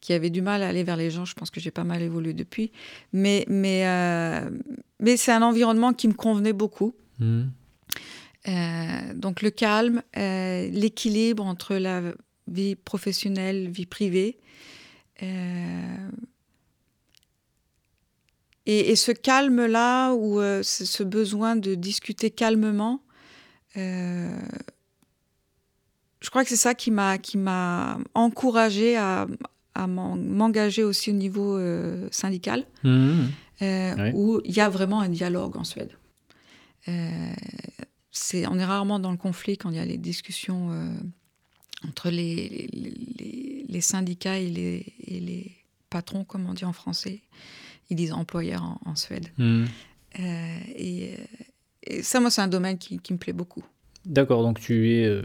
qui 0.03 0.13
avait 0.13 0.29
du 0.31 0.43
mal 0.43 0.63
à 0.63 0.69
aller 0.69 0.85
vers 0.85 0.97
les 0.97 1.11
gens. 1.11 1.25
Je 1.25 1.33
pense 1.35 1.51
que 1.51 1.59
j'ai 1.61 1.71
pas 1.71 1.85
mal 1.85 2.03
évolué 2.03 2.35
depuis. 2.35 2.71
Mais, 3.15 3.47
mais, 3.49 3.87
euh, 3.87 4.51
mais 4.99 5.17
c'est 5.17 5.33
un 5.33 5.43
environnement 5.43 5.95
qui 5.95 6.07
me 6.09 6.13
convenait 6.13 6.53
beaucoup. 6.53 6.95
Mm. 7.19 7.43
Euh, 8.49 9.15
donc, 9.15 9.41
le 9.43 9.51
calme, 9.51 10.03
l'équilibre 10.15 11.45
entre 11.47 11.77
la 11.77 12.03
vie 12.47 12.75
professionnelle, 12.77 13.71
vie 13.71 13.87
privée. 13.87 14.39
Et, 18.73 18.91
et 18.93 18.97
ce 18.97 19.13
calme-là, 19.13 20.13
ou 20.15 20.39
euh, 20.41 20.63
ce 20.63 21.03
besoin 21.03 21.57
de 21.57 21.75
discuter 21.75 22.31
calmement, 22.31 23.03
euh, 23.77 24.39
je 26.21 26.29
crois 26.31 26.43
que 26.45 26.51
c'est 26.51 26.57
ça 26.69 26.75
qui 26.75 26.91
m'a 26.91 27.19
qui 27.19 27.37
m'a 27.39 27.99
encouragé 28.15 28.97
à, 28.97 29.27
à 29.75 29.87
m'en- 29.87 30.17
m'engager 30.17 30.85
aussi 30.85 31.11
au 31.11 31.15
niveau 31.15 31.57
euh, 31.57 32.09
syndical, 32.13 32.65
Mm. 32.85 33.25
euh, 33.63 33.95
Oui. 33.99 34.11
où 34.15 34.41
il 34.45 34.55
y 34.55 34.61
a 34.61 34.69
vraiment 34.69 35.01
un 35.01 35.09
dialogue 35.09 35.57
en 35.57 35.65
Suède. 35.65 35.93
C'est, 38.13 38.47
on 38.49 38.59
est 38.59 38.65
rarement 38.65 38.99
dans 38.99 39.13
le 39.13 39.17
conflit 39.17 39.57
quand 39.57 39.71
il 39.71 39.77
y 39.77 39.81
a 39.81 39.85
les 39.85 39.99
discussions 39.99 40.71
entre 41.89 42.11
les, 42.11 42.69
les, 42.73 42.91
les- 43.19 43.65
les 43.69 43.81
syndicats 43.81 44.39
et 44.39 44.49
les, 44.51 44.93
et 45.07 45.21
les 45.21 45.53
patrons, 45.91 46.25
comme 46.25 46.47
on 46.49 46.55
dit 46.55 46.65
en 46.65 46.73
français. 46.73 47.21
Ils 47.91 47.97
disent 47.97 48.13
employeurs 48.13 48.63
en, 48.63 48.91
en 48.91 48.97
Suède. 48.97 49.27
Mm. 49.39 49.65
Euh, 50.19 50.59
et, 50.77 51.15
euh, 51.15 51.45
et 51.85 52.03
ça, 52.03 52.21
moi, 52.21 52.31
c'est 52.31 52.41
un 52.43 52.49
domaine 52.49 52.79
qui, 52.79 52.99
qui 52.99 53.13
me 53.13 53.19
plaît 53.19 53.33
beaucoup. 53.33 53.63
D'accord, 54.07 54.43
donc 54.43 54.59
tu 54.61 54.93
es, 54.93 55.05
euh, 55.05 55.23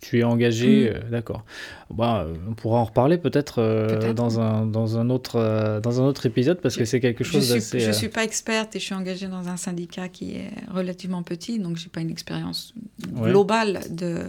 tu 0.00 0.18
es 0.18 0.22
engagé, 0.24 0.90
euh, 0.94 0.98
d'accord. 1.10 1.44
Bah, 1.90 2.26
on 2.48 2.54
pourra 2.54 2.78
en 2.80 2.84
reparler 2.84 3.18
peut-être 3.18 3.60
euh, 3.60 4.12
dans, 4.12 4.40
un, 4.40 4.66
dans, 4.66 4.98
un 4.98 5.10
autre, 5.10 5.36
euh, 5.36 5.80
dans 5.80 6.00
un 6.00 6.04
autre 6.04 6.26
épisode 6.26 6.60
parce 6.60 6.76
que 6.76 6.84
Je- 6.84 6.90
c'est 6.90 7.00
quelque 7.00 7.22
Je 7.24 7.30
chose 7.32 7.48
d'assez... 7.50 7.80
je 7.80 7.90
euh, 7.90 7.92
suis 7.92 8.08
pas 8.08 8.24
experte 8.24 8.74
et 8.76 8.78
je 8.80 8.84
suis 8.84 8.94
engagée 8.94 9.28
dans 9.28 9.48
un 9.48 9.56
syndicat 9.56 10.08
qui 10.08 10.36
est 10.36 10.50
relativement 10.70 11.22
petit, 11.22 11.58
donc 11.58 11.76
j'ai 11.76 11.88
pas 11.88 12.00
une 12.00 12.10
expérience 12.10 12.74
Ouais. 13.12 13.30
globale 13.30 13.80
de, 13.90 14.24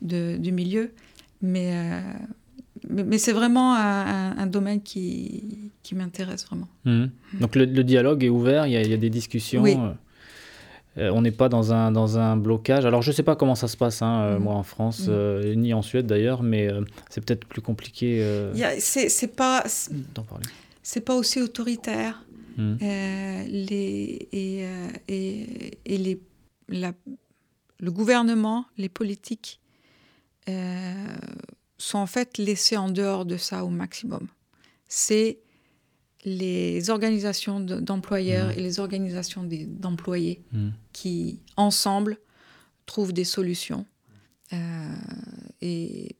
de- 0.00 0.36
du 0.38 0.52
milieu. 0.52 0.92
Mais, 1.42 1.72
mais, 2.88 3.04
mais 3.04 3.18
c'est 3.18 3.32
vraiment 3.32 3.74
un, 3.74 4.46
domaine 4.46 4.82
qui, 4.82 5.70
qui 5.82 5.94
m'intéresse 5.94 6.46
vraiment. 6.46 6.68
Mhm. 6.84 7.10
Donc 7.40 7.54
le, 7.56 7.64
le 7.64 7.84
dialogue 7.84 8.24
est 8.24 8.28
ouvert, 8.28 8.66
il 8.66 8.72
y 8.72 8.76
a, 8.76 8.82
il 8.82 8.90
y 8.90 8.94
a 8.94 8.96
des 8.96 9.10
discussions. 9.10 9.62
Oui. 9.62 9.76
euh, 9.78 9.92
euh, 10.98 11.10
on 11.14 11.22
n'est 11.22 11.30
pas 11.30 11.48
dans 11.48 11.72
un, 11.72 11.90
dans 11.90 12.18
un 12.18 12.36
blocage. 12.36 12.84
Alors 12.84 13.00
je 13.00 13.10
ne 13.10 13.14
sais 13.14 13.22
pas 13.22 13.34
comment 13.34 13.54
ça 13.54 13.66
se 13.66 13.76
passe, 13.78 14.02
hein, 14.02 14.20
euh, 14.22 14.36
Mhm. 14.36 14.42
moi 14.44 14.54
en 14.54 14.62
France, 14.62 15.06
euh, 15.08 15.54
ni 15.54 15.72
en 15.72 15.80
Suède 15.82 16.06
d'ailleurs, 16.06 16.42
mais 16.42 16.68
c'est 17.08 17.24
peut-être 17.24 17.46
plus 17.46 17.62
compliqué 17.62 18.22
C'est 18.78 19.34
pas, 19.34 19.64
c'est 20.82 21.00
pas 21.00 21.14
aussi 21.14 21.40
autoritaire. 21.40 22.24
Les, 22.58 24.28
et, 24.32 24.66
et, 25.08 25.78
et 25.86 25.98
les, 25.98 26.20
la- 26.68 26.92
le 27.80 27.90
gouvernement, 27.90 28.66
les 28.76 28.90
politiques 28.90 29.58
sont 31.82 31.98
en 31.98 32.06
fait 32.06 32.38
laissés 32.38 32.76
en 32.76 32.88
dehors 32.90 33.24
de 33.24 33.36
ça 33.36 33.64
au 33.64 33.68
maximum. 33.68 34.28
C'est 34.88 35.38
les 36.24 36.90
organisations 36.90 37.58
d'employeurs 37.60 38.48
Mmh. 38.48 38.58
et 38.58 38.62
les 38.62 38.78
organisations 38.78 39.42
d'employés 39.44 40.42
Mm. 40.52 40.68
qui, 40.92 41.40
ensemble, 41.56 42.18
trouvent 42.86 43.12
des 43.12 43.24
solutions. 43.24 43.84
Euh, 44.52 44.56
et 45.60 46.14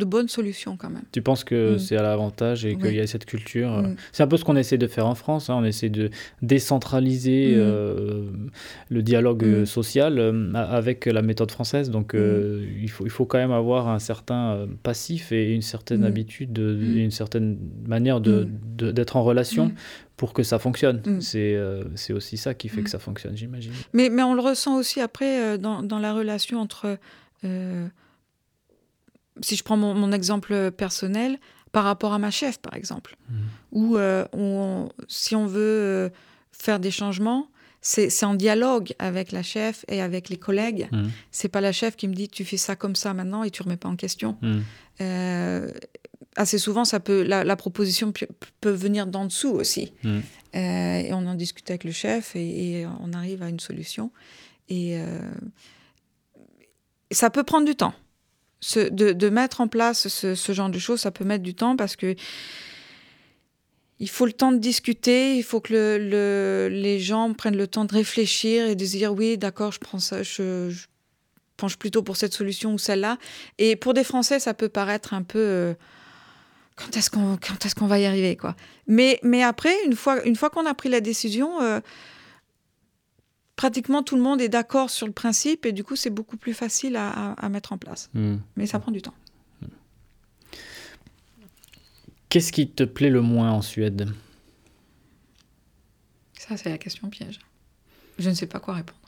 de 0.00 0.04
bonnes 0.04 0.26
solutions 0.28 0.76
quand 0.76 0.90
même. 0.90 1.04
Tu 1.12 1.22
penses 1.22 1.44
que 1.44 1.74
Mm. 1.74 1.78
c'est 1.78 1.96
à 1.96 2.02
l'avantage 2.02 2.64
et 2.66 2.76
qu'il 2.76 2.94
y 2.94 3.00
a 3.00 3.06
cette 3.06 3.26
culture 3.26 3.72
euh, 3.74 3.82
Mm. 3.82 3.96
C'est 4.10 4.22
un 4.24 4.26
peu 4.26 4.36
ce 4.36 4.44
qu'on 4.44 4.56
essaie 4.56 4.76
de 4.78 4.88
faire 4.88 5.06
en 5.06 5.14
France. 5.14 5.50
hein, 5.50 5.54
On 5.56 5.64
essaie 5.64 5.88
de 5.88 6.10
décentraliser 6.42 7.52
Mm. 7.54 7.58
euh, 7.60 8.26
le 8.88 9.02
dialogue 9.02 9.44
euh, 9.44 9.64
social 9.66 10.18
euh, 10.18 10.52
avec 10.54 11.06
la 11.06 11.22
méthode 11.22 11.50
française. 11.52 11.90
Donc, 11.90 12.14
euh, 12.14 12.66
il, 12.82 12.90
faut, 12.90 13.04
il 13.06 13.10
faut 13.10 13.24
quand 13.24 13.38
même 13.38 13.52
avoir 13.52 13.88
un 13.88 13.98
certain 14.00 14.66
passif 14.82 15.30
et 15.30 15.52
une 15.52 15.62
certaine 15.62 16.04
habitude, 16.04 16.52
de- 16.52 16.76
une 16.76 17.10
certaine 17.12 17.58
manière 17.86 18.20
de- 18.20 18.48
d'être 18.90 19.16
en 19.16 19.22
relation 19.22 19.70
pour 20.16 20.32
que 20.32 20.42
ça 20.42 20.58
fonctionne. 20.58 21.02
Mm. 21.06 21.20
C'est 21.20 21.54
euh, 21.54 21.84
aussi 22.10 22.36
ça 22.36 22.54
qui 22.54 22.68
fait 22.68 22.80
Mm. 22.80 22.84
que 22.84 22.90
ça 22.90 22.98
fonctionne, 22.98 23.36
j'imagine. 23.36 23.72
Mais, 23.92 24.08
mais 24.10 24.22
on 24.24 24.34
le 24.34 24.40
ressent 24.40 24.76
aussi 24.76 25.00
après 25.00 25.40
euh, 25.40 25.56
dans, 25.56 25.82
dans 25.84 26.00
la 26.00 26.12
relation 26.14 26.58
entre... 26.58 26.98
euh, 27.44 27.86
si 29.42 29.56
je 29.56 29.62
prends 29.64 29.76
mon, 29.76 29.94
mon 29.94 30.12
exemple 30.12 30.70
personnel, 30.70 31.38
par 31.72 31.84
rapport 31.84 32.12
à 32.12 32.18
ma 32.18 32.30
chef, 32.30 32.58
par 32.58 32.74
exemple, 32.74 33.16
Mm. 33.28 33.34
où 33.72 33.96
euh, 33.96 34.24
on- 34.32 34.88
si 35.08 35.34
on 35.34 35.46
veut 35.46 35.60
euh, 35.60 36.08
faire 36.52 36.78
des 36.78 36.90
changements, 36.92 37.48
c'est 37.80 38.24
en 38.24 38.34
dialogue 38.34 38.94
avec 38.98 39.30
la 39.32 39.42
chef 39.42 39.84
et 39.88 40.00
avec 40.00 40.28
les 40.30 40.36
collègues. 40.38 40.88
Mm. 40.92 41.08
C'est 41.32 41.48
pas 41.48 41.60
la 41.60 41.72
chef 41.72 41.96
qui 41.96 42.06
me 42.08 42.14
dit 42.14 42.28
tu 42.28 42.44
fais 42.44 42.56
ça 42.56 42.76
comme 42.76 42.94
ça 42.96 43.12
maintenant 43.12 43.42
et 43.44 43.50
tu 43.50 43.62
remets 43.62 43.76
pas 43.76 43.88
en 43.90 43.96
question. 43.96 44.38
Mm. 44.40 44.58
Euh, 45.00 45.70
assez 46.36 46.58
souvent, 46.58 46.84
ça 46.84 46.98
peut, 47.00 47.22
la, 47.24 47.44
la 47.44 47.56
proposition 47.56 48.12
peut 48.60 48.70
venir 48.70 49.06
d'en 49.06 49.26
dessous 49.26 49.50
aussi. 49.50 49.92
Mm. 50.04 50.18
Euh, 50.54 50.98
et 51.00 51.12
on 51.12 51.26
en 51.26 51.34
discute 51.34 51.68
avec 51.70 51.82
le 51.84 51.90
chef 51.92 52.36
et, 52.36 52.80
et 52.82 52.86
on 52.86 53.12
arrive 53.12 53.42
à 53.42 53.48
une 53.48 53.60
solution. 53.60 54.12
Et 54.70 54.96
ça 57.10 57.30
peut 57.30 57.42
prendre 57.44 57.66
du 57.66 57.74
temps. 57.76 57.92
De, 58.90 59.28
mettre 59.28 59.60
en 59.60 59.68
place 59.68 60.08
ce, 60.08 60.52
genre 60.52 60.70
de 60.70 60.78
choses, 60.78 61.00
ça 61.00 61.10
peut 61.10 61.24
mettre 61.24 61.42
du 61.42 61.54
temps 61.54 61.76
parce 61.76 61.96
que 61.96 62.14
il 64.00 64.08
faut 64.08 64.26
le 64.26 64.32
temps 64.32 64.52
de 64.52 64.58
discuter, 64.58 65.36
il 65.36 65.42
faut 65.42 65.60
que 65.60 65.72
le, 65.72 65.98
le- 65.98 66.68
les 66.70 66.98
gens 66.98 67.32
prennent 67.34 67.56
le 67.56 67.66
temps 67.66 67.84
de 67.84 67.92
réfléchir 67.92 68.66
et 68.66 68.74
de 68.74 68.84
se 68.84 68.96
dire 68.96 69.12
oui, 69.12 69.38
d'accord, 69.38 69.70
je 69.72 69.80
prends 69.80 69.98
ça, 69.98 70.22
je, 70.22 70.70
penche 71.56 71.76
plutôt 71.76 72.02
pour 72.02 72.16
cette 72.16 72.34
solution 72.34 72.74
ou 72.74 72.78
celle-là. 72.78 73.18
Et 73.58 73.76
pour 73.76 73.94
des 73.94 74.04
Français, 74.04 74.40
ça 74.40 74.54
peut 74.54 74.68
paraître 74.68 75.14
un 75.14 75.22
peu 75.22 75.38
euh, 75.38 75.74
quand 76.76 76.96
est-ce 76.96 77.10
qu'on 77.10 77.38
est-ce 77.64 77.84
va 77.84 77.98
y 77.98 78.06
arriver 78.06 78.36
quoi. 78.36 78.56
Mais 78.86 79.18
mais 79.22 79.42
après, 79.42 79.74
une 79.86 79.94
fois 79.94 80.22
une 80.24 80.36
fois 80.36 80.50
qu'on 80.50 80.66
a 80.66 80.74
pris 80.74 80.88
la 80.88 81.00
décision, 81.00 81.60
euh, 81.62 81.80
pratiquement 83.56 84.02
tout 84.02 84.16
le 84.16 84.22
monde 84.22 84.40
est 84.40 84.48
d'accord 84.48 84.90
sur 84.90 85.06
le 85.06 85.12
principe 85.12 85.64
et 85.66 85.72
du 85.72 85.84
coup 85.84 85.96
c'est 85.96 86.10
beaucoup 86.10 86.36
plus 86.36 86.54
facile 86.54 86.96
à, 86.96 87.08
à- 87.10 87.32
à 87.32 87.48
mettre 87.48 87.72
en 87.72 87.78
place. 87.78 88.10
Mm. 88.14 88.36
Mais 88.56 88.66
ça 88.66 88.78
prend 88.78 88.92
du 88.92 89.02
temps. 89.02 89.14
Qu'est-ce 92.28 92.50
qui 92.52 92.68
te 92.68 92.82
plaît 92.82 93.10
le 93.10 93.20
moins 93.20 93.52
en 93.52 93.62
Suède? 93.62 94.08
Ça 96.38 96.56
c'est 96.56 96.68
la 96.70 96.78
question 96.78 97.08
piège. 97.08 97.38
Je 98.18 98.28
ne 98.30 98.34
sais 98.34 98.46
pas 98.46 98.60
quoi 98.60 98.74
répondre. 98.74 98.98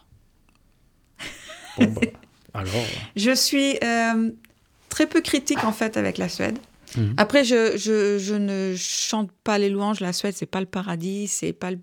Bon, 1.78 1.86
bah, 1.92 2.00
alors? 2.54 2.72
Je 3.16 3.34
suis 3.34 3.76
euh, 3.82 4.30
très 4.88 5.06
peu 5.06 5.20
critique 5.20 5.64
en 5.64 5.72
fait 5.72 5.96
avec 5.96 6.18
la 6.18 6.28
Suède. 6.28 6.58
Mhm. 6.96 7.14
Après, 7.16 7.44
je, 7.44 7.76
je, 7.76 8.18
je 8.18 8.34
ne 8.34 8.74
chante 8.76 9.30
pas 9.44 9.58
les 9.58 9.68
louanges. 9.68 10.00
La 10.00 10.12
Suède, 10.12 10.34
c'est 10.36 10.46
pas 10.46 10.60
le 10.60 10.66
paradis. 10.66 11.26
C'est 11.28 11.52
pas 11.52 11.72
le... 11.72 11.78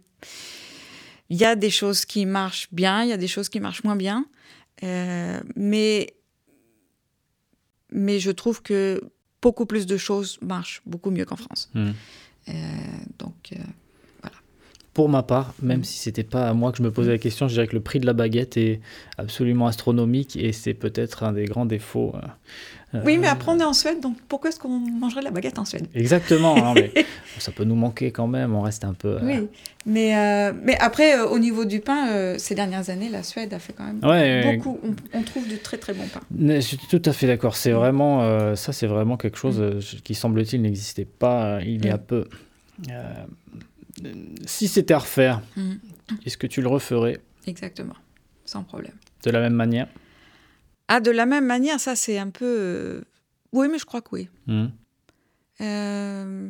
Il 1.34 1.40
y 1.40 1.46
a 1.46 1.56
des 1.56 1.72
choses 1.72 2.06
qui 2.06 2.28
marchent 2.28 2.68
bien, 2.72 3.02
il 3.02 3.10
y 3.10 3.12
a 3.12 3.18
des 3.18 3.28
choses 3.28 3.50
qui 3.50 3.60
marchent 3.60 3.84
moins 3.84 3.96
bien. 3.96 4.28
Euh, 4.84 5.40
mais, 5.56 6.14
mais 7.92 8.20
je 8.20 8.30
trouve 8.30 8.62
que 8.62 9.02
beaucoup 9.42 9.66
plus 9.66 9.88
de 9.88 9.98
choses 9.98 10.38
marchent 10.44 10.84
beaucoup 10.86 11.10
mieux 11.10 11.26
qu'en 11.26 11.36
France. 11.36 11.72
Mm. 11.74 11.90
Euh, 12.50 12.54
donc, 13.18 13.50
euh, 13.54 13.64
Pour 14.94 15.10
ma 15.10 15.24
part, 15.24 15.56
même 15.62 15.80
Mm. 15.80 15.84
si 15.86 15.98
c'était 15.98 16.24
pas 16.24 16.48
à 16.48 16.54
moi 16.54 16.72
que 16.72 16.78
je 16.78 16.84
me 16.84 16.92
posais 16.92 17.10
la 17.12 17.18
question, 17.18 17.48
je 17.48 17.54
dirais 17.56 17.66
que 17.68 17.74
le 17.74 17.82
prix 17.82 18.00
de 18.00 18.06
la 18.06 18.14
baguette 18.14 18.58
est 18.58 18.80
absolument 19.18 19.66
astronomique 19.66 20.36
et 20.36 20.54
c'est 20.54 20.76
peut-être 20.76 21.24
un 21.24 21.34
des 21.34 21.46
grands 21.46 21.66
défauts. 21.66 22.14
euh, 22.16 23.00
oui, 23.04 23.16
euh, 23.16 23.22
mais 23.22 23.28
après, 23.28 23.52
on 23.52 23.60
est 23.60 23.64
en 23.64 23.74
Suède, 23.74 24.02
donc 24.02 24.18
pourquoi 24.30 24.52
est-ce 24.52 24.60
qu'on 24.60 24.78
mangerait 24.78 25.22
de 25.22 25.26
la 25.26 25.32
baguette 25.32 25.58
en 25.58 25.66
Suède? 25.66 25.88
Exactement, 25.96 26.76
mais 26.76 26.92
ça 27.40 27.52
peut 27.52 27.64
nous 27.64 27.74
manquer 27.74 28.12
quand 28.12 28.28
même, 28.28 28.54
on 28.54 28.62
reste 28.62 28.86
un 28.86 28.94
peu. 28.94 29.16
euh, 29.18 29.20
Oui, 29.24 29.48
mais, 29.88 30.16
euh, 30.16 30.54
mais 30.62 30.78
après, 30.78 31.20
au 31.22 31.40
niveau 31.40 31.66
du 31.66 31.80
pain, 31.80 32.38
ces 32.38 32.54
dernières 32.54 32.92
années, 32.92 33.10
la 33.10 33.24
Suède 33.24 33.52
a 33.52 33.58
fait 33.58 33.74
quand 33.74 33.86
même 33.86 34.00
Ouais, 34.04 34.58
beaucoup. 34.58 34.80
On, 34.84 35.18
on 35.18 35.24
trouve 35.24 35.48
du 35.48 35.58
très 35.58 35.78
très 35.78 35.94
bon 35.96 36.04
pain. 36.08 36.20
Je 36.40 36.60
suis 36.60 36.78
tout 36.78 37.02
à 37.04 37.14
fait 37.14 37.26
d'accord. 37.26 37.56
C'est 37.56 37.72
vraiment 37.72 38.22
euh, 38.22 38.54
ça, 38.54 38.72
c'est 38.74 38.86
vraiment 38.86 39.18
quelque 39.18 39.40
chose 39.40 39.60
euh, 39.60 39.80
qui 40.04 40.14
semble-t-il 40.14 40.62
n'existait 40.62 41.06
pas 41.06 41.62
il 41.64 41.84
y 41.84 41.90
a 41.90 41.98
Mm. 41.98 42.02
peu. 42.06 42.26
Si 44.46 44.68
c'était 44.68 44.94
à 44.94 45.00
refaire, 45.00 45.42
Mhm. 45.56 45.80
est-ce 46.26 46.38
que 46.38 46.48
tu 46.48 46.62
le 46.62 46.68
referais 46.68 47.20
Exactement, 47.48 47.96
sans 48.46 48.64
problème. 48.64 48.96
de 49.24 49.30
la 49.32 49.40
même 49.40 49.54
manière 49.54 49.88
Ah, 50.88 51.00
de 51.00 51.12
la 51.12 51.26
même 51.26 51.46
manière, 51.46 51.80
ça 51.80 51.96
c'est 51.96 52.18
un 52.18 52.30
peu. 52.30 52.46
euh, 52.46 53.02
Oui, 53.52 53.68
mais 53.72 53.78
je 53.80 53.86
crois 53.86 54.02
que 54.02 54.10
oui. 54.12 54.30
Mhm. 54.48 54.72
Euh, 55.62 56.50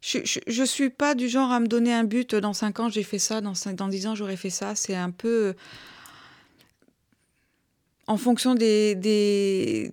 Je, 0.00 0.18
je, 0.24 0.38
je 0.46 0.62
suis 0.62 0.90
pas 0.90 1.14
du 1.16 1.28
genre 1.28 1.50
à 1.50 1.58
me 1.60 1.66
donner 1.66 1.92
un 1.92 2.04
but 2.04 2.34
dans 2.36 2.52
5 2.52 2.78
ans, 2.80 2.88
j'ai 2.88 3.02
fait 3.02 3.18
ça, 3.18 3.40
dans, 3.40 3.54
5, 3.54 3.74
dans 3.76 3.88
10 3.88 4.06
ans, 4.06 4.14
j'aurais 4.14 4.36
fait 4.36 4.50
ça. 4.50 4.74
C'est 4.76 4.94
un 4.94 5.10
peu. 5.10 5.48
euh, 5.48 5.52
En 8.06 8.16
fonction 8.16 8.54
des, 8.54 8.94
des, 8.94 9.90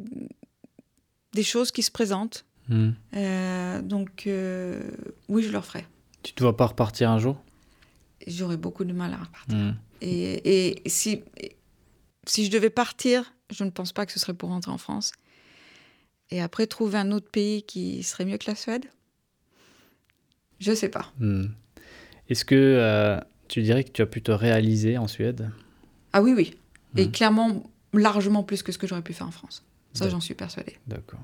des 1.33 1.43
choses 1.43 1.71
qui 1.71 1.81
se 1.83 1.91
présentent. 1.91 2.45
Mhm. 2.69 2.95
Euh, 3.15 3.81
donc, 3.81 4.27
euh, 4.27 4.81
oui, 5.29 5.43
je 5.43 5.51
le 5.51 5.57
referai. 5.57 5.85
Tu 6.23 6.33
ne 6.33 6.39
dois 6.39 6.57
pas 6.57 6.67
repartir 6.67 7.09
un 7.09 7.19
jour? 7.19 7.41
J'aurais 8.25 8.57
beaucoup 8.57 8.83
de 8.85 8.93
mal 8.93 9.13
à 9.13 9.17
repartir. 9.17 9.55
Mhm. 9.57 9.75
Et, 10.01 10.81
et 10.81 10.89
si, 10.89 11.23
si 12.25 12.45
je 12.45 12.51
devais 12.51 12.69
partir, 12.69 13.33
je 13.51 13.63
ne 13.63 13.69
pense 13.69 13.93
pas 13.93 14.05
que 14.05 14.11
ce 14.11 14.19
serait 14.19 14.33
pour 14.33 14.49
rentrer 14.49 14.71
en 14.71 14.77
France. 14.77 15.13
Et 16.31 16.41
après, 16.41 16.65
trouver 16.65 16.97
un 16.97 17.11
autre 17.11 17.29
pays 17.29 17.63
qui 17.63 18.01
serait 18.03 18.25
mieux 18.25 18.37
que 18.37 18.49
la 18.49 18.55
Suède? 18.55 18.85
Je 20.59 20.73
sais 20.73 20.89
pas. 20.89 21.11
Mhm. 21.19 21.53
Est-ce 22.29 22.45
que 22.45 22.55
euh, 22.55 23.19
tu 23.47 23.61
dirais 23.61 23.83
que 23.83 23.91
tu 23.91 24.01
as 24.01 24.07
pu 24.07 24.21
te 24.21 24.31
réaliser 24.31 24.97
en 24.97 25.07
Suède? 25.07 25.51
Ah 26.13 26.21
oui, 26.21 26.33
oui. 26.35 26.55
Et 26.97 27.11
clairement, 27.11 27.63
largement 27.93 28.41
plus 28.43 28.63
que 28.63 28.71
ce 28.71 28.77
que 28.77 28.87
j'aurais 28.87 29.01
pu 29.01 29.13
faire 29.13 29.27
en 29.27 29.31
France. 29.31 29.65
Ça, 29.93 30.09
j'en 30.09 30.19
suis 30.21 30.33
persuadée. 30.33 30.77
D'accord. 30.87 31.21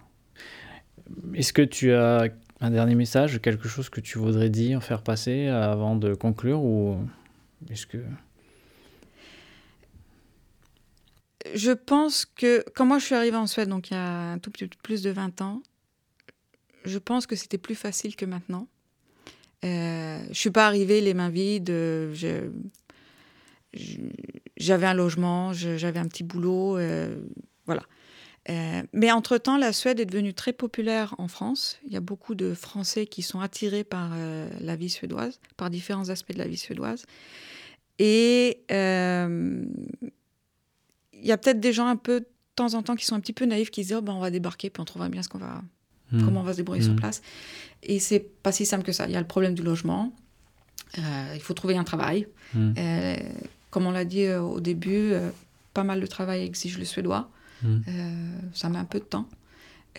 Est-ce 1.33 1.53
que 1.53 1.61
tu 1.61 1.93
as 1.93 2.27
un 2.59 2.69
dernier 2.69 2.95
message, 2.95 3.41
quelque 3.41 3.67
chose 3.67 3.89
que 3.89 4.01
tu 4.01 4.17
voudrais 4.19 4.49
dire, 4.49 4.83
faire 4.83 5.01
passer 5.01 5.47
avant 5.47 5.95
de 5.95 6.13
conclure 6.13 6.61
ou 6.63 6.97
est-ce 7.69 7.85
que 7.87 7.97
Je 11.55 11.71
pense 11.71 12.25
que, 12.25 12.63
quand 12.75 12.85
moi 12.85 12.99
je 12.99 13.05
suis 13.05 13.15
arrivée 13.15 13.37
en 13.37 13.47
Suède, 13.47 13.69
donc 13.69 13.89
il 13.89 13.93
y 13.95 13.97
a 13.97 14.31
un 14.33 14.37
tout 14.39 14.51
petit 14.51 14.67
peu 14.67 14.77
plus 14.83 15.01
de 15.01 15.09
20 15.09 15.41
ans, 15.41 15.63
je 16.85 16.97
pense 16.97 17.25
que 17.25 17.35
c'était 17.35 17.57
plus 17.57 17.75
facile 17.75 18.15
que 18.15 18.25
maintenant. 18.25 18.67
Euh, 19.63 20.19
je 20.29 20.33
suis 20.39 20.49
pas 20.51 20.65
arrivée 20.65 21.01
les 21.01 21.13
mains 21.13 21.29
vides. 21.29 21.69
euh, 21.69 22.13
J'avais 24.57 24.85
un 24.87 24.93
logement, 24.93 25.53
j'avais 25.53 25.99
un 25.99 26.07
petit 26.07 26.23
boulot, 26.23 26.77
euh, 26.77 27.15
voilà. 27.65 27.83
Euh, 28.49 28.81
mais 28.91 29.11
entre-temps, 29.11 29.57
la 29.57 29.71
Suède 29.71 29.99
est 29.99 30.05
devenue 30.05 30.33
très 30.33 30.51
populaire 30.53 31.13
en 31.19 31.27
France. 31.27 31.77
Il 31.85 31.93
y 31.93 31.95
a 31.95 31.99
beaucoup 32.01 32.33
de 32.33 32.53
Français 32.55 33.05
qui 33.05 33.21
sont 33.21 33.39
attirés 33.39 33.83
par 33.83 34.11
euh, 34.15 34.49
la 34.61 34.75
vie 34.75 34.89
suédoise, 34.89 35.39
par 35.57 35.69
différents 35.69 36.09
aspects 36.09 36.33
de 36.33 36.39
la 36.39 36.47
vie 36.47 36.57
suédoise. 36.57 37.05
Et 37.99 38.61
euh, 38.71 39.63
il 41.13 41.25
y 41.25 41.31
a 41.31 41.37
peut-être 41.37 41.59
des 41.59 41.71
gens 41.71 41.85
un 41.87 41.95
peu 41.97 42.21
de 42.21 42.27
temps 42.55 42.73
en 42.73 42.81
temps 42.81 42.95
qui 42.95 43.05
sont 43.05 43.15
un 43.15 43.19
petit 43.19 43.33
peu 43.33 43.45
naïfs, 43.45 43.69
qui 43.69 43.83
se 43.83 43.89
disent 43.89 43.97
oh, 43.97 44.01
ben, 44.01 44.13
on 44.13 44.19
va 44.19 44.31
débarquer, 44.31 44.69
puis 44.71 44.81
on 44.81 44.85
trouvera 44.85 45.07
bien 45.09 45.21
ce 45.23 45.29
qu'on 45.29 45.37
va, 45.37 45.61
Hmm. 46.11 46.25
comment 46.25 46.41
on 46.41 46.43
va 46.43 46.51
se 46.51 46.57
débrouiller 46.57 46.81
sur 46.81 46.91
Mhm. 46.91 46.99
place. 46.99 47.21
Et 47.83 47.99
c'est 47.99 48.19
pas 48.19 48.51
si 48.51 48.65
simple 48.65 48.83
que 48.83 48.91
ça. 48.91 49.05
Il 49.05 49.13
y 49.13 49.15
a 49.15 49.21
le 49.21 49.27
problème 49.27 49.53
du 49.53 49.61
logement. 49.63 50.11
Il 50.97 51.39
faut 51.39 51.53
trouver 51.53 51.77
un 51.77 51.85
travail. 51.85 52.27
Hmm. 52.53 52.73
Comme 53.69 53.85
on 53.85 53.91
l'a 53.91 54.03
dit 54.03 54.27
au 54.29 54.59
début, 54.59 55.13
pas 55.73 55.85
mal 55.85 56.01
de 56.01 56.05
travail 56.07 56.43
exige 56.43 56.77
le 56.77 56.83
suédois. 56.83 57.29
Hmm. 57.63 57.79
Euh, 57.87 58.39
ça 58.53 58.69
met 58.69 58.77
un 58.79 58.85
peu 58.85 58.99
de 58.99 59.05
temps. 59.05 59.27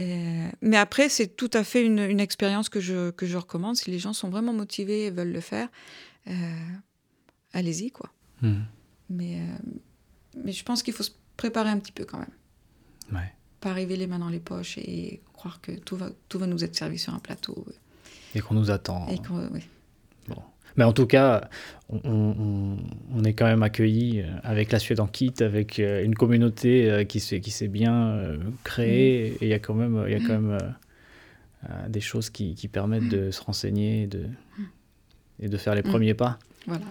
Euh, 0.01 0.49
mais 0.63 0.77
après, 0.79 1.09
c'est 1.09 1.37
tout 1.37 1.51
à 1.53 1.65
fait 1.65 1.85
une, 1.85 1.99
une 1.99 2.21
expérience 2.21 2.69
que 2.69 2.81
je, 2.81 3.11
que 3.11 3.27
je 3.27 3.37
recommande. 3.37 3.77
Si 3.77 3.91
les 3.91 3.99
gens 3.99 4.13
sont 4.15 4.31
vraiment 4.31 4.53
motivés 4.55 5.05
et 5.07 5.11
veulent 5.11 5.33
le 5.33 5.41
faire, 5.41 5.69
euh, 6.29 6.33
allez-y, 7.53 7.91
quoi. 7.91 8.11
Hmm. 8.41 8.63
Mais, 9.11 9.37
euh, 9.41 9.71
mais 10.43 10.53
je 10.53 10.65
pense 10.65 10.83
qu'il 10.83 10.95
faut 10.95 11.03
se 11.03 11.11
préparer 11.37 11.69
un 11.71 11.79
petit 11.79 11.93
peu 11.93 12.05
quand 12.05 12.19
même. 12.19 12.33
Ouais. 13.13 13.33
pas 13.61 13.71
arriver 13.71 13.97
les 13.97 14.07
mains 14.07 14.19
dans 14.19 14.31
les 14.31 14.41
poches 14.41 14.79
et 14.79 15.21
croire 15.35 15.61
que 15.61 15.73
tout 15.73 15.97
va, 15.97 16.09
tout 16.29 16.39
va 16.39 16.47
nous 16.47 16.65
être 16.65 16.75
servi 16.75 16.99
sur 16.99 17.13
un 17.15 17.19
plateau. 17.19 17.67
Et 18.35 18.41
qu'on 18.41 18.55
nous 18.55 18.71
attend. 18.71 19.07
Et 19.09 19.19
qu'on- 19.19 19.49
oui. 19.53 19.61
Bon. 20.29 20.43
Mais 20.77 20.85
en 20.85 20.93
tout 20.93 21.07
cas, 21.07 21.49
on, 21.89 22.01
on- 22.05 22.77
on 23.14 23.25
est 23.25 23.35
quand 23.35 23.47
même 23.47 23.62
accueillis 23.62 24.20
euh, 24.23 24.27
avec 24.43 24.73
la 24.73 24.79
Suède 24.79 25.01
en 25.01 25.07
kit, 25.07 25.35
avec 25.41 25.79
euh, 25.79 26.03
une 26.05 26.14
communauté 26.14 26.91
euh, 26.91 27.05
qui 27.05 27.20
s'est 27.20 27.41
qui 27.41 27.51
s'est 27.51 27.68
bien 27.68 28.18
créée. 28.64 29.27
Et 29.29 29.39
il 29.43 29.49
y 29.49 29.53
a 29.55 29.59
quand 29.59 29.75
même, 29.75 30.03
il 30.07 30.12
y 30.12 30.16
a 30.16 30.18
quand 30.20 30.39
même 30.41 30.59
euh, 31.68 31.68
des 31.89 32.01
choses 32.01 32.31
qui, 32.31 32.55
qui 32.55 32.68
permettent 32.68 33.09
de 33.09 33.31
se 33.31 33.43
renseigner 33.43 34.03
et 34.03 34.07
de, 34.07 34.25
et 35.41 35.49
de 35.49 35.57
faire 35.57 35.75
les 35.75 35.83
premiers 35.83 36.14
pas 36.14 36.39
Voilà. 36.66 36.85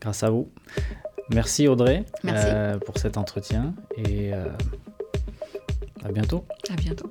grâce 0.00 0.22
à 0.22 0.30
vous. 0.30 0.50
Merci 1.30 1.68
Audrey 1.68 2.04
Merci. 2.24 2.46
euh, 2.48 2.78
pour 2.78 2.96
cet 2.98 3.16
entretien 3.18 3.74
et 3.98 4.32
euh, 4.32 4.46
à 6.04 6.10
bientôt. 6.12 6.44
À 6.70 6.74
bientôt. 6.76 7.10